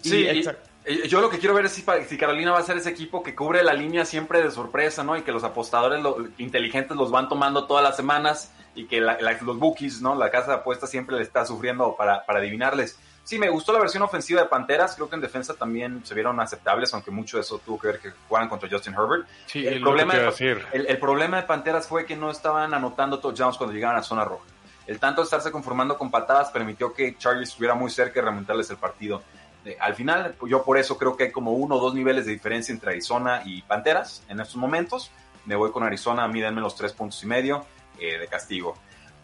Sí, 0.00 0.26
exacto. 0.26 0.70
Yo 1.08 1.20
lo 1.20 1.28
que 1.28 1.38
quiero 1.38 1.54
ver 1.54 1.66
es 1.66 1.72
si, 1.72 2.16
Carolina 2.16 2.52
va 2.52 2.58
a 2.58 2.62
ser 2.62 2.76
ese 2.78 2.88
equipo 2.88 3.22
que 3.22 3.34
cubre 3.34 3.62
la 3.62 3.74
línea 3.74 4.04
siempre 4.04 4.42
de 4.42 4.50
sorpresa, 4.50 5.04
¿no? 5.04 5.16
Y 5.16 5.22
que 5.22 5.32
los 5.32 5.44
apostadores 5.44 6.00
inteligentes 6.38 6.96
los 6.96 7.10
van 7.10 7.28
tomando 7.28 7.66
todas 7.66 7.82
las 7.84 7.96
semanas 7.96 8.50
y 8.74 8.86
que 8.86 9.00
los 9.00 9.58
bookies, 9.58 10.00
¿no? 10.00 10.14
La 10.14 10.30
casa 10.30 10.52
de 10.52 10.56
apuestas 10.58 10.90
siempre 10.90 11.16
le 11.16 11.22
está 11.22 11.44
sufriendo 11.44 11.94
para, 11.96 12.24
adivinarles. 12.26 12.98
Sí, 13.24 13.38
me 13.38 13.48
gustó 13.48 13.72
la 13.72 13.78
versión 13.78 14.02
ofensiva 14.02 14.40
de 14.42 14.48
Panteras. 14.48 14.94
Creo 14.94 15.08
que 15.08 15.14
en 15.14 15.20
defensa 15.20 15.54
también 15.54 16.04
se 16.04 16.14
vieron 16.14 16.40
aceptables, 16.40 16.92
aunque 16.94 17.10
mucho 17.10 17.36
de 17.36 17.42
eso 17.42 17.60
tuvo 17.64 17.78
que 17.78 17.86
ver 17.88 17.98
que 18.00 18.10
jugaran 18.28 18.48
contra 18.48 18.68
Justin 18.68 18.94
Herbert. 18.94 19.26
Sí, 19.46 19.66
el, 19.66 19.80
problema 19.80 20.14
de, 20.14 20.62
el, 20.72 20.98
problema 20.98 21.36
de 21.36 21.42
Panteras 21.44 21.86
fue 21.86 22.06
que 22.06 22.16
no 22.16 22.30
estaban 22.30 22.72
anotando 22.74 23.20
touchdowns 23.20 23.56
cuando 23.56 23.74
llegaban 23.74 23.96
a 23.96 24.02
zona 24.02 24.24
roja. 24.24 24.44
El 24.86 24.98
tanto 24.98 25.20
de 25.20 25.24
estarse 25.24 25.52
conformando 25.52 25.96
con 25.96 26.10
patadas 26.10 26.50
permitió 26.50 26.92
que 26.92 27.16
Charlie 27.16 27.44
estuviera 27.44 27.74
muy 27.74 27.90
cerca 27.90 28.14
de 28.20 28.26
remontarles 28.26 28.70
el 28.70 28.76
partido. 28.76 29.22
Eh, 29.64 29.76
al 29.78 29.94
final, 29.94 30.34
yo 30.48 30.64
por 30.64 30.78
eso 30.78 30.96
creo 30.96 31.16
que 31.16 31.24
hay 31.24 31.30
como 31.30 31.52
uno 31.52 31.76
o 31.76 31.80
dos 31.80 31.94
niveles 31.94 32.26
de 32.26 32.32
diferencia 32.32 32.72
entre 32.72 32.90
Arizona 32.90 33.42
y 33.44 33.62
Panteras 33.62 34.24
en 34.28 34.40
estos 34.40 34.56
momentos. 34.56 35.10
Me 35.44 35.54
voy 35.54 35.70
con 35.70 35.82
Arizona, 35.82 36.24
a 36.24 36.28
mí 36.28 36.40
denme 36.40 36.60
los 36.60 36.74
tres 36.74 36.92
puntos 36.92 37.22
y 37.22 37.26
medio. 37.26 37.64
Eh, 38.00 38.18
de 38.18 38.26
castigo. 38.28 38.74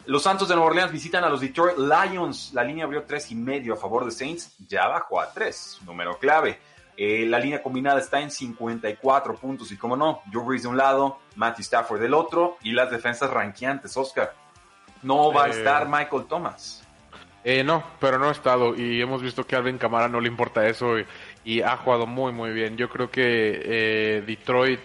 Los 0.04 0.22
Santos 0.22 0.48
de 0.48 0.54
Nueva 0.54 0.68
Orleans 0.68 0.92
visitan 0.92 1.24
a 1.24 1.30
los 1.30 1.40
Detroit 1.40 1.78
Lions. 1.78 2.52
La 2.52 2.62
línea 2.62 2.84
abrió 2.84 3.04
tres 3.04 3.30
y 3.30 3.34
medio 3.34 3.72
a 3.72 3.76
favor 3.76 4.04
de 4.04 4.10
Saints, 4.10 4.54
ya 4.68 4.86
bajó 4.86 5.18
a 5.18 5.32
tres, 5.32 5.78
número 5.86 6.18
clave. 6.18 6.58
Eh, 6.94 7.24
la 7.26 7.38
línea 7.38 7.62
combinada 7.62 8.00
está 8.00 8.20
en 8.20 8.30
54 8.30 9.34
puntos 9.36 9.72
y 9.72 9.78
como 9.78 9.96
no, 9.96 10.20
Joe 10.30 10.44
Brees 10.44 10.64
de 10.64 10.68
un 10.68 10.76
lado, 10.76 11.20
Matthew 11.36 11.62
Stafford 11.62 12.00
del 12.02 12.12
otro 12.12 12.58
y 12.62 12.72
las 12.72 12.90
defensas 12.90 13.30
ranqueantes, 13.30 13.96
Oscar. 13.96 14.34
No 15.02 15.32
va 15.32 15.44
a 15.44 15.48
eh, 15.48 15.52
estar 15.52 15.88
Michael 15.88 16.26
Thomas. 16.28 16.86
no, 17.64 17.82
pero 17.98 18.18
no 18.18 18.28
ha 18.28 18.32
estado 18.32 18.74
y 18.76 19.00
hemos 19.00 19.22
visto 19.22 19.46
que 19.46 19.56
a 19.56 19.58
Alvin 19.58 19.78
Camara 19.78 20.08
no 20.08 20.20
le 20.20 20.28
importa 20.28 20.66
eso 20.66 20.96
y, 21.44 21.62
ha 21.62 21.78
jugado 21.78 22.06
muy 22.06 22.32
muy 22.32 22.50
bien. 22.50 22.76
Yo 22.76 22.90
creo 22.90 23.10
que 23.10 24.22
Detroit 24.26 24.80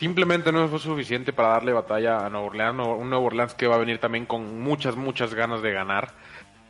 simplemente 0.00 0.50
no 0.50 0.66
fue 0.68 0.78
suficiente 0.78 1.30
para 1.34 1.50
darle 1.50 1.74
batalla 1.74 2.24
a 2.24 2.30
Nueva 2.30 2.46
Orleans, 2.46 2.80
un 2.98 3.10
Nuevo 3.10 3.26
Orleans 3.26 3.52
que 3.52 3.66
va 3.66 3.74
a 3.74 3.78
venir 3.78 3.98
también 3.98 4.24
con 4.24 4.58
muchas, 4.58 4.96
muchas 4.96 5.34
ganas 5.34 5.60
de 5.60 5.72
ganar, 5.72 6.12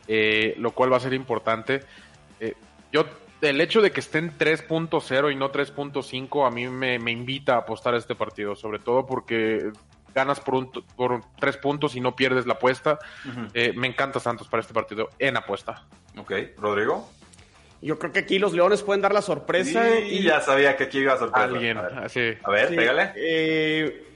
eh, 0.08 0.56
lo 0.58 0.72
cual 0.72 0.92
va 0.92 0.96
a 0.96 1.00
ser 1.00 1.14
importante. 1.14 1.84
Eh, 2.40 2.54
yo, 2.92 3.04
el 3.40 3.60
hecho 3.60 3.82
de 3.82 3.92
que 3.92 4.00
estén 4.00 4.36
3.0 4.36 5.32
y 5.32 5.36
no 5.36 5.52
3.5 5.52 6.44
a 6.44 6.50
mí 6.50 6.66
me, 6.66 6.96
invita 7.12 7.54
a 7.54 7.58
apostar 7.58 7.94
a 7.94 7.98
este 7.98 8.16
partido, 8.16 8.56
sobre 8.56 8.80
todo 8.80 9.06
porque 9.06 9.70
ganas 10.12 10.40
por, 10.40 10.56
un, 10.56 10.72
por 10.96 11.22
tres 11.38 11.56
puntos 11.56 11.94
y 11.94 12.00
no 12.00 12.16
pierdes 12.16 12.46
la 12.46 12.54
apuesta. 12.54 12.98
Eh, 13.54 13.72
me 13.76 13.86
encanta 13.86 14.18
Santos 14.18 14.48
para 14.48 14.60
este 14.60 14.74
partido 14.74 15.08
en 15.20 15.36
apuesta. 15.36 15.86
Ok, 16.16 16.32
Rodrigo. 16.58 17.08
Yo 17.82 17.98
creo 17.98 18.12
que 18.12 18.20
aquí 18.20 18.38
los 18.38 18.52
Leones 18.52 18.82
pueden 18.82 19.00
dar 19.00 19.12
la 19.12 19.22
sorpresa. 19.22 19.98
y 19.98 20.22
ya 20.22 20.40
sabía 20.40 20.76
que 20.76 20.84
aquí 20.84 20.98
iba 20.98 21.14
a 21.14 21.18
sorprender. 21.18 21.78
Alguien, 21.78 22.38
a 22.42 22.50
ver, 22.50 22.68
pégale. 22.68 23.12
Eh, 23.16 24.06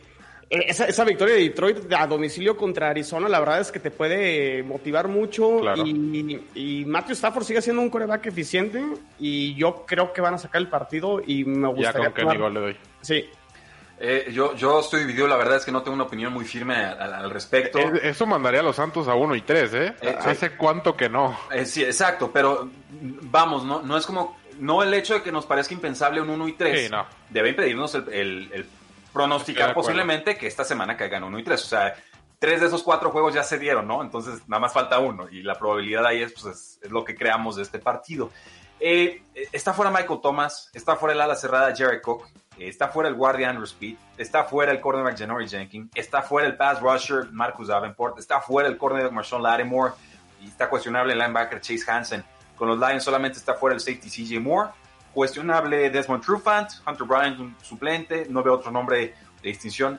esa, 0.51 1.05
victoria 1.05 1.35
de 1.35 1.43
Detroit 1.43 1.93
a 1.93 2.07
domicilio 2.07 2.57
contra 2.57 2.91
Arizona, 2.91 3.29
la 3.29 3.41
verdad 3.41 3.61
es 3.61 3.73
que 3.73 3.81
te 3.81 3.91
puede 3.91 4.63
motivar 4.63 5.09
mucho. 5.09 5.61
Y, 5.77 6.85
Matthew 6.87 7.15
Stafford 7.15 7.45
sigue 7.45 7.63
siendo 7.63 7.83
un 7.83 7.91
coreback 7.91 8.27
eficiente. 8.27 8.83
Y 9.19 9.55
yo 9.55 9.85
creo 9.87 10.13
que 10.13 10.21
van 10.21 10.35
a 10.35 10.39
sacar 10.39 10.61
el 10.61 10.69
partido. 10.69 11.21
Y 11.27 11.45
me 11.45 11.69
gustaría. 11.69 12.09
Ya 12.09 12.15
con 12.15 12.31
que 12.31 12.39
le 12.39 12.61
doy. 12.61 12.77
Sí, 13.01 13.25
eh, 13.99 14.31
yo, 14.33 14.55
yo 14.55 14.81
estoy 14.81 15.01
dividido, 15.01 15.29
la 15.29 15.37
verdad 15.37 15.57
es 15.57 15.65
que 15.65 15.73
no 15.73 15.83
tengo 15.83 15.95
una 15.95 16.05
opinión 16.05 16.33
muy 16.33 16.45
firme 16.45 16.77
al, 16.77 17.31
respecto. 17.31 17.79
Eso 17.79 18.27
mandaría 18.27 18.61
a 18.61 18.63
los 18.63 18.77
Santos 18.77 19.09
a 19.09 19.15
1 19.15 19.35
y 19.37 19.41
3, 19.43 19.75
¿eh? 19.75 19.95
eh 20.01 20.17
Hace 20.19 20.57
cuánto 20.57 20.97
que 20.97 21.09
no. 21.09 21.39
Eh, 21.53 21.65
sí, 21.65 21.83
exacto, 21.83 22.31
pero 22.33 22.69
vamos, 22.91 23.65
no, 23.65 23.83
no 23.83 23.97
es 23.97 24.05
como, 24.05 24.37
no 24.59 24.83
el 24.83 24.93
hecho 24.95 25.15
de 25.15 25.23
que 25.23 25.33
nos 25.33 25.47
parezca 25.47 25.75
impensable 25.75 26.21
un 26.21 26.31
1 26.31 26.49
y 26.49 26.53
3 26.55 26.91
debe 27.31 27.51
impedirnos 27.51 27.95
el, 27.95 28.67
pronosticar 29.13 29.73
posiblemente 29.75 30.37
que 30.37 30.49
esta 30.49 30.65
semana 30.65 30.97
caigan 30.97 31.23
1 31.23 31.39
y 31.39 31.43
3. 31.45 31.63
O 31.63 31.67
sea, 31.67 31.95
tres 32.45 32.61
de 32.61 32.67
esos 32.67 32.83
cuatro 32.83 33.11
juegos 33.11 33.33
ya 33.33 33.43
se 33.43 33.59
dieron, 33.59 33.87
¿no? 33.87 34.03
Entonces 34.03 34.47
nada 34.49 34.61
más 34.61 34.73
falta 34.73 34.99
uno 34.99 35.29
y 35.31 35.43
la 35.43 35.55
probabilidad 35.55 36.05
ahí 36.05 36.23
es, 36.23 36.33
pues, 36.33 36.79
es, 36.83 36.91
lo 36.91 37.05
que 37.05 37.15
creamos 37.15 37.57
de 37.57 37.63
este 37.63 37.79
partido. 37.79 38.31
Está 39.53 39.73
fuera 39.73 39.91
Michael 39.91 40.21
Thomas, 40.23 40.71
está 40.75 40.97
fuera 40.97 41.15
el 41.15 41.21
ala 41.21 41.35
cerrada 41.35 41.75
Jared 41.75 42.03
Cook 42.03 42.27
está 42.59 42.89
fuera 42.89 43.09
el 43.09 43.15
guardia 43.15 43.51
Andrew 43.51 43.65
Speed, 43.65 43.97
está 44.17 44.45
fuera 44.45 44.73
el 44.73 44.81
cornerback 44.81 45.19
Janory 45.19 45.49
Jenkins, 45.49 45.91
está 45.95 46.23
fuera 46.23 46.47
el 46.47 46.57
pass 46.57 46.81
rusher 46.81 47.31
Marcus 47.33 47.69
Davenport, 47.69 48.19
está 48.19 48.41
fuera 48.41 48.69
el 48.69 48.77
cornerback 48.77 49.13
Marshawn 49.13 49.43
Lattimore 49.43 49.93
y 50.41 50.49
está 50.49 50.69
cuestionable 50.69 51.13
el 51.13 51.19
linebacker 51.19 51.61
Chase 51.61 51.91
Hansen. 51.91 52.25
Con 52.57 52.69
los 52.69 52.79
Lions 52.79 53.03
solamente 53.03 53.39
está 53.39 53.55
fuera 53.55 53.75
el 53.75 53.81
safety 53.81 54.09
CJ 54.09 54.41
Moore, 54.41 54.71
cuestionable 55.13 55.91
Desmond 55.91 56.23
Trufant, 56.23 56.71
Hunter 56.87 57.07
Bryant 57.07 57.61
suplente, 57.63 58.27
no 58.29 58.43
veo 58.43 58.55
otro 58.55 58.71
nombre 58.71 59.15
de 59.43 59.49
distinción. 59.49 59.99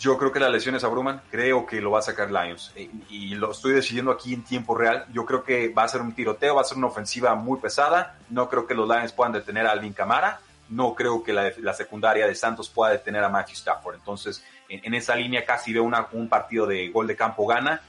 Yo 0.00 0.18
creo 0.18 0.32
que 0.32 0.40
las 0.40 0.50
lesiones 0.50 0.82
abruman, 0.82 1.22
creo 1.30 1.64
que 1.64 1.80
lo 1.80 1.92
va 1.92 2.00
a 2.00 2.02
sacar 2.02 2.32
Lions 2.32 2.72
y, 2.74 2.90
y 3.10 3.34
lo 3.36 3.52
estoy 3.52 3.74
decidiendo 3.74 4.10
aquí 4.10 4.34
en 4.34 4.42
tiempo 4.42 4.74
real. 4.74 5.04
Yo 5.12 5.24
creo 5.24 5.44
que 5.44 5.68
va 5.68 5.84
a 5.84 5.88
ser 5.88 6.00
un 6.00 6.12
tiroteo, 6.12 6.56
va 6.56 6.62
a 6.62 6.64
ser 6.64 6.78
una 6.78 6.88
ofensiva 6.88 7.34
muy 7.36 7.60
pesada. 7.60 8.18
No 8.30 8.48
creo 8.48 8.66
que 8.66 8.74
los 8.74 8.88
Lions 8.88 9.12
puedan 9.12 9.32
detener 9.32 9.66
a 9.66 9.72
Alvin 9.72 9.92
Camara 9.92 10.40
no 10.70 10.94
creo 10.94 11.22
que 11.22 11.32
la, 11.32 11.74
secundaria 11.74 12.26
de 12.26 12.34
Santos 12.34 12.68
pueda 12.68 12.92
detener 12.92 13.22
a 13.24 13.28
Matthew 13.28 13.56
Stafford. 13.56 13.96
Entonces, 13.96 14.42
en, 14.68 14.94
esa 14.94 15.16
línea 15.16 15.44
casi 15.44 15.72
veo 15.72 15.82
un 15.82 16.28
partido 16.28 16.66
de 16.66 16.88
gol 16.88 17.06
de 17.06 17.16
campo 17.16 17.46
gana. 17.46 17.82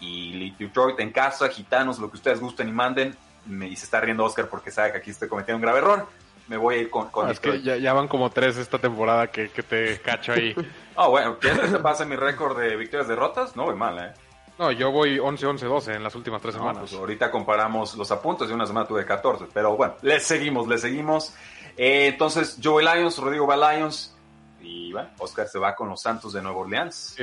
Y 0.00 0.50
Detroit 0.58 0.98
en 0.98 1.12
casa, 1.12 1.48
gitanos, 1.48 1.98
lo 1.98 2.10
que 2.10 2.16
ustedes 2.16 2.40
gusten 2.40 2.68
y 2.68 2.72
manden. 2.72 3.14
Me 3.44 3.66
dice, 3.66 3.84
está 3.84 4.00
riendo 4.00 4.24
Oscar 4.24 4.48
porque 4.48 4.70
sabe 4.70 4.92
que 4.92 4.98
aquí 4.98 5.10
estoy 5.10 5.28
cometiendo 5.28 5.56
un 5.56 5.62
grave 5.62 5.78
error. 5.78 6.08
Me 6.48 6.56
voy 6.56 6.74
a 6.74 6.78
ir 6.78 6.90
con, 6.90 7.08
con 7.10 7.30
Es 7.30 7.40
que 7.40 7.62
ya, 7.62 7.92
van 7.92 8.08
como 8.08 8.30
tres 8.30 8.56
esta 8.56 8.78
temporada 8.78 9.28
que, 9.28 9.48
te 9.48 10.00
cacho 10.00 10.32
ahí. 10.32 10.54
oh, 10.96 11.10
bueno, 11.10 11.38
¿quieres 11.38 11.60
que 11.60 11.68
te 11.68 11.78
pase 11.78 12.04
mi 12.04 12.16
récord 12.16 12.58
de 12.58 12.76
victorias 12.76 13.08
derrotas? 13.08 13.56
No 13.56 13.64
voy 13.64 13.76
mal, 13.76 13.98
¿eh? 13.98 14.12
No, 14.58 14.70
yo 14.70 14.90
voy 14.90 15.18
11, 15.18 15.46
11, 15.46 15.66
12 15.66 15.94
en 15.94 16.02
las 16.02 16.14
últimas 16.14 16.42
tres 16.42 16.54
semanas. 16.54 16.80
Pues 16.80 16.92
ahorita 16.92 17.30
comparamos 17.30 17.96
los 17.96 18.10
apuntes 18.10 18.48
de 18.48 18.54
una 18.54 18.66
semana 18.66 18.86
tuve 18.86 19.04
14, 19.04 19.46
pero 19.52 19.76
bueno, 19.76 19.94
le 20.02 20.20
seguimos, 20.20 20.68
le 20.68 20.78
seguimos. 20.78 21.34
Eh, 21.76 22.08
entonces, 22.08 22.58
Joey 22.62 22.84
Lyons, 22.84 23.18
Rodrigo 23.18 23.46
va 23.46 23.74
Lions 23.74 24.14
y 24.60 24.92
bueno, 24.92 25.08
Oscar 25.18 25.48
se 25.48 25.58
va 25.58 25.74
con 25.74 25.88
los 25.88 26.00
Santos 26.00 26.32
de 26.34 26.42
Nueva 26.42 26.58
Orleans. 26.58 27.16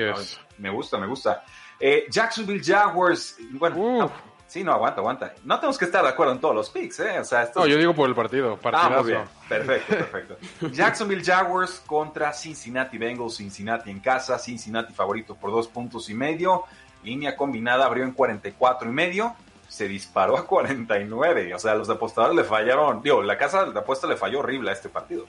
Me 0.57 0.69
gusta, 0.69 0.97
me 0.97 1.07
gusta. 1.07 1.43
Eh, 1.79 2.07
Jacksonville 2.09 2.61
Jaguars, 2.63 3.37
bueno, 3.51 4.11
sí, 4.49 4.63
no, 4.63 4.73
aguanta, 4.73 4.99
aguanta. 4.99 5.33
No 5.45 5.55
tenemos 5.55 5.77
que 5.77 5.85
estar 5.85 6.03
de 6.03 6.09
acuerdo 6.09 6.33
en 6.33 6.39
todos 6.39 6.53
los 6.53 6.69
picks, 6.69 6.99
¿eh? 6.99 7.19
O 7.19 7.23
sea, 7.23 7.49
No, 7.55 7.65
yo 7.65 7.77
digo 7.77 7.95
por 7.95 8.09
el 8.09 8.15
partido, 8.15 8.59
Ah, 8.73 9.01
bien. 9.05 9.21
Perfecto, 9.47 9.95
perfecto. 9.95 10.37
Jacksonville 10.71 11.23
Jaguars 11.23 11.81
contra 11.85 12.33
Cincinnati 12.33 12.97
Bengals, 12.97 13.37
Cincinnati 13.37 13.89
en 13.89 14.01
casa, 14.01 14.37
Cincinnati 14.37 14.93
favorito 14.93 15.35
por 15.35 15.51
dos 15.51 15.67
puntos 15.67 16.09
y 16.09 16.13
medio. 16.13 16.65
Línea 17.03 17.37
combinada 17.37 17.85
abrió 17.85 18.03
en 18.03 18.11
44 18.11 18.89
y 18.89 18.91
medio 18.91 19.35
se 19.69 19.87
disparó 19.87 20.37
a 20.37 20.45
49. 20.45 21.53
O 21.53 21.59
sea, 21.59 21.75
los 21.75 21.89
apostadores 21.89 22.35
le 22.35 22.43
fallaron. 22.43 23.01
Digo, 23.01 23.21
la 23.21 23.37
casa 23.37 23.65
de 23.65 23.79
apuesta 23.79 24.07
le 24.07 24.17
falló 24.17 24.39
horrible 24.39 24.71
a 24.71 24.73
este 24.73 24.89
partido. 24.89 25.25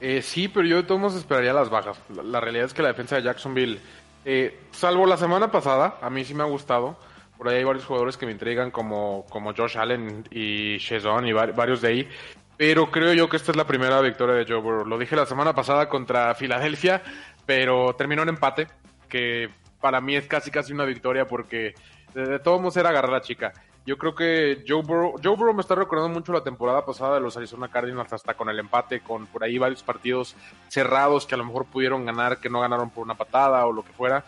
Eh, 0.00 0.22
sí, 0.22 0.48
pero 0.48 0.66
yo 0.66 0.76
de 0.76 0.82
todos 0.84 1.00
modos 1.00 1.16
esperaría 1.16 1.52
las 1.52 1.70
bajas. 1.70 1.98
La, 2.24 2.40
realidad 2.40 2.66
es 2.66 2.74
que 2.74 2.82
la 2.82 2.88
defensa 2.88 3.16
de 3.16 3.22
Jacksonville, 3.22 3.80
eh, 4.24 4.58
salvo 4.70 5.06
la 5.06 5.16
semana 5.16 5.50
pasada, 5.50 5.98
a 6.00 6.08
mí 6.08 6.24
sí 6.24 6.34
me 6.34 6.42
ha 6.42 6.46
gustado. 6.46 6.96
Por 7.38 7.48
ahí 7.48 7.58
hay 7.58 7.64
varios 7.64 7.86
jugadores 7.86 8.16
que 8.16 8.26
me 8.26 8.32
intrigan, 8.32 8.72
como, 8.72 9.24
como 9.30 9.54
Josh 9.54 9.78
Allen 9.78 10.24
y 10.30 10.76
Shezon 10.78 11.26
y 11.26 11.32
varios 11.32 11.80
de 11.80 11.88
ahí. 11.88 12.08
Pero 12.56 12.90
creo 12.90 13.14
yo 13.14 13.28
que 13.28 13.36
esta 13.36 13.52
es 13.52 13.56
la 13.56 13.68
primera 13.68 14.00
victoria 14.00 14.34
de 14.34 14.44
Joe 14.44 14.60
Burrow. 14.60 14.84
Lo 14.84 14.98
dije 14.98 15.14
la 15.14 15.24
semana 15.24 15.54
pasada 15.54 15.88
contra 15.88 16.34
Filadelfia, 16.34 17.00
pero 17.46 17.94
terminó 17.94 18.22
en 18.22 18.30
empate, 18.30 18.66
que 19.08 19.48
para 19.80 20.00
mí 20.00 20.16
es 20.16 20.26
casi 20.26 20.50
casi 20.50 20.72
una 20.72 20.84
victoria 20.84 21.28
porque 21.28 21.74
de, 22.14 22.40
todos 22.40 22.60
modos 22.60 22.76
era 22.76 22.88
agarrar 22.88 23.12
a 23.12 23.18
la 23.18 23.20
chica. 23.20 23.52
Yo 23.86 23.96
creo 23.96 24.14
que 24.16 24.64
Joe 24.66 24.82
Burrow, 24.82 25.14
Joe 25.22 25.36
Burrow 25.36 25.54
me 25.54 25.62
está 25.62 25.76
recordando 25.76 26.12
mucho 26.12 26.32
la 26.32 26.42
temporada 26.42 26.84
pasada 26.84 27.14
de 27.14 27.20
los 27.20 27.36
Arizona 27.36 27.68
Cardinals 27.68 28.12
hasta 28.12 28.34
con 28.34 28.48
el 28.48 28.58
empate, 28.58 29.00
con 29.00 29.26
por 29.26 29.44
ahí 29.44 29.56
varios 29.56 29.84
partidos 29.84 30.34
cerrados 30.66 31.26
que 31.26 31.36
a 31.36 31.38
lo 31.38 31.44
mejor 31.44 31.64
pudieron 31.66 32.04
ganar, 32.04 32.38
que 32.38 32.50
no 32.50 32.60
ganaron 32.60 32.90
por 32.90 33.04
una 33.04 33.14
patada 33.14 33.64
o 33.66 33.72
lo 33.72 33.84
que 33.84 33.92
fuera. 33.92 34.24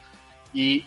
Y 0.55 0.87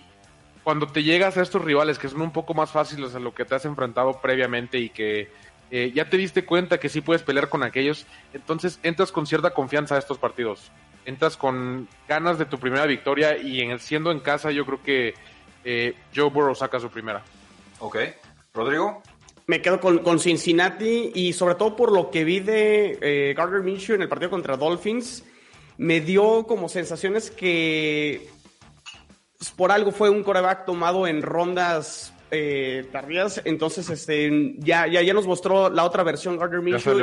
cuando 0.64 0.88
te 0.88 1.03
llegas 1.03 1.38
a 1.38 1.41
estos 1.41 1.64
rivales 1.64 1.99
que 1.99 2.09
son 2.09 2.22
un 2.22 2.32
poco 2.32 2.53
más 2.53 2.72
fáciles 2.72 3.16
a 3.16 3.20
lo 3.20 3.34
que 3.34 3.45
te 3.45 3.55
has 3.55 3.66
enfrentado 3.66 4.20
previamente 4.22 4.80
y 4.80 4.89
que 4.89 5.30
eh, 5.72 5.91
ya 5.93 6.09
te 6.09 6.18
diste 6.18 6.45
cuenta 6.45 6.80
que 6.80 6.89
sí 6.89 7.01
puedes 7.01 7.24
pelear 7.24 7.49
con 7.49 7.64
aquellos, 7.64 8.05
entonces 8.34 8.80
entras 8.84 9.11
con 9.11 9.26
cierta 9.26 9.53
confianza 9.53 9.95
a 9.95 9.99
estos 9.99 10.18
partidos. 10.18 10.72
Entras 11.05 11.36
con 11.36 11.88
ganas 12.07 12.38
de 12.38 12.45
tu 12.45 12.59
primera 12.59 12.86
victoria 12.86 13.38
y 13.38 13.59
en, 13.59 13.78
siendo 13.80 14.11
en 14.11 14.20
casa 14.20 14.51
yo 14.51 14.66
creo 14.66 14.82
que 14.82 15.14
eh, 15.66 15.95
Joe 16.16 16.30
Burrow 16.30 16.55
saca 16.55 16.80
su 16.80 16.89
primera. 16.89 17.24
Ok. 17.80 17.97
Rodrigo. 18.53 19.01
Me 19.47 19.61
quedo 19.61 19.80
con, 19.82 20.20
Cincinnati 20.20 21.11
y 21.14 21.34
sobre 21.34 21.55
todo 21.55 21.76
por 21.76 21.91
lo 21.91 22.09
que 22.09 22.24
vi 22.24 22.39
de 22.39 22.97
eh, 23.01 23.34
Gardner 23.36 23.61
Minshew 23.61 23.95
en 23.95 24.03
el 24.03 24.07
partido 24.07 24.30
contra 24.30 24.55
Dolphins, 24.55 25.26
me 25.78 25.99
dio 25.99 26.45
como 26.47 26.70
sensaciones 26.70 27.30
que 27.30 28.30
por 29.51 29.71
algo 29.71 29.91
fue 29.91 30.09
un 30.09 30.23
coreback 30.23 30.65
tomado 30.65 31.07
en 31.07 31.21
rondas 31.21 32.13
eh, 32.31 32.87
tardías, 32.91 33.41
entonces 33.45 33.89
este 33.89 34.55
ya, 34.57 34.87
ya, 34.87 35.01
ya 35.01 35.13
nos 35.13 35.27
mostró 35.27 35.69
la 35.69 35.83
otra 35.83 36.03
versión 36.03 36.37
Gardner 36.37 36.61
Minshew. 36.61 36.97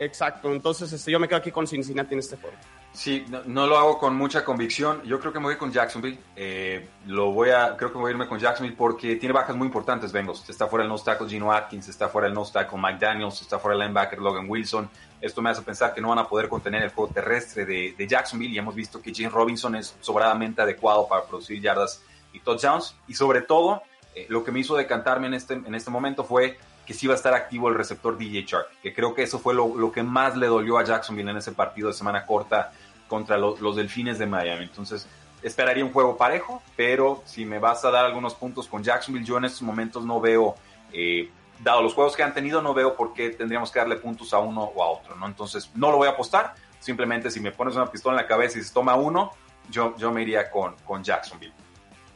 Exacto, 0.00 0.50
entonces 0.52 0.92
este, 0.92 1.10
yo 1.12 1.20
me 1.20 1.28
quedo 1.28 1.38
aquí 1.38 1.50
con 1.50 1.66
Cincinnati 1.66 2.14
en 2.14 2.20
este 2.20 2.36
juego. 2.36 2.56
Sí, 2.92 3.24
no, 3.46 3.66
lo 3.68 3.78
hago 3.78 3.98
con 3.98 4.16
mucha 4.16 4.44
convicción. 4.44 5.02
Yo 5.04 5.20
creo 5.20 5.32
que 5.32 5.38
me 5.38 5.44
voy 5.44 5.56
con 5.56 5.70
Jacksonville. 5.70 6.18
Eh, 6.34 6.88
lo 7.06 7.30
voy 7.30 7.50
a, 7.50 7.76
creo 7.76 7.92
que 7.92 7.98
voy 7.98 8.08
a 8.08 8.10
irme 8.12 8.26
con 8.26 8.38
Jacksonville 8.38 8.76
porque 8.76 9.14
tiene 9.16 9.32
bajas 9.32 9.54
muy 9.54 9.66
importantes. 9.66 10.10
Bengals. 10.10 10.48
Está 10.48 10.66
fuera 10.66 10.82
el 10.82 10.88
nose 10.88 11.04
tackle 11.04 11.28
Gino 11.28 11.52
Atkins, 11.52 11.88
está 11.88 12.08
fuera 12.08 12.26
el 12.26 12.34
nose 12.34 12.52
tackle 12.52 12.78
Mike 12.80 12.98
Daniels, 12.98 13.40
está 13.40 13.60
fuera 13.60 13.76
el 13.76 13.80
linebacker 13.82 14.18
Logan 14.18 14.46
Wilson. 14.48 14.90
Esto 15.20 15.42
me 15.42 15.50
hace 15.50 15.62
pensar 15.62 15.94
que 15.94 16.00
no 16.00 16.08
van 16.08 16.18
a 16.18 16.28
poder 16.28 16.48
contener 16.48 16.82
el 16.82 16.90
juego 16.90 17.12
terrestre 17.12 17.64
de, 17.66 18.06
Jacksonville 18.06 18.52
y 18.52 18.58
hemos 18.58 18.74
visto 18.74 19.02
que 19.02 19.12
James 19.14 19.32
Robinson 19.32 19.76
es 19.76 19.94
sobradamente 20.00 20.62
adecuado 20.62 21.06
para 21.08 21.24
producir 21.24 21.60
yardas 21.60 22.02
y 22.32 22.40
touchdowns. 22.40 22.96
Y 23.06 23.14
sobre 23.14 23.42
todo, 23.42 23.82
eh, 24.14 24.26
lo 24.28 24.42
que 24.44 24.52
me 24.52 24.60
hizo 24.60 24.76
decantarme 24.76 25.26
en 25.26 25.34
este, 25.34 25.54
en 25.54 25.74
este 25.74 25.90
momento 25.90 26.24
fue 26.24 26.58
que 26.86 26.94
sí 26.94 27.06
va 27.06 27.14
a 27.14 27.16
estar 27.16 27.34
activo 27.34 27.68
el 27.68 27.76
receptor 27.76 28.18
DJ 28.18 28.44
Shark, 28.44 28.66
que 28.82 28.92
creo 28.92 29.14
que 29.14 29.22
eso 29.22 29.38
fue 29.38 29.54
lo, 29.54 29.92
que 29.92 30.02
más 30.02 30.36
le 30.36 30.48
dolió 30.48 30.78
a 30.78 30.84
Jacksonville 30.84 31.30
en 31.30 31.36
ese 31.36 31.52
partido 31.52 31.88
de 31.88 31.94
semana 31.94 32.26
corta 32.26 32.72
contra 33.06 33.38
los 33.38 33.76
Delfines 33.76 34.18
de 34.18 34.26
Miami. 34.26 34.64
Entonces, 34.64 35.06
esperaría 35.42 35.84
un 35.84 35.92
juego 35.92 36.16
parejo, 36.16 36.62
pero 36.76 37.22
si 37.26 37.44
me 37.44 37.58
vas 37.58 37.84
a 37.84 37.90
dar 37.90 38.04
algunos 38.04 38.34
puntos 38.34 38.66
con 38.66 38.82
Jacksonville, 38.82 39.24
yo 39.24 39.38
en 39.38 39.44
estos 39.44 39.62
momentos 39.62 40.04
no 40.04 40.20
veo, 40.20 40.56
eh, 40.92 41.30
dado 41.62 41.82
los 41.82 41.94
juegos 41.94 42.16
que 42.16 42.22
han 42.22 42.34
tenido, 42.34 42.62
no 42.62 42.74
veo 42.74 42.96
por 42.96 43.12
qué 43.12 43.30
tendríamos 43.30 43.70
que 43.70 43.78
darle 43.78 43.96
puntos 43.96 44.32
a 44.32 44.38
uno 44.38 44.62
o 44.62 44.82
a 44.82 44.90
otro, 44.90 45.16
¿no? 45.16 45.26
Entonces, 45.26 45.70
no 45.74 45.90
lo 45.90 45.98
voy 45.98 46.08
a 46.08 46.12
apostar, 46.12 46.54
simplemente 46.78 47.30
si 47.30 47.40
me 47.40 47.52
pones 47.52 47.76
una 47.76 47.90
pistola 47.90 48.16
en 48.16 48.22
la 48.22 48.28
cabeza 48.28 48.58
y 48.58 48.62
se 48.62 48.72
toma 48.72 48.94
uno, 48.94 49.32
yo, 49.68 49.94
yo 49.96 50.10
me 50.10 50.22
iría 50.22 50.50
con, 50.50 50.76
con 50.84 51.02
Jacksonville. 51.04 51.54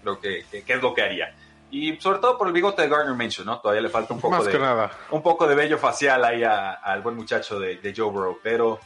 Creo 0.03 0.21
que, 0.21 0.45
que 0.65 0.73
es 0.73 0.83
lo 0.83 0.93
que 0.93 1.03
haría. 1.03 1.35
Y 1.75 1.97
sobre 2.01 2.21
todo 2.21 2.39
por 2.39 2.47
el 2.47 2.53
bigote 2.53 2.83
de 2.83 2.89
Gardner 2.89 3.17
Minshew, 3.17 3.45
¿no? 3.45 3.59
Todavía 3.59 3.83
le 3.83 3.89
falta 3.89 4.15
un 4.15 4.21
poco 4.21 4.45
de 4.45 4.89
un 5.11 5.23
poco 5.23 5.47
de 5.49 5.57
vello 5.57 5.77
facial 5.77 6.25
ahí 6.25 6.45
al 6.45 7.03
buen 7.03 7.17
muchacho 7.17 7.59
de, 7.59 7.93
Joe 7.97 8.11
Burrow, 8.11 8.39
pero 8.41 8.79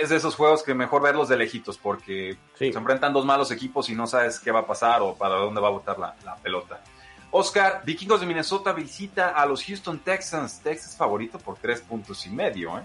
es 0.00 0.08
de 0.08 0.16
esos 0.16 0.34
juegos 0.34 0.62
que 0.62 0.72
mejor 0.72 1.02
verlos 1.02 1.28
de 1.28 1.36
lejitos 1.36 1.76
porque 1.76 2.38
se 2.54 2.68
enfrentan 2.68 3.12
dos 3.12 3.26
malos 3.26 3.50
equipos 3.50 3.90
y 3.90 3.94
no 3.94 4.06
sabes 4.06 4.40
qué 4.40 4.50
va 4.50 4.60
a 4.60 4.66
pasar 4.66 5.02
o 5.02 5.14
para 5.14 5.34
dónde 5.34 5.60
va 5.60 5.68
a 5.68 5.72
botar 5.72 5.98
la, 5.98 6.14
pelota. 6.42 6.80
Oscar, 7.32 7.82
Vikingos 7.84 8.20
de 8.20 8.26
Minnesota 8.26 8.72
visita 8.72 9.30
a 9.30 9.44
los 9.46 9.64
Houston 9.64 9.98
Texans. 9.98 10.60
Texas 10.60 10.94
favorito 10.96 11.38
por 11.38 11.56
tres 11.56 11.80
puntos 11.80 12.24
y 12.26 12.30
medio, 12.30 12.78
¿eh? 12.78 12.82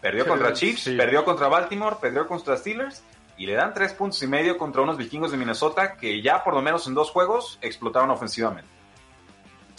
Perdió 0.00 0.26
contra 0.26 0.52
Chiefs, 0.52 0.90
perdió 0.96 1.24
contra 1.24 1.48
Baltimore, 1.48 1.96
perdió 2.00 2.26
contra 2.28 2.56
Steelers 2.56 3.02
y 3.38 3.46
le 3.46 3.54
dan 3.54 3.72
tres 3.72 3.92
puntos 3.92 4.22
y 4.22 4.26
medio 4.26 4.58
contra 4.58 4.82
unos 4.82 4.96
vikingos 4.96 5.30
de 5.30 5.36
Minnesota 5.36 5.96
que 5.96 6.20
ya 6.20 6.44
por 6.44 6.54
lo 6.54 6.62
menos 6.62 6.86
en 6.86 6.94
dos 6.94 7.10
juegos 7.10 7.58
explotaron 7.62 8.10
ofensivamente. 8.10 8.76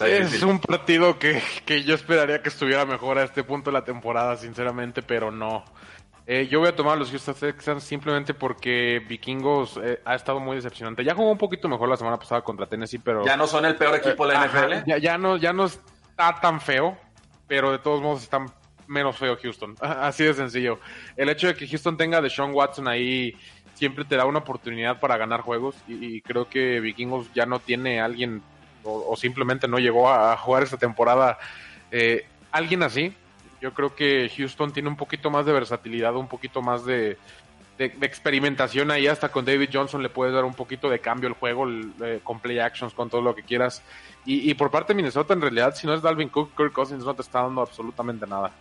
Es 0.05 0.43
un 0.43 0.59
partido 0.59 1.17
que, 1.17 1.41
yo 1.83 1.95
esperaría 1.95 2.41
que 2.41 2.49
estuviera 2.49 2.85
mejor 2.85 3.17
a 3.17 3.23
este 3.23 3.43
punto 3.43 3.71
de 3.71 3.73
la 3.73 3.83
temporada, 3.83 4.37
sinceramente, 4.37 5.01
pero 5.01 5.31
no. 5.31 5.65
Eh, 6.29 6.45
yo 6.51 6.59
voy 6.59 6.67
a 6.67 6.75
tomar 6.75 6.97
los 6.97 7.09
Houston 7.09 7.35
Texans 7.35 7.85
simplemente 7.85 8.33
porque 8.33 9.01
Vikingos 9.07 9.79
eh, 9.81 10.01
ha 10.03 10.13
estado 10.13 10.41
muy 10.41 10.57
decepcionante. 10.57 11.05
Ya 11.05 11.15
jugó 11.15 11.31
un 11.31 11.37
poquito 11.37 11.69
mejor 11.69 11.87
la 11.87 11.95
semana 11.95 12.19
pasada 12.19 12.41
contra 12.41 12.65
Tennessee, 12.65 12.99
pero... 12.99 13.25
Ya 13.25 13.37
no 13.37 13.47
son 13.47 13.63
el 13.63 13.77
peor 13.77 13.95
equipo 13.95 14.27
de 14.27 14.33
la 14.33 14.45
NFL. 14.45 14.73
ya, 14.85 14.97
ya, 14.97 15.17
no, 15.17 15.37
ya 15.37 15.53
no 15.53 15.65
está 15.65 16.37
tan 16.41 16.59
feo, 16.59 16.97
pero 17.47 17.71
de 17.71 17.79
todos 17.79 18.01
modos 18.01 18.23
están 18.23 18.47
menos 18.87 19.15
feo 19.15 19.37
Houston. 19.41 19.75
Así 19.79 20.25
de 20.25 20.33
sencillo. 20.33 20.81
El 21.15 21.29
hecho 21.29 21.47
de 21.47 21.55
que 21.55 21.65
Houston 21.65 21.95
tenga 21.95 22.19
de 22.19 22.29
Sean 22.29 22.53
Watson 22.53 22.89
ahí 22.89 23.33
siempre 23.75 24.03
te 24.03 24.17
da 24.17 24.25
una 24.25 24.39
oportunidad 24.39 24.99
para 24.99 25.15
ganar 25.15 25.41
juegos 25.41 25.75
y, 25.87 26.19
creo 26.21 26.49
que 26.49 26.81
Vikingos 26.81 27.31
ya 27.33 27.45
no 27.45 27.59
tiene 27.59 28.01
alguien 28.01 28.41
o, 28.83 29.15
simplemente 29.15 29.67
no 29.67 29.79
llegó 29.79 30.09
a, 30.09 30.35
jugar 30.35 30.63
esta 30.63 30.77
temporada 30.77 31.37
eh, 31.91 32.25
alguien 32.51 32.83
así. 32.83 33.13
Yo 33.61 33.73
creo 33.73 33.95
que 33.95 34.31
Houston 34.35 34.71
tiene 34.71 34.89
un 34.89 34.97
poquito 34.97 35.29
más 35.29 35.45
de 35.45 35.51
versatilidad, 35.51 36.15
un 36.15 36.27
poquito 36.27 36.61
más 36.61 36.85
de, 36.85 37.17
experimentación 37.77 38.91
ahí. 38.91 39.07
Hasta 39.07 39.29
con 39.29 39.45
David 39.45 39.69
Johnson 39.73 40.03
le 40.03 40.09
puedes 40.09 40.33
dar 40.33 40.45
un 40.45 40.53
poquito 40.53 40.89
de 40.89 40.99
cambio 40.99 41.29
al 41.29 41.35
juego, 41.35 41.67
eh, 42.01 42.19
con 42.23 42.39
play 42.39 42.59
actions, 42.59 42.93
con 42.93 43.09
todo 43.09 43.21
lo 43.21 43.35
que 43.35 43.43
quieras. 43.43 43.81
Y, 44.25 44.49
y, 44.49 44.53
por 44.53 44.71
parte 44.71 44.93
de 44.93 44.97
Minnesota, 44.97 45.33
en 45.33 45.41
realidad, 45.41 45.75
si 45.75 45.87
no 45.87 45.93
es 45.93 46.01
Dalvin 46.01 46.29
Cook, 46.29 46.55
Kirk 46.55 46.73
Cousins 46.73 47.03
no 47.03 47.15
te 47.15 47.21
está 47.21 47.41
dando 47.41 47.61
absolutamente 47.61 48.27
nada. 48.27 48.51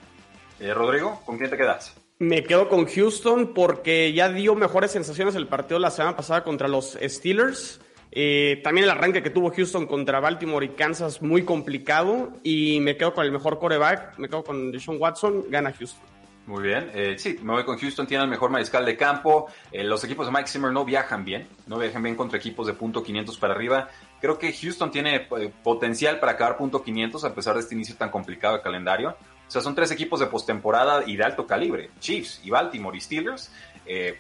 Eh, 0.61 0.73
Rodrigo, 0.73 1.21
¿con 1.27 1.37
quién 1.37 1.51
te 1.51 1.57
quedas? 1.57 1.95
Me 2.19 2.45
quedo 2.45 2.69
con 2.71 2.87
Houston 2.87 3.53
porque 3.53 4.13
ya 4.15 4.31
dio 4.31 4.55
mejores 4.55 4.91
sensaciones 4.91 5.35
el 5.35 5.49
partido 5.49 5.79
la 5.79 5.91
semana 5.91 6.17
pasada 6.17 6.45
contra 6.45 6.67
los 6.67 6.97
Steelers. 7.03 7.81
Eh, 8.13 8.61
también 8.65 8.85
el 8.85 8.91
arranque 8.91 9.23
que 9.23 9.31
tuvo 9.31 9.51
Houston 9.51 9.87
contra 9.87 10.21
Baltimore 10.21 10.65
y 10.65 10.71
Kansas 10.71 11.23
muy 11.23 11.45
complicado. 11.45 12.33
Y 12.43 12.81
me 12.81 12.97
quedo 12.97 13.15
con 13.15 13.25
el 13.25 13.33
mejor 13.33 13.59
coreback, 13.59 14.19
me 14.19 14.29
quedo 14.29 14.45
con 14.45 14.73
Deshaun 14.73 14.97
Watson, 15.01 15.45
gana 15.49 15.73
Houston. 15.73 16.03
Muy 16.47 16.63
bien, 16.63 16.93
eh, 16.95 17.17
sí, 17.19 17.41
me 17.43 17.55
voy 17.55 17.65
con 17.65 17.77
Houston, 17.77 18.07
tiene 18.07 18.23
el 18.23 18.31
mejor 18.31 18.51
mariscal 18.51 18.87
de 18.87 18.97
campo. 18.97 19.49
los 19.73 20.05
equipos 20.05 20.27
de 20.27 20.33
Mike 20.33 20.47
Zimmer 20.47 20.71
no 20.71 20.85
viajan 20.85 21.25
bien, 21.25 21.49
no 21.67 21.77
viajan 21.77 22.05
bien 22.05 22.15
contra 22.15 22.39
equipos 22.39 22.69
de 22.69 22.73
punto 22.73 23.03
500 23.03 23.37
para 23.39 23.55
arriba. 23.55 23.89
Creo 24.21 24.39
que 24.39 24.53
Houston 24.53 24.93
tiene 24.93 25.27
potencial 25.65 26.21
para 26.21 26.33
acabar 26.33 26.57
punto 26.57 26.85
500 26.85 27.25
a 27.25 27.35
pesar 27.35 27.55
de 27.55 27.61
este 27.63 27.75
inicio 27.75 27.97
tan 27.97 28.11
complicado 28.11 28.57
de 28.57 28.63
calendario. 28.63 29.17
O 29.47 29.51
sea, 29.51 29.61
son 29.61 29.75
tres 29.75 29.91
equipos 29.91 30.21
de 30.21 30.27
postemporada 30.27 31.05
y 31.07 31.17
de 31.17 31.25
alto 31.25 31.47
calibre, 31.47 31.91
Chiefs 32.01 32.41
y 32.45 32.51
Baltimore 32.51 32.97
y 32.97 33.01
Steelers. 33.01 33.51
Eh, 33.87 34.19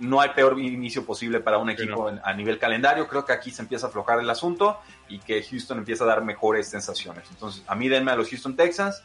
no 0.00 0.20
hay 0.20 0.30
peor 0.30 0.58
inicio 0.58 1.04
posible 1.04 1.40
para 1.40 1.58
un 1.58 1.70
equipo 1.70 2.10
a 2.22 2.32
nivel 2.34 2.58
calendario. 2.58 3.08
Creo 3.08 3.24
que 3.24 3.32
aquí 3.32 3.50
se 3.50 3.62
empieza 3.62 3.86
a 3.86 3.88
aflojar 3.88 4.20
el 4.20 4.30
asunto 4.30 4.78
y 5.08 5.18
que 5.18 5.42
Houston 5.42 5.78
empieza 5.78 6.04
a 6.04 6.06
dar 6.06 6.22
mejores 6.22 6.68
sensaciones. 6.68 7.24
Entonces, 7.30 7.64
a 7.66 7.74
mí 7.74 7.88
denme 7.88 8.12
a 8.12 8.16
los 8.16 8.28
Houston 8.30 8.54
Texans 8.54 9.02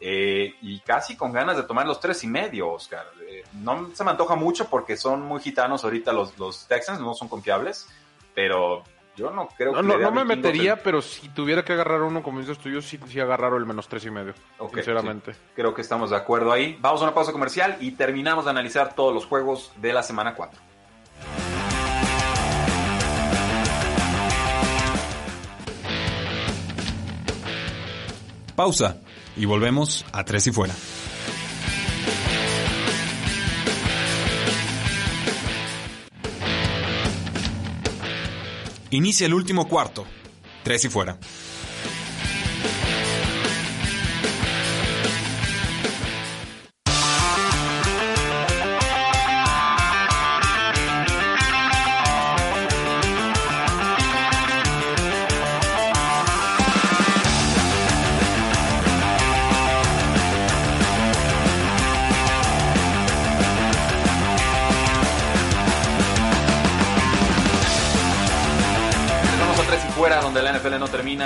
eh, 0.00 0.54
y 0.60 0.80
casi 0.80 1.16
con 1.16 1.32
ganas 1.32 1.56
de 1.56 1.62
tomar 1.62 1.86
los 1.86 2.00
tres 2.00 2.22
y 2.24 2.26
medio, 2.26 2.70
Oscar. 2.70 3.06
Eh, 3.28 3.44
no 3.54 3.90
se 3.94 4.04
me 4.04 4.10
antoja 4.10 4.34
mucho 4.34 4.68
porque 4.68 4.96
son 4.96 5.22
muy 5.22 5.40
gitanos 5.40 5.84
ahorita 5.84 6.12
los, 6.12 6.38
los 6.38 6.66
Texans, 6.66 7.00
no 7.00 7.14
son 7.14 7.28
confiables, 7.28 7.88
pero 8.34 8.84
Yo 9.16 9.30
no 9.30 9.48
creo 9.56 9.74
que. 9.74 9.82
No, 9.82 9.98
no 9.98 10.10
me 10.10 10.24
metería, 10.24 10.82
pero 10.82 11.02
si 11.02 11.28
tuviera 11.28 11.64
que 11.64 11.74
agarrar 11.74 12.02
uno, 12.02 12.22
como 12.22 12.40
dices 12.40 12.58
tú, 12.58 12.70
yo 12.70 12.80
sí, 12.80 12.98
sí 13.08 13.20
agarrar 13.20 13.52
el 13.54 13.66
menos 13.66 13.86
tres 13.88 14.06
y 14.06 14.10
medio. 14.10 14.34
sinceramente. 14.72 15.34
Creo 15.54 15.74
que 15.74 15.82
estamos 15.82 16.10
de 16.10 16.16
acuerdo 16.16 16.50
ahí. 16.50 16.78
Vamos 16.80 17.00
a 17.02 17.04
una 17.04 17.14
pausa 17.14 17.32
comercial 17.32 17.76
y 17.80 17.92
terminamos 17.92 18.44
de 18.44 18.50
analizar 18.50 18.94
todos 18.94 19.12
los 19.12 19.26
juegos 19.26 19.72
de 19.76 19.92
la 19.92 20.02
semana 20.02 20.34
4. 20.34 20.60
Pausa 28.56 29.00
y 29.36 29.44
volvemos 29.44 30.04
a 30.12 30.24
tres 30.24 30.46
y 30.46 30.52
fuera. 30.52 30.74
Inicia 38.92 39.26
el 39.26 39.32
último 39.32 39.68
cuarto. 39.68 40.04
Tres 40.62 40.84
y 40.84 40.90
fuera. 40.90 41.18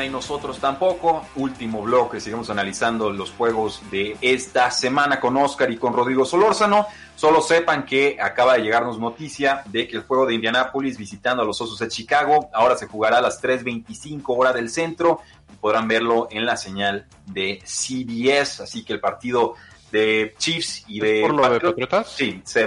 Y 0.05 0.09
nosotros 0.09 0.59
tampoco. 0.59 1.25
Último 1.37 1.83
bloque, 1.83 2.21
seguimos 2.21 2.51
analizando 2.51 3.11
los 3.11 3.31
juegos 3.31 3.83
de 3.91 4.17
esta 4.21 4.71
semana 4.71 5.21
con 5.21 5.37
Oscar 5.37 5.71
y 5.71 5.77
con 5.77 5.93
Rodrigo 5.93 6.25
Solórzano. 6.25 6.87
Solo 7.15 7.41
sepan 7.41 7.85
que 7.85 8.19
acaba 8.21 8.55
de 8.55 8.63
llegarnos 8.63 8.99
noticia 8.99 9.63
de 9.67 9.89
que 9.89 9.97
el 9.97 10.03
juego 10.03 10.27
de 10.27 10.35
Indianápolis 10.35 10.99
visitando 10.99 11.43
a 11.43 11.47
los 11.47 11.61
Osos 11.61 11.79
de 11.79 11.89
Chicago 11.89 12.51
ahora 12.53 12.77
se 12.77 12.87
jugará 12.87 13.19
a 13.19 13.23
las 13.23 13.43
3.25 13.43 14.23
hora 14.27 14.53
del 14.53 14.69
centro 14.69 15.21
y 15.53 15.57
podrán 15.57 15.89
verlo 15.89 16.29
en 16.31 16.45
la 16.45 16.57
señal 16.57 17.07
de 17.27 17.61
CBS. 17.65 18.63
Así 18.63 18.85
que 18.85 18.93
el 18.93 19.01
partido 19.01 19.55
de 19.91 20.35
Chiefs 20.39 20.85
y 20.89 21.01
de, 21.01 21.27
Patriotas? 21.41 22.11
Sí, 22.11 22.43
se, 22.45 22.67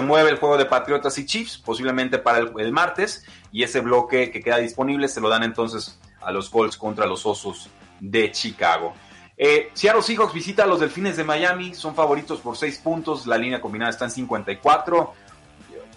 mueve 0.00 0.30
el 0.30 0.36
juego 0.36 0.56
de 0.56 0.64
Patriotas 0.64 1.18
y 1.18 1.26
Chiefs, 1.26 1.58
posiblemente 1.58 2.18
para 2.18 2.38
el, 2.38 2.72
martes, 2.72 3.24
y 3.50 3.62
ese 3.62 3.80
bloque 3.80 4.30
que 4.30 4.40
queda 4.40 4.58
disponible 4.58 5.08
se 5.08 5.20
lo 5.20 5.28
dan 5.28 5.42
entonces 5.42 5.98
a 6.24 6.30
los 6.32 6.50
Colts 6.50 6.76
contra 6.76 7.06
los 7.06 7.24
Osos 7.26 7.68
de 8.00 8.30
Chicago. 8.32 8.94
Eh, 9.36 9.70
Seattle 9.72 10.02
Seahawks 10.02 10.34
visita 10.34 10.64
a 10.64 10.66
los 10.66 10.80
Delfines 10.80 11.16
de 11.16 11.24
Miami, 11.24 11.74
son 11.74 11.94
favoritos 11.94 12.40
por 12.40 12.56
6 12.56 12.78
puntos, 12.78 13.26
la 13.26 13.38
línea 13.38 13.60
combinada 13.60 13.90
está 13.90 14.04
en 14.04 14.10
54. 14.10 15.14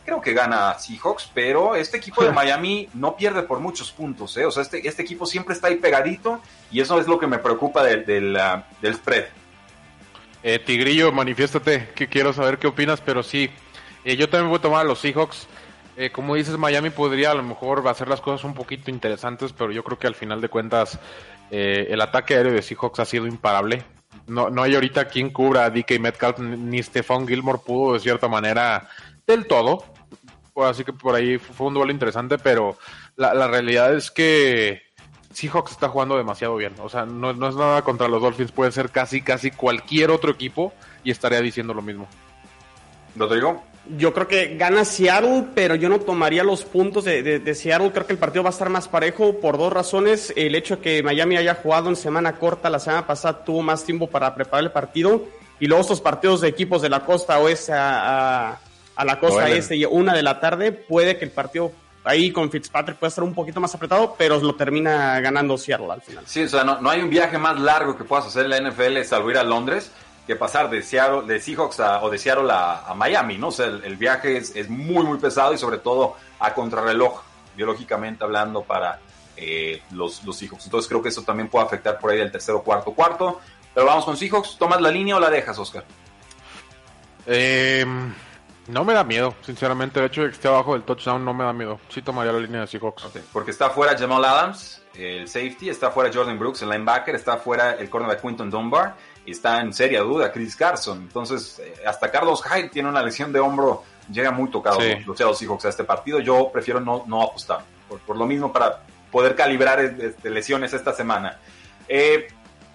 Creo 0.05 0.21
que 0.21 0.33
gana 0.33 0.77
Seahawks, 0.77 1.29
pero 1.33 1.75
este 1.75 1.97
equipo 1.97 2.23
de 2.23 2.31
Miami 2.33 2.89
no 2.93 3.15
pierde 3.15 3.43
por 3.43 3.59
muchos 3.59 3.91
puntos. 3.91 4.35
¿eh? 4.37 4.45
O 4.45 4.51
sea, 4.51 4.63
este, 4.63 4.87
este 4.87 5.01
equipo 5.01 5.25
siempre 5.25 5.53
está 5.53 5.67
ahí 5.67 5.75
pegadito 5.75 6.41
y 6.71 6.79
eso 6.79 6.99
es 6.99 7.07
lo 7.07 7.19
que 7.19 7.27
me 7.27 7.39
preocupa 7.39 7.83
del 7.83 8.37
spread. 8.93 9.25
Eh, 10.43 10.59
Tigrillo, 10.59 11.11
manifiéstate, 11.11 11.89
que 11.95 12.07
quiero 12.07 12.31
saber 12.31 12.59
qué 12.59 12.67
opinas, 12.67 13.01
pero 13.01 13.23
sí, 13.23 13.49
eh, 14.03 14.15
yo 14.15 14.29
también 14.29 14.49
voy 14.49 14.59
a 14.59 14.61
tomar 14.61 14.81
a 14.81 14.83
los 14.83 14.99
Seahawks. 14.99 15.47
Eh, 15.97 16.11
como 16.11 16.35
dices, 16.35 16.57
Miami 16.57 16.89
podría 16.89 17.31
a 17.31 17.35
lo 17.35 17.43
mejor 17.43 17.87
hacer 17.87 18.07
las 18.07 18.21
cosas 18.21 18.43
un 18.43 18.53
poquito 18.53 18.91
interesantes, 18.91 19.53
pero 19.53 19.71
yo 19.71 19.83
creo 19.83 19.97
que 19.97 20.07
al 20.07 20.15
final 20.15 20.41
de 20.41 20.49
cuentas 20.49 20.99
el 21.51 22.01
ataque 22.01 22.35
aéreo 22.35 22.51
de 22.51 22.61
Seahawks 22.61 22.99
ha 22.99 23.05
sido 23.05 23.27
imparable. 23.27 23.83
No, 24.27 24.49
no 24.49 24.63
hay 24.63 24.75
ahorita 24.75 25.05
quien 25.05 25.29
cubra 25.29 25.65
a 25.65 25.69
DK 25.69 25.99
Metcalf, 25.99 26.39
ni 26.39 26.81
Stephon 26.81 27.27
Gilmore 27.27 27.59
pudo 27.65 27.93
de 27.93 27.99
cierta 27.99 28.27
manera 28.27 28.89
del 29.25 29.47
todo. 29.47 29.85
Así 30.63 30.83
que 30.83 30.93
por 30.93 31.15
ahí 31.15 31.37
fue 31.37 31.67
un 31.67 31.73
duelo 31.73 31.91
interesante, 31.91 32.37
pero 32.37 32.77
la, 33.17 33.47
realidad 33.47 33.93
es 33.93 34.09
que 34.09 34.83
Seahawks 35.33 35.71
está 35.71 35.89
jugando 35.89 36.15
demasiado 36.17 36.55
bien. 36.55 36.73
O 36.79 36.87
sea, 36.87 37.05
no, 37.05 37.31
es 37.31 37.55
nada 37.55 37.81
contra 37.81 38.07
los 38.07 38.21
Dolphins. 38.21 38.51
Puede 38.51 38.71
ser 38.71 38.89
casi, 38.89 39.21
casi 39.21 39.51
cualquier 39.51 40.11
otro 40.11 40.31
equipo 40.31 40.73
y 41.03 41.11
estaría 41.11 41.41
diciendo 41.41 41.73
lo 41.73 41.81
mismo. 41.81 42.07
Rodrigo. 43.15 43.63
Yo 43.97 44.13
creo 44.13 44.27
que 44.27 44.55
gana 44.57 44.83
Seattle, 44.85 45.45
pero 45.53 45.75
yo 45.75 45.89
no 45.89 45.99
tomaría 45.99 46.43
los 46.43 46.63
puntos 46.65 47.03
de, 47.03 47.55
Seattle. 47.55 47.91
Creo 47.91 48.07
que 48.07 48.13
el 48.13 48.19
partido 48.19 48.43
va 48.43 48.49
a 48.49 48.53
estar 48.53 48.69
más 48.69 48.87
parejo 48.87 49.39
por 49.39 49.57
dos 49.57 49.71
razones. 49.71 50.33
El 50.35 50.55
hecho 50.55 50.77
de 50.77 50.81
que 50.81 51.03
Miami 51.03 51.37
haya 51.37 51.55
jugado 51.55 51.89
en 51.89 51.95
semana 51.95 52.37
corta, 52.37 52.69
la 52.69 52.79
semana 52.79 53.05
pasada 53.05 53.43
tuvo 53.43 53.61
más 53.61 53.83
tiempo 53.83 54.07
para 54.07 54.33
preparar 54.33 54.63
el 54.63 54.71
partido. 54.71 55.23
Y 55.59 55.67
luego 55.67 55.81
estos 55.81 56.01
partidos 56.01 56.41
de 56.41 56.47
equipos 56.47 56.81
de 56.81 56.89
la 56.89 57.05
costa 57.05 57.39
oeste 57.39 57.73
a, 57.73 58.59
a 58.95 59.05
la 59.05 59.19
costa 59.19 59.49
este 59.49 59.75
y 59.75 59.85
una 59.85 60.13
de 60.13 60.23
la 60.23 60.39
tarde, 60.39 60.71
puede 60.71 61.17
que 61.17 61.25
el 61.25 61.31
partido 61.31 61.71
ahí 62.03 62.31
con 62.31 62.49
Fitzpatrick 62.49 62.97
puede 62.97 63.09
estar 63.09 63.23
un 63.23 63.33
poquito 63.33 63.59
más 63.59 63.73
apretado, 63.75 64.15
pero 64.17 64.39
lo 64.39 64.55
termina 64.55 65.19
ganando 65.19 65.57
Seattle 65.57 65.91
al 65.91 66.01
final. 66.01 66.23
Sí, 66.27 66.43
o 66.43 66.47
sea, 66.47 66.63
no, 66.63 66.89
hay 66.89 67.01
un 67.01 67.09
viaje 67.09 67.37
más 67.37 67.59
largo 67.59 67.97
que 67.97 68.03
puedas 68.03 68.27
hacer 68.27 68.45
en 68.45 68.51
la 68.51 68.71
NFL 68.71 69.01
salvo 69.03 69.31
ir 69.31 69.37
a 69.37 69.43
Londres 69.43 69.91
que 70.25 70.35
pasar 70.35 70.69
de 70.69 70.81
Seattle, 70.81 71.21
de 71.23 71.39
Seahawks 71.39 71.79
o 72.01 72.09
de 72.09 72.17
Seattle 72.17 72.49
a, 72.51 72.93
Miami, 72.95 73.37
¿no? 73.37 73.49
O 73.49 73.51
sea, 73.51 73.67
el, 73.67 73.95
viaje 73.95 74.37
es, 74.37 74.69
muy, 74.69 75.05
muy 75.05 75.17
pesado 75.17 75.53
y 75.53 75.57
sobre 75.57 75.77
todo 75.77 76.15
a 76.39 76.53
contrarreloj, 76.53 77.21
biológicamente 77.55 78.23
hablando, 78.23 78.63
para 78.63 78.99
eh, 79.37 79.81
los, 79.91 80.23
los 80.23 80.37
Seahawks. 80.37 80.65
Entonces 80.65 80.89
creo 80.89 81.01
que 81.01 81.09
eso 81.09 81.21
también 81.21 81.47
puede 81.47 81.65
afectar 81.65 81.99
por 81.99 82.11
ahí 82.11 82.19
el 82.19 82.31
tercero, 82.31 82.63
cuarto, 82.63 82.91
cuarto. 82.91 83.39
Pero 83.73 83.85
vamos 83.85 84.05
con 84.05 84.17
Seahawks. 84.17 84.57
¿Tomas 84.57 84.81
la 84.81 84.89
línea 84.89 85.15
o 85.15 85.19
la 85.19 85.29
dejas, 85.29 85.59
Oscar? 85.59 85.83
Eh, 87.27 87.85
no 88.67 88.83
me 88.83 88.93
da 88.93 89.03
miedo, 89.03 89.35
sinceramente. 89.45 89.99
El 89.99 90.07
hecho 90.07 90.21
de 90.21 90.29
que 90.29 90.33
esté 90.35 90.47
abajo 90.47 90.73
del 90.73 90.83
touchdown 90.83 91.23
no 91.23 91.33
me 91.33 91.43
da 91.43 91.53
miedo. 91.53 91.79
Sí 91.89 92.01
tomaría 92.01 92.31
la 92.31 92.39
línea 92.39 92.61
de 92.61 92.67
Seahawks. 92.67 93.05
Porque 93.31 93.51
está 93.51 93.69
fuera 93.69 93.97
Jamal 93.97 94.23
Adams, 94.25 94.81
el 94.95 95.27
safety, 95.27 95.69
está 95.69 95.91
fuera 95.91 96.09
Jordan 96.11 96.39
Brooks, 96.39 96.63
el 96.63 96.69
linebacker, 96.69 97.15
está 97.15 97.37
fuera 97.37 97.73
el 97.73 97.89
cornerback 97.89 98.21
Quinton 98.21 98.49
Dunbar 98.49 98.95
está 99.31 99.61
en 99.61 99.73
seria 99.73 100.01
duda 100.01 100.31
Chris 100.31 100.55
Carson. 100.55 100.99
Entonces, 100.99 101.59
eh, 101.59 101.83
hasta 101.85 102.11
Carlos 102.11 102.43
Hyde 102.43 102.69
tiene 102.69 102.89
una 102.89 103.01
lesión 103.01 103.31
de 103.31 103.39
hombro, 103.39 103.83
llega 104.11 104.31
muy 104.31 104.49
tocado 104.49 104.79
los 105.05 105.17
Seahawks 105.17 105.65
a 105.65 105.69
este 105.69 105.83
partido. 105.83 106.19
Yo 106.19 106.49
prefiero 106.51 106.79
no, 106.79 107.03
no 107.07 107.23
apostar, 107.23 107.63
por, 108.05 108.15
lo 108.15 108.25
mismo 108.25 108.51
para 108.51 108.81
poder 109.11 109.35
calibrar 109.35 109.79
este, 109.79 110.29
lesiones 110.29 110.73
esta 110.73 110.93
semana. 110.93 111.39
Eh, 111.87 112.27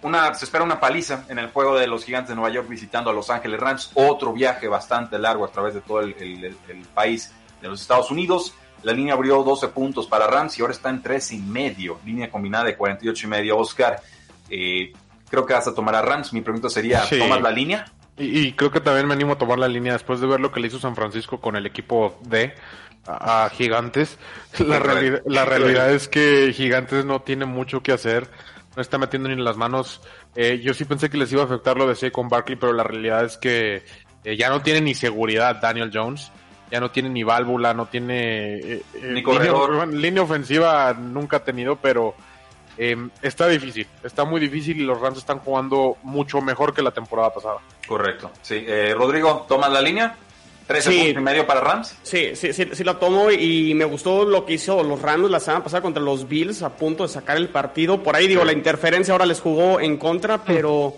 una, 0.02 0.32
se 0.34 0.46
espera 0.46 0.64
una 0.64 0.80
paliza 0.80 1.24
en 1.28 1.38
el 1.38 1.50
juego 1.50 1.78
de 1.78 1.86
los 1.86 2.04
gigantes 2.04 2.30
de 2.30 2.34
Nueva 2.34 2.50
York 2.50 2.68
visitando 2.68 3.10
a 3.10 3.12
Los 3.12 3.28
Ángeles 3.28 3.60
Rams. 3.60 3.90
Otro 3.94 4.32
viaje 4.32 4.66
bastante 4.66 5.18
largo 5.18 5.44
a 5.44 5.48
través 5.48 5.74
de 5.74 5.82
todo 5.82 6.00
el, 6.00 6.56
país 6.94 7.32
de 7.60 7.68
los 7.68 7.82
Estados 7.82 8.10
Unidos. 8.10 8.54
La 8.82 8.92
línea 8.92 9.12
abrió 9.12 9.42
12 9.42 9.68
puntos 9.68 10.06
para 10.06 10.26
Rams 10.26 10.58
y 10.58 10.62
ahora 10.62 10.72
está 10.72 10.88
en 10.88 11.02
13 11.02 11.34
y 11.34 11.40
medio. 11.40 11.98
Línea 12.04 12.30
combinada 12.30 12.64
de 12.64 12.76
48 12.76 13.26
y 13.26 13.30
medio. 13.30 13.58
Oscar, 13.58 14.00
eh, 14.48 14.92
creo 15.30 15.46
que 15.46 15.54
vas 15.54 15.68
a 15.68 15.74
tomar 15.74 15.94
a 15.94 16.02
Rams. 16.02 16.32
Mi 16.32 16.40
pregunta 16.40 16.68
sería, 16.68 17.02
¿tomas 17.08 17.40
la 17.40 17.50
línea? 17.50 17.86
Y, 18.18 18.52
creo 18.52 18.70
que 18.70 18.80
también 18.80 19.06
me 19.06 19.14
animo 19.14 19.32
a 19.32 19.38
tomar 19.38 19.58
la 19.58 19.68
línea 19.68 19.94
después 19.94 20.20
de 20.20 20.26
ver 20.26 20.40
lo 20.40 20.52
que 20.52 20.60
le 20.60 20.66
hizo 20.66 20.78
San 20.78 20.94
Francisco 20.94 21.40
con 21.40 21.56
el 21.56 21.64
equipo 21.64 22.18
D 22.22 22.52
a, 23.06 23.48
Gigantes. 23.50 24.18
La, 24.58 24.78
la 25.24 25.44
realidad 25.46 25.90
es 25.90 26.08
que 26.08 26.52
Gigantes 26.52 27.06
no 27.06 27.22
tiene 27.22 27.46
mucho 27.46 27.82
que 27.82 27.92
hacer 27.92 28.28
no 28.76 28.82
está 28.82 28.98
metiendo 28.98 29.28
ni 29.28 29.34
en 29.34 29.44
las 29.44 29.56
manos. 29.56 30.00
Eh, 30.34 30.60
yo 30.62 30.74
sí 30.74 30.84
pensé 30.84 31.10
que 31.10 31.16
les 31.16 31.32
iba 31.32 31.42
a 31.42 31.44
afectar 31.44 31.76
lo 31.76 31.92
de 31.92 32.12
con 32.12 32.28
Barkley, 32.28 32.56
pero 32.56 32.72
la 32.72 32.84
realidad 32.84 33.24
es 33.24 33.36
que 33.36 33.82
eh, 34.24 34.36
ya 34.36 34.48
no 34.48 34.62
tiene 34.62 34.80
ni 34.80 34.94
seguridad 34.94 35.60
Daniel 35.60 35.90
Jones, 35.92 36.30
ya 36.70 36.80
no 36.80 36.90
tiene 36.90 37.08
ni 37.08 37.22
válvula, 37.22 37.74
no 37.74 37.86
tiene 37.86 38.58
eh, 38.58 38.82
ni 39.02 39.22
corredor. 39.22 39.88
Línea, 39.88 40.22
ofensiva 40.22 40.94
nunca 40.94 41.38
ha 41.38 41.44
tenido, 41.44 41.76
pero 41.76 42.14
está 42.76 43.48
difícil, 43.48 43.86
está 44.02 44.24
muy 44.24 44.40
difícil 44.40 44.80
y 44.80 44.84
los 44.84 45.00
Rams 45.00 45.18
están 45.18 45.40
jugando 45.40 45.96
mucho 46.02 46.40
mejor 46.40 46.74
que 46.74 46.82
la 46.82 46.90
temporada 46.90 47.32
pasada. 47.32 47.58
Correcto. 47.86 48.30
Sí, 48.42 48.64
Rodrigo, 48.94 49.46
¿tomas 49.48 49.70
la 49.70 49.80
línea? 49.82 50.16
13 50.66 50.90
sí, 50.90 51.08
y 51.08 51.14
medio 51.14 51.48
para 51.48 51.60
Rams. 51.60 51.96
Sí, 52.04 52.36
sí, 52.36 52.52
sí, 52.52 52.68
sí 52.72 52.84
lo 52.84 52.96
tomo 52.96 53.28
y 53.32 53.74
me 53.74 53.84
gustó 53.84 54.24
lo 54.24 54.46
que 54.46 54.52
hizo 54.52 54.84
los 54.84 55.02
Rams 55.02 55.28
la 55.28 55.40
semana 55.40 55.64
pasada 55.64 55.82
contra 55.82 56.00
los 56.00 56.28
Bills 56.28 56.62
a 56.62 56.76
punto 56.76 57.02
de 57.02 57.08
sacar 57.08 57.38
el 57.38 57.48
partido. 57.48 58.04
Por 58.04 58.14
ahí 58.14 58.28
digo, 58.28 58.44
la 58.44 58.52
interferencia 58.52 59.10
ahora 59.10 59.26
les 59.26 59.40
jugó 59.40 59.80
en 59.80 59.96
contra, 59.96 60.44
pero 60.44 60.96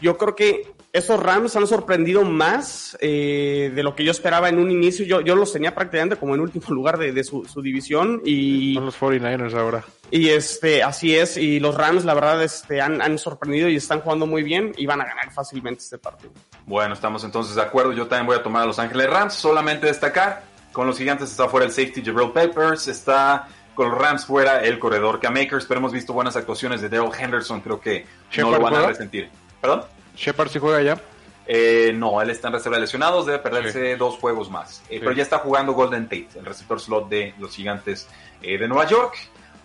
yo 0.00 0.16
creo 0.16 0.34
que 0.34 0.72
esos 0.92 1.20
Rams 1.20 1.54
han 1.54 1.66
sorprendido 1.66 2.24
más 2.24 2.96
eh, 3.00 3.70
de 3.74 3.82
lo 3.82 3.94
que 3.94 4.04
yo 4.04 4.10
esperaba 4.10 4.48
en 4.48 4.58
un 4.58 4.70
inicio. 4.70 5.04
Yo, 5.06 5.20
yo 5.20 5.36
los 5.36 5.52
tenía 5.52 5.74
prácticamente 5.74 6.16
como 6.16 6.34
en 6.34 6.40
último 6.40 6.66
lugar 6.70 6.98
de, 6.98 7.24
su, 7.24 7.44
división 7.62 8.22
y... 8.24 8.74
Son 8.74 8.86
los 8.86 9.00
49ers 9.00 9.54
ahora. 9.54 9.84
Y 10.10 10.30
este, 10.30 10.82
así 10.82 11.14
es, 11.14 11.36
y 11.36 11.60
los 11.60 11.76
Rams 11.76 12.04
la 12.04 12.14
verdad 12.14 12.42
este, 12.42 12.80
han, 12.80 13.00
han 13.00 13.18
sorprendido 13.18 13.68
y 13.68 13.76
están 13.76 14.00
jugando 14.00 14.26
muy 14.26 14.42
bien 14.42 14.72
y 14.76 14.86
van 14.86 15.00
a 15.00 15.04
ganar 15.04 15.30
fácilmente 15.32 15.82
este 15.84 15.98
partido. 15.98 16.32
Bueno, 16.66 16.94
estamos 16.94 17.22
entonces 17.22 17.54
de 17.54 17.62
acuerdo. 17.62 17.92
Yo 17.92 18.08
también 18.08 18.26
voy 18.26 18.36
a 18.36 18.42
tomar 18.42 18.64
a 18.64 18.66
Los 18.66 18.80
Ángeles 18.80 19.08
Rams. 19.08 19.34
Solamente 19.34 19.86
destacar, 19.86 20.42
con 20.72 20.88
los 20.88 20.98
gigantes 20.98 21.30
está 21.30 21.48
fuera 21.48 21.66
el 21.66 21.72
safety 21.72 22.02
Jabril 22.04 22.32
Peppers, 22.32 22.88
está 22.88 23.46
con 23.76 23.90
los 23.90 23.98
Rams 23.98 24.26
fuera 24.26 24.60
el 24.62 24.80
corredor 24.80 25.20
K-Makers, 25.20 25.64
pero 25.66 25.78
hemos 25.78 25.92
visto 25.92 26.12
buenas 26.12 26.34
actuaciones 26.34 26.80
de 26.80 26.88
Daryl 26.88 27.12
Henderson, 27.16 27.60
creo 27.60 27.80
que 27.80 28.04
no 28.38 28.50
lo 28.50 28.60
van 28.60 28.74
a 28.74 28.86
resentir. 28.88 29.30
¿Perdón? 29.60 29.84
¿Shepard 30.16 30.50
si 30.50 30.58
juega 30.58 30.82
ya? 30.82 31.00
Eh, 31.46 31.92
no, 31.92 32.22
él 32.22 32.30
está 32.30 32.46
en 32.46 32.54
reserva 32.54 32.76
de 32.76 32.82
lesionados, 32.82 33.26
debe 33.26 33.40
perderse 33.40 33.96
dos 33.96 34.16
juegos 34.18 34.48
más. 34.50 34.82
Eh, 34.88 35.00
pero 35.00 35.12
ya 35.12 35.22
está 35.24 35.38
jugando 35.38 35.72
Golden 35.72 36.04
Tate, 36.04 36.28
el 36.36 36.44
receptor 36.44 36.80
slot 36.80 37.08
de 37.08 37.34
los 37.38 37.54
gigantes 37.54 38.08
eh, 38.40 38.56
de 38.56 38.68
Nueva 38.68 38.86
York. 38.86 39.16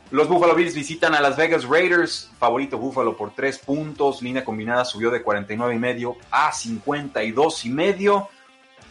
Los 0.09 0.27
Buffalo 0.27 0.55
Bills 0.55 0.73
visitan 0.73 1.13
a 1.13 1.21
Las 1.21 1.37
Vegas 1.37 1.65
Raiders, 1.65 2.31
favorito 2.39 2.77
Buffalo 2.77 3.15
por 3.15 3.35
tres 3.35 3.59
puntos, 3.59 4.21
línea 4.21 4.43
combinada 4.43 4.85
subió 4.85 5.11
de 5.11 5.21
49 5.21 5.75
y 5.75 5.79
medio 5.79 6.17
a 6.31 6.51
52 6.51 7.65
y 7.65 7.69
medio. 7.69 8.29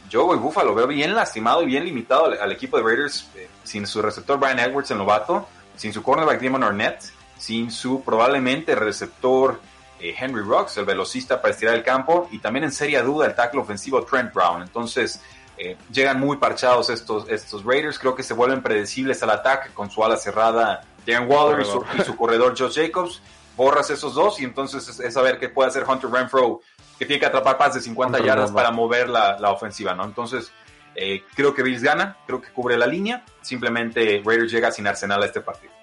Yo 0.08 0.26
voy 0.26 0.38
Buffalo, 0.38 0.74
veo 0.74 0.86
bien 0.86 1.14
lastimado 1.14 1.62
y 1.62 1.66
bien 1.66 1.84
limitado 1.84 2.26
al, 2.26 2.52
equipo 2.52 2.76
de 2.76 2.82
Raiders, 2.82 3.28
sin 3.62 3.86
su 3.86 4.02
receptor 4.02 4.38
Brian 4.38 4.60
Edwards, 4.60 4.90
el 4.90 4.98
novato, 4.98 5.48
sin 5.76 5.92
su 5.92 6.02
cornerback 6.02 6.40
Damon 6.40 6.62
Arnett, 6.62 7.02
sin 7.38 7.70
su 7.70 8.04
probablemente 8.04 8.74
receptor 8.74 9.60
eh, 10.04 10.14
Henry 10.18 10.42
Rocks, 10.42 10.76
el 10.76 10.84
velocista 10.84 11.40
para 11.40 11.54
estirar 11.54 11.74
el 11.74 11.82
campo, 11.82 12.28
y 12.30 12.38
también 12.38 12.64
en 12.64 12.72
seria 12.72 13.02
duda 13.02 13.26
el 13.26 13.34
tackle 13.34 13.60
ofensivo 13.60 14.04
Trent 14.04 14.34
Brown. 14.34 14.60
Entonces, 14.60 15.22
eh, 15.56 15.78
llegan 15.90 16.20
muy 16.20 16.36
parchados 16.36 16.90
estos, 16.90 17.26
estos 17.30 17.64
Raiders, 17.64 17.98
creo 17.98 18.14
que 18.14 18.22
se 18.22 18.34
vuelven 18.34 18.62
predecibles 18.62 19.22
al 19.22 19.30
ataque 19.30 19.70
con 19.72 19.90
su 19.90 20.04
ala 20.04 20.18
cerrada 20.18 20.82
Dan 21.06 21.26
Waller 21.26 21.62
y 21.98 22.04
su, 22.04 22.16
corredor 22.16 22.54
Josh 22.58 22.74
Jacobs. 22.74 23.22
Borras 23.56 23.88
esos 23.88 24.14
dos 24.14 24.40
y 24.40 24.44
entonces 24.44 25.00
es, 25.00 25.14
saber 25.14 25.38
qué 25.38 25.48
puede 25.48 25.68
hacer 25.68 25.84
Hunter 25.88 26.10
Renfro, 26.10 26.60
que 26.98 27.06
tiene 27.06 27.20
que 27.20 27.26
atrapar 27.26 27.56
pases 27.56 27.76
de 27.76 27.80
50 27.82 28.18
yardas 28.18 28.52
para 28.52 28.72
mover 28.72 29.08
la, 29.08 29.38
la, 29.38 29.52
ofensiva, 29.52 29.94
¿no? 29.94 30.04
Entonces, 30.04 30.52
eh, 30.96 31.22
creo 31.34 31.54
que 31.54 31.62
Bills 31.62 31.82
gana, 31.82 32.18
creo 32.26 32.42
que 32.42 32.50
cubre 32.50 32.76
la 32.76 32.86
línea, 32.86 33.24
simplemente 33.40 34.20
Raiders 34.24 34.52
llega 34.52 34.70
sin 34.70 34.86
arsenal 34.86 35.22
a 35.22 35.26
este 35.26 35.40
partido. 35.40 35.73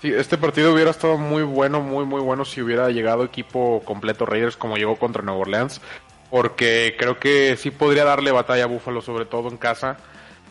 Sí, 0.00 0.12
este 0.14 0.38
partido 0.38 0.72
hubiera 0.72 0.90
estado 0.90 1.18
muy 1.18 1.42
bueno, 1.42 1.80
muy, 1.80 2.04
muy 2.04 2.20
bueno 2.20 2.44
si 2.44 2.62
hubiera 2.62 2.88
llegado 2.90 3.24
equipo 3.24 3.82
completo 3.84 4.26
Raiders 4.26 4.56
como 4.56 4.76
llegó 4.76 4.96
contra 4.96 5.22
Nueva 5.22 5.40
Orleans, 5.40 5.80
porque 6.30 6.94
creo 6.96 7.18
que 7.18 7.56
sí 7.56 7.72
podría 7.72 8.04
darle 8.04 8.30
batalla 8.30 8.64
a 8.64 8.68
Buffalo, 8.68 9.02
sobre 9.02 9.24
todo 9.24 9.48
en 9.48 9.56
casa. 9.56 9.96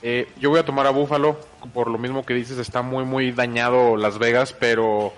Eh, 0.01 0.29
yo 0.39 0.49
voy 0.49 0.59
a 0.59 0.65
tomar 0.65 0.85
a 0.85 0.89
Buffalo, 0.89 1.39
por 1.73 1.89
lo 1.89 1.97
mismo 1.97 2.25
que 2.25 2.33
dices, 2.33 2.57
está 2.57 2.81
muy, 2.81 3.05
muy 3.05 3.31
dañado 3.31 3.95
Las 3.95 4.19
Vegas, 4.19 4.53
pero... 4.53 5.13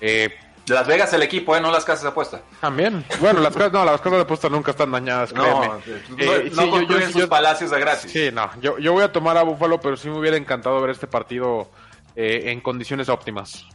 Eh, 0.00 0.34
las 0.68 0.86
Vegas 0.86 1.12
el 1.12 1.22
equipo, 1.22 1.54
¿eh? 1.54 1.60
no 1.60 1.70
las 1.70 1.84
casas 1.84 2.02
de 2.02 2.08
apuesta. 2.08 2.40
También. 2.60 3.04
Bueno, 3.20 3.40
las, 3.40 3.54
no, 3.54 3.84
las 3.84 4.00
casas 4.00 4.18
de 4.18 4.22
apuesta 4.22 4.48
nunca 4.48 4.72
están 4.72 4.90
dañadas, 4.90 5.32
créeme. 5.32 5.68
No, 5.68 5.76
eh, 6.18 6.50
no, 6.52 6.82
yo, 6.82 7.10
sus 7.10 7.26
palacios 7.26 7.70
de 7.70 7.78
gratis. 7.78 8.10
Sí, 8.10 8.30
no. 8.32 8.50
Yo, 8.60 8.78
yo 8.78 8.92
voy 8.92 9.04
a 9.04 9.12
tomar 9.12 9.36
a 9.36 9.42
Buffalo, 9.42 9.80
pero 9.80 9.96
sí 9.96 10.08
me 10.08 10.18
hubiera 10.18 10.36
encantado 10.36 10.80
ver 10.80 10.90
este 10.90 11.06
partido 11.06 11.68
eh, 12.16 12.50
en 12.50 12.60
condiciones 12.60 13.08
óptimas. 13.08 13.66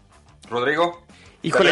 Rodrigo, 0.49 1.05
híjole, 1.43 1.71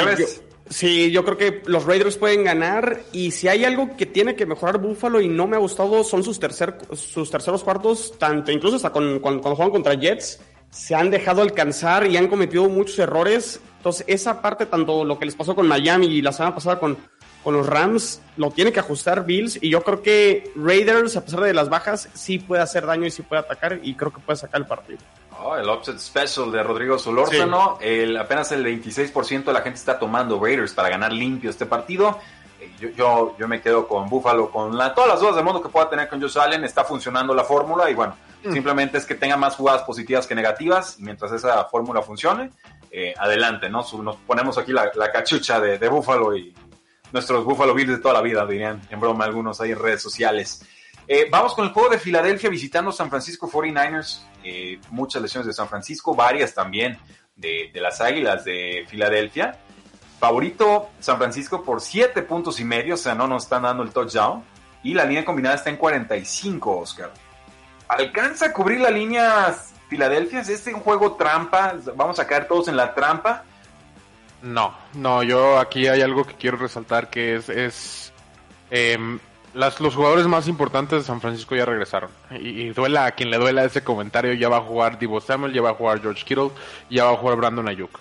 sí, 0.69 1.11
yo 1.11 1.25
creo 1.25 1.37
que 1.37 1.61
los 1.65 1.85
Raiders 1.85 2.17
pueden 2.17 2.43
ganar 2.43 3.01
y 3.11 3.31
si 3.31 3.47
hay 3.47 3.65
algo 3.65 3.97
que 3.97 4.05
tiene 4.05 4.35
que 4.35 4.45
mejorar 4.45 4.77
Buffalo 4.77 5.19
y 5.19 5.27
no 5.27 5.47
me 5.47 5.55
ha 5.55 5.59
gustado 5.59 6.03
son 6.03 6.23
sus, 6.23 6.39
tercer, 6.39 6.77
sus 6.93 7.29
terceros 7.31 7.63
cuartos, 7.63 8.13
tanto 8.17 8.51
incluso 8.51 8.75
hasta 8.75 8.91
con, 8.91 9.19
cuando 9.19 9.41
juegan 9.55 9.71
contra 9.71 9.95
Jets, 9.95 10.39
se 10.69 10.95
han 10.95 11.09
dejado 11.09 11.41
alcanzar 11.41 12.05
y 12.07 12.17
han 12.17 12.27
cometido 12.27 12.69
muchos 12.69 12.99
errores. 12.99 13.59
Entonces, 13.77 14.05
esa 14.07 14.41
parte, 14.41 14.65
tanto 14.65 15.03
lo 15.03 15.17
que 15.17 15.25
les 15.25 15.35
pasó 15.35 15.55
con 15.55 15.67
Miami 15.67 16.07
y 16.07 16.21
la 16.21 16.31
semana 16.31 16.53
pasada 16.53 16.79
con, 16.79 16.97
con 17.49 17.57
los 17.57 17.65
Rams, 17.65 18.21
lo 18.37 18.51
tiene 18.51 18.71
que 18.71 18.79
ajustar 18.79 19.25
Bills. 19.25 19.57
Y 19.59 19.71
yo 19.71 19.81
creo 19.81 20.03
que 20.03 20.51
Raiders, 20.55 21.17
a 21.17 21.25
pesar 21.25 21.39
de 21.39 21.55
las 21.55 21.67
bajas, 21.67 22.07
sí 22.13 22.37
puede 22.37 22.61
hacer 22.61 22.85
daño 22.85 23.07
y 23.07 23.09
sí 23.09 23.23
puede 23.23 23.39
atacar. 23.39 23.79
Y 23.81 23.95
creo 23.95 24.13
que 24.13 24.19
puede 24.19 24.37
sacar 24.37 24.61
el 24.61 24.67
partido. 24.67 24.99
Oh, 25.41 25.55
el 25.55 25.67
upset 25.67 25.97
special 25.97 26.51
de 26.51 26.61
Rodrigo 26.61 26.99
Solórzano. 26.99 27.79
El, 27.81 28.15
apenas 28.17 28.51
el 28.51 28.63
26% 28.63 29.45
de 29.45 29.53
la 29.53 29.61
gente 29.61 29.79
está 29.79 29.97
tomando 29.97 30.39
Raiders 30.39 30.73
para 30.75 30.89
ganar 30.89 31.11
limpio 31.11 31.49
este 31.49 31.65
partido. 31.65 32.19
Eh, 32.61 32.71
yo, 32.79 32.89
yo, 32.89 33.35
yo, 33.39 33.47
me 33.47 33.61
quedo 33.61 33.87
con 33.87 34.07
Buffalo, 34.07 34.51
con 34.51 34.77
la, 34.77 34.93
todas 34.93 35.09
las 35.09 35.19
dudas 35.19 35.35
del 35.35 35.43
mundo 35.43 35.59
que 35.59 35.69
pueda 35.69 35.89
tener 35.89 36.07
con 36.07 36.21
Josh 36.21 36.37
Allen. 36.37 36.63
Está 36.63 36.83
funcionando 36.83 37.33
la 37.33 37.45
fórmula 37.45 37.89
y 37.89 37.95
bueno, 37.95 38.15
mm. 38.43 38.53
simplemente 38.53 38.99
es 38.99 39.07
que 39.07 39.15
tenga 39.15 39.37
más 39.37 39.55
jugadas 39.55 39.81
positivas 39.81 40.27
que 40.27 40.35
negativas. 40.35 40.99
mientras 40.99 41.31
esa 41.31 41.65
fórmula 41.65 42.03
funcione, 42.03 42.51
eh, 42.91 43.15
adelante, 43.17 43.71
¿no? 43.71 43.83
Nos 44.03 44.15
ponemos 44.17 44.55
aquí 44.59 44.71
la, 44.71 44.91
cachucha 45.11 45.59
de, 45.59 45.79
de 45.79 45.87
Buffalo 45.87 46.37
y 46.37 46.53
nuestros 47.11 47.45
Buffalo 47.45 47.73
Bills 47.73 47.89
de 47.89 47.97
toda 47.97 48.13
la 48.13 48.21
vida, 48.21 48.45
dirían 48.45 48.81
en 48.89 48.99
broma 48.99 49.25
algunos 49.25 49.59
ahí 49.61 49.71
en 49.71 49.79
redes 49.79 50.01
sociales. 50.01 50.61
Eh, 51.07 51.27
vamos 51.31 51.55
con 51.55 51.65
el 51.65 51.73
juego 51.73 51.89
de 51.89 51.97
Filadelfia 51.97 52.49
visitando 52.49 52.91
San 52.91 53.09
Francisco 53.09 53.49
49ers. 53.49 54.21
Eh, 54.43 54.79
muchas 54.91 55.21
lesiones 55.21 55.47
de 55.47 55.53
San 55.53 55.67
Francisco, 55.67 56.13
varias 56.13 56.53
también 56.53 56.99
de, 57.35 57.71
las 57.73 57.99
Águilas 57.99 58.45
de 58.45 58.85
Filadelfia. 58.87 59.57
Favorito 60.19 60.89
San 60.99 61.17
Francisco 61.17 61.63
por 61.63 61.81
7 61.81 62.21
puntos 62.23 62.59
y 62.59 62.65
medio, 62.65 62.93
o 62.93 62.97
sea, 62.97 63.15
no 63.15 63.27
nos 63.27 63.43
están 63.43 63.63
dando 63.63 63.81
el 63.81 63.91
touchdown. 63.91 64.43
Y 64.83 64.93
la 64.93 65.03
línea 65.05 65.25
combinada 65.25 65.55
está 65.55 65.69
en 65.69 65.77
45, 65.77 66.77
Oscar. 66.77 67.11
¿Alcanza 67.87 68.47
a 68.47 68.53
cubrir 68.53 68.79
la 68.79 68.91
línea 68.91 69.55
Filadelfia? 69.89 70.41
¿Es 70.41 70.49
este 70.49 70.73
un 70.73 70.81
juego 70.81 71.15
trampa? 71.15 71.73
¿Vamos 71.95 72.19
a 72.19 72.27
caer 72.27 72.47
todos 72.47 72.67
en 72.67 72.77
la 72.77 72.93
trampa? 72.93 73.45
No, 74.41 74.73
no, 74.93 75.23
yo 75.23 75.59
aquí 75.59 75.87
hay 75.87 76.01
algo 76.01 76.25
que 76.25 76.35
quiero 76.35 76.57
resaltar 76.57 77.09
que 77.09 77.35
es, 77.35 77.49
es 77.49 78.13
em, 78.71 79.19
las, 79.53 79.79
los 79.79 79.95
jugadores 79.95 80.27
más 80.27 80.47
importantes 80.47 80.99
de 80.99 81.05
San 81.05 81.21
Francisco 81.21 81.55
ya 81.55 81.65
regresaron. 81.65 82.09
Y, 82.39 82.69
duela 82.69 83.05
a 83.05 83.11
quien 83.11 83.29
le 83.29 83.37
duela 83.37 83.63
ese 83.63 83.83
comentario, 83.83 84.33
ya 84.33 84.49
va 84.49 84.57
a 84.57 84.61
jugar 84.61 84.99
Divo 84.99 85.19
Samuel, 85.19 85.53
ya 85.53 85.61
va 85.61 85.71
a 85.71 85.75
jugar 85.75 86.01
George 86.01 86.23
Kittle, 86.23 86.51
ya 86.89 87.05
va 87.05 87.11
a 87.11 87.17
jugar 87.17 87.37
Brandon 87.37 87.67
Ayuk. 87.67 87.99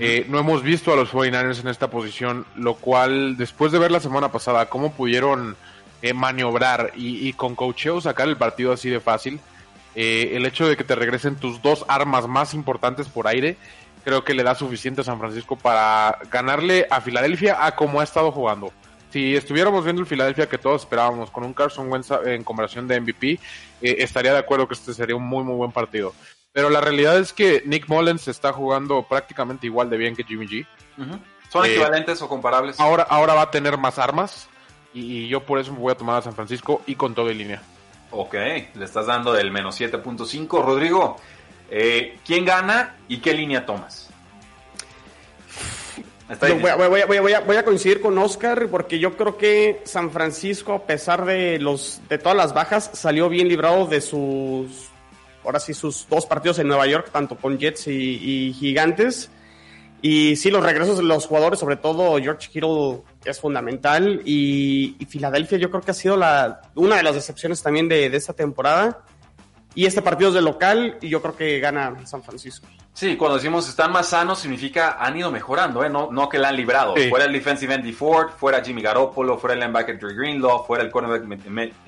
Eh, 0.00 0.26
no 0.28 0.40
hemos 0.40 0.64
visto 0.64 0.92
a 0.92 0.96
los 0.96 1.12
49ers 1.12 1.60
en 1.60 1.68
esta 1.68 1.88
posición, 1.88 2.44
lo 2.56 2.74
cual, 2.74 3.36
después 3.36 3.70
de 3.70 3.78
ver 3.78 3.92
la 3.92 4.00
semana 4.00 4.32
pasada 4.32 4.66
cómo 4.66 4.92
pudieron 4.92 5.56
eh, 6.02 6.12
maniobrar 6.12 6.90
y, 6.96 7.32
con 7.34 7.54
cocheo 7.54 8.00
sacar 8.00 8.28
el 8.28 8.36
partido 8.36 8.72
así 8.72 8.90
de 8.90 8.98
fácil, 8.98 9.38
eh, 9.94 10.32
el 10.34 10.44
hecho 10.44 10.68
de 10.68 10.76
que 10.76 10.82
te 10.82 10.96
regresen 10.96 11.36
tus 11.36 11.62
dos 11.62 11.84
armas 11.86 12.26
más 12.26 12.52
importantes 12.52 13.08
por 13.08 13.28
aire, 13.28 13.56
creo 14.06 14.24
que 14.24 14.32
le 14.32 14.42
da 14.42 14.54
suficiente 14.54 15.02
a 15.02 15.04
San 15.04 15.18
Francisco 15.18 15.56
para 15.56 16.18
ganarle 16.30 16.86
a 16.88 17.02
Filadelfia 17.02 17.66
a 17.66 17.74
como 17.74 18.00
ha 18.00 18.04
estado 18.04 18.30
jugando 18.30 18.72
si 19.16 19.34
estuviéramos 19.34 19.82
viendo 19.82 20.02
el 20.02 20.06
Filadelfia 20.06 20.46
que 20.46 20.58
todos 20.58 20.82
esperábamos 20.82 21.30
con 21.30 21.42
un 21.42 21.54
Carson 21.54 21.90
Wentz 21.90 22.10
en 22.26 22.44
conversación 22.44 22.86
de 22.86 23.00
MVP, 23.00 23.32
eh, 23.32 23.38
estaría 23.80 24.32
de 24.32 24.38
acuerdo 24.38 24.68
que 24.68 24.74
este 24.74 24.92
sería 24.92 25.16
un 25.16 25.26
muy, 25.26 25.42
muy 25.42 25.54
buen 25.54 25.72
partido. 25.72 26.12
Pero 26.52 26.68
la 26.68 26.82
realidad 26.82 27.18
es 27.18 27.32
que 27.32 27.62
Nick 27.64 27.88
Mullens 27.88 28.28
está 28.28 28.52
jugando 28.52 29.02
prácticamente 29.08 29.66
igual 29.66 29.88
de 29.88 29.96
bien 29.96 30.14
que 30.14 30.22
Jimmy 30.22 30.46
G. 30.46 30.66
¿Son 31.50 31.64
eh, 31.64 31.70
equivalentes 31.70 32.20
o 32.20 32.28
comparables? 32.28 32.78
Ahora, 32.78 33.04
ahora 33.04 33.32
va 33.32 33.42
a 33.42 33.50
tener 33.50 33.78
más 33.78 33.98
armas 33.98 34.50
y, 34.92 35.28
yo 35.28 35.40
por 35.40 35.58
eso 35.60 35.72
me 35.72 35.78
voy 35.78 35.92
a 35.92 35.96
tomar 35.96 36.16
a 36.18 36.22
San 36.22 36.34
Francisco 36.34 36.82
y 36.86 36.94
con 36.94 37.14
todo 37.14 37.30
en 37.30 37.38
línea. 37.38 37.62
Ok, 38.10 38.34
le 38.34 38.84
estás 38.84 39.06
dando 39.06 39.32
del 39.32 39.50
menos 39.50 39.80
7.5. 39.80 40.62
Rodrigo, 40.62 41.16
eh, 41.70 42.18
¿quién 42.24 42.44
gana 42.44 42.96
y 43.08 43.18
qué 43.18 43.34
línea 43.34 43.64
tomas? 43.66 44.06
Voy 46.28 47.56
a, 47.56 47.64
coincidir 47.64 48.00
con 48.00 48.18
Oscar 48.18 48.66
porque 48.68 48.98
yo 48.98 49.16
creo 49.16 49.36
que 49.36 49.82
San 49.84 50.10
Francisco, 50.10 50.72
a 50.72 50.84
pesar 50.84 51.24
de 51.24 51.60
los 51.60 52.00
de 52.08 52.18
todas 52.18 52.36
las 52.36 52.52
bajas, 52.52 52.90
salió 52.94 53.28
bien 53.28 53.48
librado 53.48 53.86
de 53.86 54.00
sus 54.00 54.90
ahora 55.44 55.60
sí 55.60 55.72
sus 55.72 56.08
dos 56.08 56.26
partidos 56.26 56.58
en 56.58 56.66
Nueva 56.66 56.88
York, 56.88 57.10
tanto 57.12 57.36
con 57.36 57.58
Jets 57.58 57.86
y, 57.86 58.52
Gigantes. 58.58 59.30
Y 60.02 60.34
sí, 60.34 60.50
los 60.50 60.64
regresos 60.64 60.98
de 60.98 61.04
los 61.04 61.26
jugadores, 61.26 61.60
sobre 61.60 61.76
todo 61.76 62.18
George 62.20 62.48
Kittle, 62.48 63.02
es 63.24 63.40
fundamental. 63.40 64.22
Y, 64.24 64.96
Filadelfia 65.08 65.58
yo 65.58 65.70
creo 65.70 65.82
que 65.82 65.92
ha 65.92 65.94
sido 65.94 66.16
la, 66.16 66.60
una 66.74 66.96
de 66.96 67.04
las 67.04 67.14
decepciones 67.14 67.62
también 67.62 67.88
de, 67.88 68.10
de 68.10 68.16
esta 68.16 68.32
temporada. 68.32 69.04
Y 69.76 69.84
este 69.84 70.00
partido 70.00 70.30
es 70.30 70.34
de 70.34 70.40
local 70.40 70.96
y 71.02 71.10
yo 71.10 71.20
creo 71.20 71.36
que 71.36 71.60
gana 71.60 71.94
San 72.06 72.22
Francisco. 72.22 72.66
Sí, 72.94 73.14
cuando 73.14 73.36
decimos 73.36 73.68
están 73.68 73.92
más 73.92 74.08
sanos 74.08 74.38
significa 74.38 74.96
han 74.98 75.18
ido 75.18 75.30
mejorando, 75.30 75.84
¿eh? 75.84 75.90
no, 75.90 76.10
no 76.10 76.30
que 76.30 76.38
la 76.38 76.48
han 76.48 76.56
librado. 76.56 76.94
Fuera 77.10 77.26
el 77.26 77.32
defensive 77.34 77.74
end 77.74 77.92
Ford, 77.92 78.30
fuera 78.30 78.64
Jimmy 78.64 78.80
Garoppolo, 78.80 79.36
fuera 79.36 79.52
el 79.52 79.60
linebacker 79.60 79.98
Drew 79.98 80.16
Greenlaw, 80.16 80.64
fuera 80.64 80.82
el 80.82 80.90
cornerback 80.90 81.26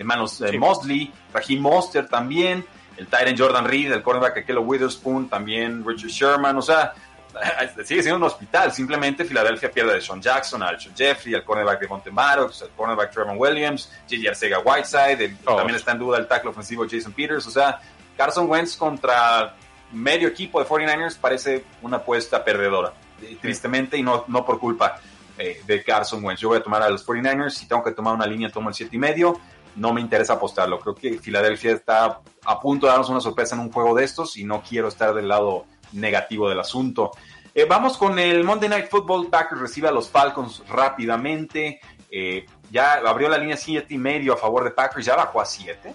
manos 0.04 0.38
de 0.38 0.58
Mosley, 0.58 1.10
Raheem 1.32 1.62
Monster 1.62 2.06
también, 2.06 2.62
el 2.98 3.06
Tyrant 3.06 3.40
Jordan 3.40 3.64
Reed, 3.64 3.90
el 3.90 4.02
cornerback 4.02 4.36
Akello 4.36 4.60
Witherspoon, 4.60 5.30
también 5.30 5.82
Richard 5.82 6.10
Sherman, 6.10 6.58
o 6.58 6.62
sea, 6.62 6.92
sigue 7.84 8.02
siendo 8.02 8.16
un 8.16 8.24
hospital. 8.24 8.72
Simplemente 8.72 9.24
Filadelfia 9.24 9.70
pierde 9.70 9.96
a 9.96 10.00
Sean 10.00 10.20
Jackson, 10.20 10.62
a 10.62 10.68
Alshon 10.68 10.94
Jeffrey, 10.96 11.34
al 11.34 11.44
cornerback 11.44 11.80
de 11.80 11.88
Monte 11.88 12.10
Maddox, 12.10 12.62
al 12.62 12.70
cornerback 12.70 13.12
Trevor 13.12 13.36
Williams, 13.36 13.90
J.J. 14.08 14.30
Arcega 14.30 14.58
Whiteside, 14.60 15.36
también 15.44 15.76
está 15.76 15.92
en 15.92 15.98
duda 15.98 16.18
el 16.18 16.26
tackle 16.26 16.50
ofensivo 16.50 16.86
Jason 16.88 17.12
Peters. 17.12 17.46
O 17.46 17.50
sea, 17.50 17.80
Carson 18.16 18.48
Wentz 18.50 18.76
contra 18.76 19.54
medio 19.92 20.28
equipo 20.28 20.62
de 20.62 20.68
49ers 20.68 21.16
parece 21.16 21.64
una 21.82 21.98
apuesta 21.98 22.44
perdedora, 22.44 22.92
tristemente, 23.40 23.96
y 23.96 24.02
no, 24.02 24.24
no 24.28 24.44
por 24.44 24.58
culpa 24.58 25.00
eh, 25.38 25.62
de 25.66 25.82
Carson 25.82 26.24
Wentz. 26.24 26.40
Yo 26.40 26.48
voy 26.48 26.58
a 26.58 26.62
tomar 26.62 26.82
a 26.82 26.90
los 26.90 27.06
49ers, 27.06 27.50
si 27.50 27.66
tengo 27.66 27.82
que 27.82 27.92
tomar 27.92 28.14
una 28.14 28.26
línea, 28.26 28.50
tomo 28.50 28.68
el 28.68 28.74
7 28.74 28.94
y 28.94 28.98
medio. 28.98 29.40
No 29.76 29.92
me 29.92 30.00
interesa 30.00 30.32
apostarlo. 30.32 30.80
Creo 30.80 30.94
que 30.96 31.18
Filadelfia 31.18 31.72
está 31.72 32.20
a 32.44 32.60
punto 32.60 32.86
de 32.86 32.90
darnos 32.90 33.08
una 33.10 33.20
sorpresa 33.20 33.54
en 33.54 33.60
un 33.60 33.70
juego 33.70 33.94
de 33.94 34.02
estos 34.02 34.36
y 34.36 34.42
no 34.42 34.62
quiero 34.68 34.88
estar 34.88 35.14
del 35.14 35.28
lado 35.28 35.66
negativo 35.92 36.48
del 36.48 36.60
asunto. 36.60 37.12
Eh, 37.54 37.64
vamos 37.64 37.96
con 37.96 38.18
el 38.18 38.44
Monday 38.44 38.68
Night 38.68 38.88
Football. 38.88 39.30
Packers 39.30 39.60
recibe 39.60 39.88
a 39.88 39.92
los 39.92 40.08
Falcons 40.08 40.62
rápidamente. 40.68 41.80
Eh, 42.10 42.46
ya 42.70 42.94
abrió 42.94 43.28
la 43.28 43.38
línea 43.38 43.56
7 43.56 43.92
y 43.92 43.98
medio 43.98 44.34
a 44.34 44.36
favor 44.36 44.64
de 44.64 44.70
Packers, 44.70 45.06
ya 45.06 45.16
bajó 45.16 45.40
a 45.40 45.44
7. 45.44 45.94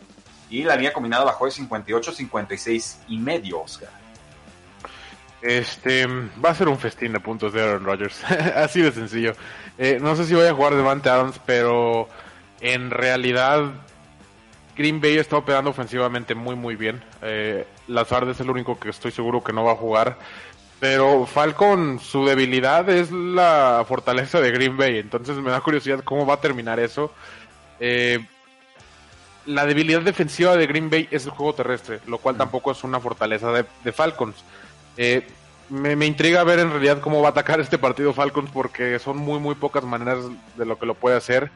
Y 0.50 0.64
la 0.64 0.76
línea 0.76 0.94
combinada 0.94 1.24
bajó 1.24 1.46
de 1.46 1.52
58 1.52 2.12
a 2.12 2.14
56 2.14 3.00
y 3.08 3.18
medio, 3.18 3.62
Oscar. 3.62 3.90
Este 5.42 6.08
va 6.08 6.52
a 6.52 6.56
ser 6.56 6.70
un 6.70 6.80
festín 6.80 7.12
de 7.12 7.20
puntos 7.20 7.52
de 7.52 7.62
Aaron 7.62 7.84
Rodgers, 7.84 8.24
así 8.56 8.82
de 8.82 8.92
sencillo. 8.92 9.34
Eh, 9.78 10.00
no 10.02 10.16
sé 10.16 10.26
si 10.26 10.34
voy 10.34 10.46
a 10.46 10.54
jugar 10.54 10.76
Devante 10.76 11.10
Adams, 11.10 11.40
pero 11.46 12.08
en 12.62 12.92
realidad 12.92 13.72
Green 14.76 15.00
Bay 15.00 15.18
está 15.18 15.38
operando 15.38 15.70
ofensivamente 15.70 16.36
muy 16.36 16.56
muy 16.56 16.76
bien. 16.76 17.04
Eh, 17.22 17.66
Lazard 17.88 18.30
es 18.30 18.40
el 18.40 18.50
único 18.50 18.80
que 18.80 18.90
estoy 18.90 19.12
seguro 19.12 19.44
que 19.44 19.54
no 19.54 19.64
va 19.64 19.74
a 19.74 19.76
jugar. 19.76 20.18
Pero 20.80 21.26
Falcon, 21.26 22.00
su 22.00 22.26
debilidad 22.26 22.90
es 22.90 23.12
la 23.12 23.86
fortaleza 23.88 24.42
de 24.42 24.52
Green 24.52 24.76
Bay. 24.76 24.98
Entonces 24.98 25.38
me 25.38 25.52
da 25.52 25.62
curiosidad 25.62 26.04
cómo 26.04 26.26
va 26.26 26.36
a 26.36 26.42
terminar 26.42 26.80
eso. 26.80 27.14
Eh, 27.80 28.20
la 29.46 29.66
debilidad 29.66 30.02
defensiva 30.02 30.58
de 30.58 30.68
Green 30.68 30.90
Bay 30.90 31.08
es 31.12 31.26
el 31.26 31.32
juego 31.32 31.54
terrestre, 31.54 32.00
lo 32.08 32.18
cual 32.18 32.38
tampoco 32.38 32.72
es 32.72 32.84
una 32.84 33.00
fortaleza 33.00 33.52
de, 33.52 33.92
Falcons. 33.92 34.36
Eh, 34.98 35.26
me, 35.70 35.96
me, 35.96 36.06
intriga 36.06 36.44
ver 36.44 36.60
en 36.60 36.72
realidad 36.72 37.00
cómo 37.00 37.22
va 37.22 37.30
a 37.30 37.32
atacar 37.32 37.60
este 37.60 37.78
partido 37.78 38.14
Falcons 38.14 38.50
porque 38.52 39.00
son 39.00 39.18
muy 39.18 39.40
muy 39.40 39.56
pocas 39.56 39.84
maneras 39.84 40.20
de 40.58 40.66
lo 40.66 40.78
que 40.78 40.86
lo 40.86 40.94
puede 40.94 41.16
hacer 41.16 41.50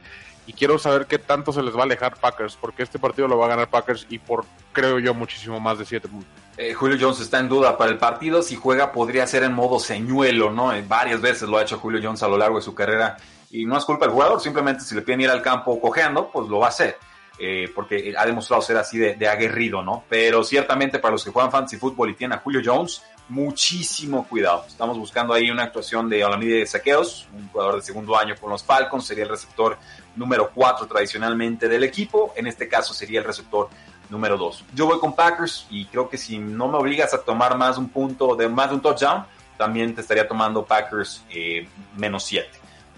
y 0.48 0.54
quiero 0.54 0.80
saber 0.80 1.06
qué 1.06 1.20
tanto 1.20 1.52
se 1.52 1.62
les 1.62 1.76
va 1.76 1.82
a 1.82 1.84
alejar 1.84 2.16
Packers 2.16 2.56
porque 2.56 2.82
este 2.82 2.98
partido 2.98 3.28
lo 3.28 3.38
va 3.38 3.46
a 3.46 3.50
ganar 3.50 3.70
Packers 3.70 4.08
y 4.10 4.18
por 4.18 4.46
creo 4.72 4.98
yo 4.98 5.14
muchísimo 5.14 5.60
más 5.60 5.78
de 5.78 5.86
7 5.86 6.08
puntos. 6.08 6.30
Eh, 6.58 6.74
Julio 6.74 6.98
Jones 7.00 7.20
está 7.20 7.38
en 7.40 7.50
duda 7.50 7.78
para 7.78 7.92
el 7.92 7.98
partido, 7.98 8.42
si 8.42 8.56
juega 8.56 8.92
podría 8.92 9.28
ser 9.28 9.44
en 9.44 9.54
modo 9.54 9.78
señuelo, 9.78 10.50
¿no? 10.52 10.74
Eh, 10.74 10.84
varias 10.88 11.22
veces 11.22 11.48
lo 11.48 11.58
ha 11.58 11.62
hecho 11.62 11.78
Julio 11.78 12.00
Jones 12.02 12.24
a 12.24 12.28
lo 12.28 12.38
largo 12.38 12.56
de 12.56 12.64
su 12.64 12.74
carrera 12.74 13.18
y 13.52 13.66
no 13.66 13.78
es 13.78 13.86
culpa 13.86 14.06
del 14.06 14.14
jugador, 14.14 14.42
simplemente 14.42 14.84
si 14.84 14.96
le 14.96 15.02
piden 15.02 15.22
ir 15.22 15.30
al 15.30 15.42
campo 15.42 15.80
cojeando, 15.80 16.32
pues 16.32 16.48
lo 16.48 16.60
va 16.60 16.68
a 16.68 16.70
hacer. 16.70 16.98
Eh, 17.40 17.72
porque 17.76 18.16
ha 18.18 18.26
demostrado 18.26 18.64
ser 18.64 18.78
así 18.78 18.98
de, 18.98 19.28
aguerrido, 19.28 19.84
¿no? 19.84 20.04
Pero 20.10 20.44
ciertamente 20.44 20.98
para 20.98 21.12
los 21.12 21.24
que 21.24 21.30
juegan 21.30 21.52
fantasy 21.52 21.78
fútbol 21.78 22.10
y 22.10 22.16
tienen 22.16 22.36
a 22.40 22.42
Julio 22.42 22.62
Jones, 22.66 23.04
muchísimo 23.30 24.28
cuidado. 24.28 24.66
Estamos 24.68 24.98
buscando 24.98 25.34
ahí 25.34 25.50
una 25.50 25.64
actuación 25.64 26.10
de 26.10 26.24
Olamide 26.24 26.60
de 26.60 26.68
Saqueos, 26.68 27.28
un 27.34 27.48
jugador 27.50 27.76
de 27.76 27.82
segundo 27.82 28.18
año 28.18 28.36
con 28.40 28.50
los 28.50 28.64
Falcons, 28.64 29.06
sería 29.06 29.24
el 29.24 29.30
receptor 29.30 29.78
número 30.16 30.52
4 30.54 30.88
tradicionalmente 30.88 31.68
del 31.68 31.84
equipo, 31.84 32.34
en 32.36 32.48
este 32.48 32.68
caso 32.68 32.94
sería 32.94 33.20
el 33.20 33.26
receptor 33.26 33.70
número 34.10 34.38
2. 34.38 34.66
Yo 34.74 34.86
voy 34.86 35.00
con 35.00 35.14
Packers 35.14 35.68
y 35.70 35.86
creo 35.86 36.10
que 36.10 36.18
si 36.18 36.38
no 36.38 36.68
me 36.68 36.78
obligas 36.78 37.14
a 37.14 37.22
tomar 37.22 37.58
más 37.58 37.78
un 37.78 37.90
punto, 37.90 38.36
de 38.36 38.48
más 38.48 38.70
de 38.70 38.76
un 38.76 38.82
touchdown, 38.82 39.26
también 39.58 39.94
te 39.94 40.02
estaría 40.02 40.28
tomando 40.28 40.66
Packers 40.66 41.24
eh, 41.30 41.68
menos 41.96 42.24
7. 42.24 42.50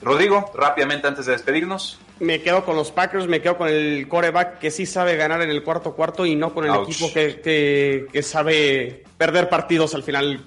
Rodrigo, 0.02 0.52
rápidamente 0.54 1.08
antes 1.08 1.26
de 1.26 1.34
despedirnos. 1.34 2.00
Me 2.20 2.42
quedo 2.42 2.66
con 2.66 2.76
los 2.76 2.92
Packers, 2.92 3.28
me 3.28 3.42
quedo 3.42 3.58
con 3.58 3.70
el 3.70 4.08
coreback 4.08 4.60
que 4.60 4.72
sí 4.72 4.86
sabe 4.86 5.16
ganar 5.16 5.42
en 5.42 5.50
el 5.50 5.64
cuarto 5.64 5.94
cuarto 5.94 6.26
y 6.26 6.36
no 6.36 6.54
con 6.54 6.66
el 6.66 6.76
equipo 6.76 7.12
que, 7.14 8.08
que, 8.12 8.24
sabe 8.24 9.04
perder 9.18 9.48
partidos 9.48 9.96
al 9.96 10.04
final. 10.04 10.46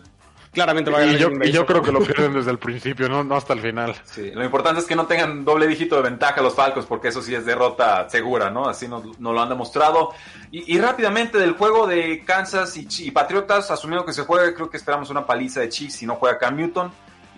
Claramente 0.52 0.90
va 0.90 0.98
a 0.98 1.00
ganar. 1.00 1.16
Y 1.16 1.18
yo, 1.18 1.30
y 1.42 1.50
yo 1.50 1.64
creo 1.64 1.80
que 1.80 1.90
lo 1.90 2.00
pierden 2.04 2.34
desde 2.34 2.50
el 2.50 2.58
principio, 2.58 3.08
no, 3.08 3.24
no 3.24 3.36
hasta 3.36 3.54
el 3.54 3.60
final. 3.60 3.94
Sí, 4.04 4.32
lo 4.32 4.44
importante 4.44 4.82
es 4.82 4.86
que 4.86 4.94
no 4.94 5.06
tengan 5.06 5.46
doble 5.46 5.66
dígito 5.66 5.96
de 5.96 6.02
ventaja 6.02 6.42
los 6.42 6.54
Falcos, 6.54 6.84
porque 6.84 7.08
eso 7.08 7.22
sí 7.22 7.34
es 7.34 7.46
derrota 7.46 8.06
segura, 8.10 8.50
¿no? 8.50 8.68
Así 8.68 8.86
nos, 8.86 9.18
lo 9.18 9.40
han 9.40 9.48
demostrado. 9.48 10.10
Y, 10.50 10.78
rápidamente 10.78 11.38
del 11.38 11.52
juego 11.52 11.86
de 11.86 12.22
Kansas 12.26 12.76
y, 12.76 12.86
y 12.98 13.10
Patriotas, 13.12 13.70
asumiendo 13.70 14.04
que 14.04 14.12
se 14.12 14.24
juegue, 14.24 14.52
creo 14.52 14.68
que 14.68 14.76
esperamos 14.76 15.08
una 15.08 15.24
paliza 15.24 15.60
de 15.60 15.70
Chiefs 15.70 15.94
si 15.94 16.06
no 16.06 16.16
juega 16.16 16.36
Cam 16.38 16.56
Newton 16.56 16.92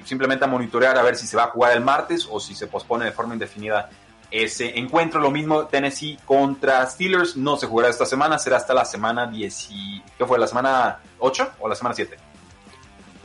simplemente 0.05 0.45
a 0.45 0.49
monitorear 0.49 0.99
a 0.99 1.03
ver 1.03 1.17
si 1.17 1.27
se 1.27 1.37
va 1.37 1.45
a 1.45 1.47
jugar 1.49 1.73
el 1.73 1.83
martes 1.83 2.29
o 2.31 2.39
si 2.39 2.55
se 2.55 2.67
pospone 2.67 3.07
de 3.07 3.13
forma 3.13 3.35
indefinida 3.35 3.89
ese 4.35 4.77
encuentro. 4.79 5.21
Lo 5.21 5.31
mismo 5.31 5.67
Tennessee 5.67 6.19
contra 6.25 6.85
Steelers, 6.87 7.37
no 7.37 7.57
se 7.57 7.67
jugará 7.67 7.89
esta 7.89 8.05
semana, 8.05 8.39
será 8.39 8.57
hasta 8.57 8.75
la 8.75 8.85
semana 8.85 9.27
10 9.27 9.69
¿qué 10.19 10.27
fue? 10.27 10.39
¿La 10.39 10.49
semana 10.49 10.99
8 11.21 11.53
o 11.61 11.69
la 11.69 11.77
semana 11.77 11.95
7? 11.95 12.17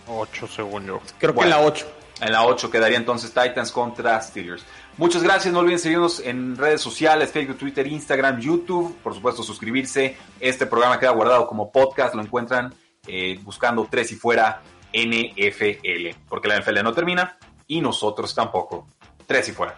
8 0.07 0.47
según 0.47 0.85
yo. 0.85 1.01
Creo 1.17 1.33
que 1.33 1.41
en 1.41 1.49
la 1.49 1.61
8. 1.61 1.87
En 2.21 2.31
la 2.31 2.45
8 2.45 2.69
quedaría 2.69 2.97
entonces 2.97 3.33
Titans 3.33 3.71
contra 3.71 4.21
Steelers. 4.21 4.63
Muchas 4.97 5.23
gracias, 5.23 5.51
no 5.53 5.59
olviden 5.59 5.79
seguirnos 5.79 6.19
en 6.19 6.57
redes 6.57 6.81
sociales, 6.81 7.31
Facebook, 7.31 7.57
Twitter, 7.57 7.87
Instagram, 7.87 8.39
YouTube, 8.39 8.95
por 9.01 9.15
supuesto 9.15 9.41
suscribirse. 9.41 10.17
Este 10.39 10.65
programa 10.67 10.99
queda 10.99 11.11
guardado 11.11 11.47
como 11.47 11.71
podcast, 11.71 12.13
lo 12.13 12.21
encuentran 12.21 12.73
eh, 13.07 13.39
buscando 13.41 13.87
tres 13.89 14.11
y 14.11 14.15
fuera 14.15 14.61
NFL, 14.93 16.17
porque 16.27 16.49
la 16.49 16.59
NFL 16.59 16.83
no 16.83 16.93
termina 16.93 17.37
y 17.65 17.81
nosotros 17.81 18.35
tampoco. 18.35 18.87
Tres 19.25 19.47
y 19.47 19.53
fuera. 19.53 19.77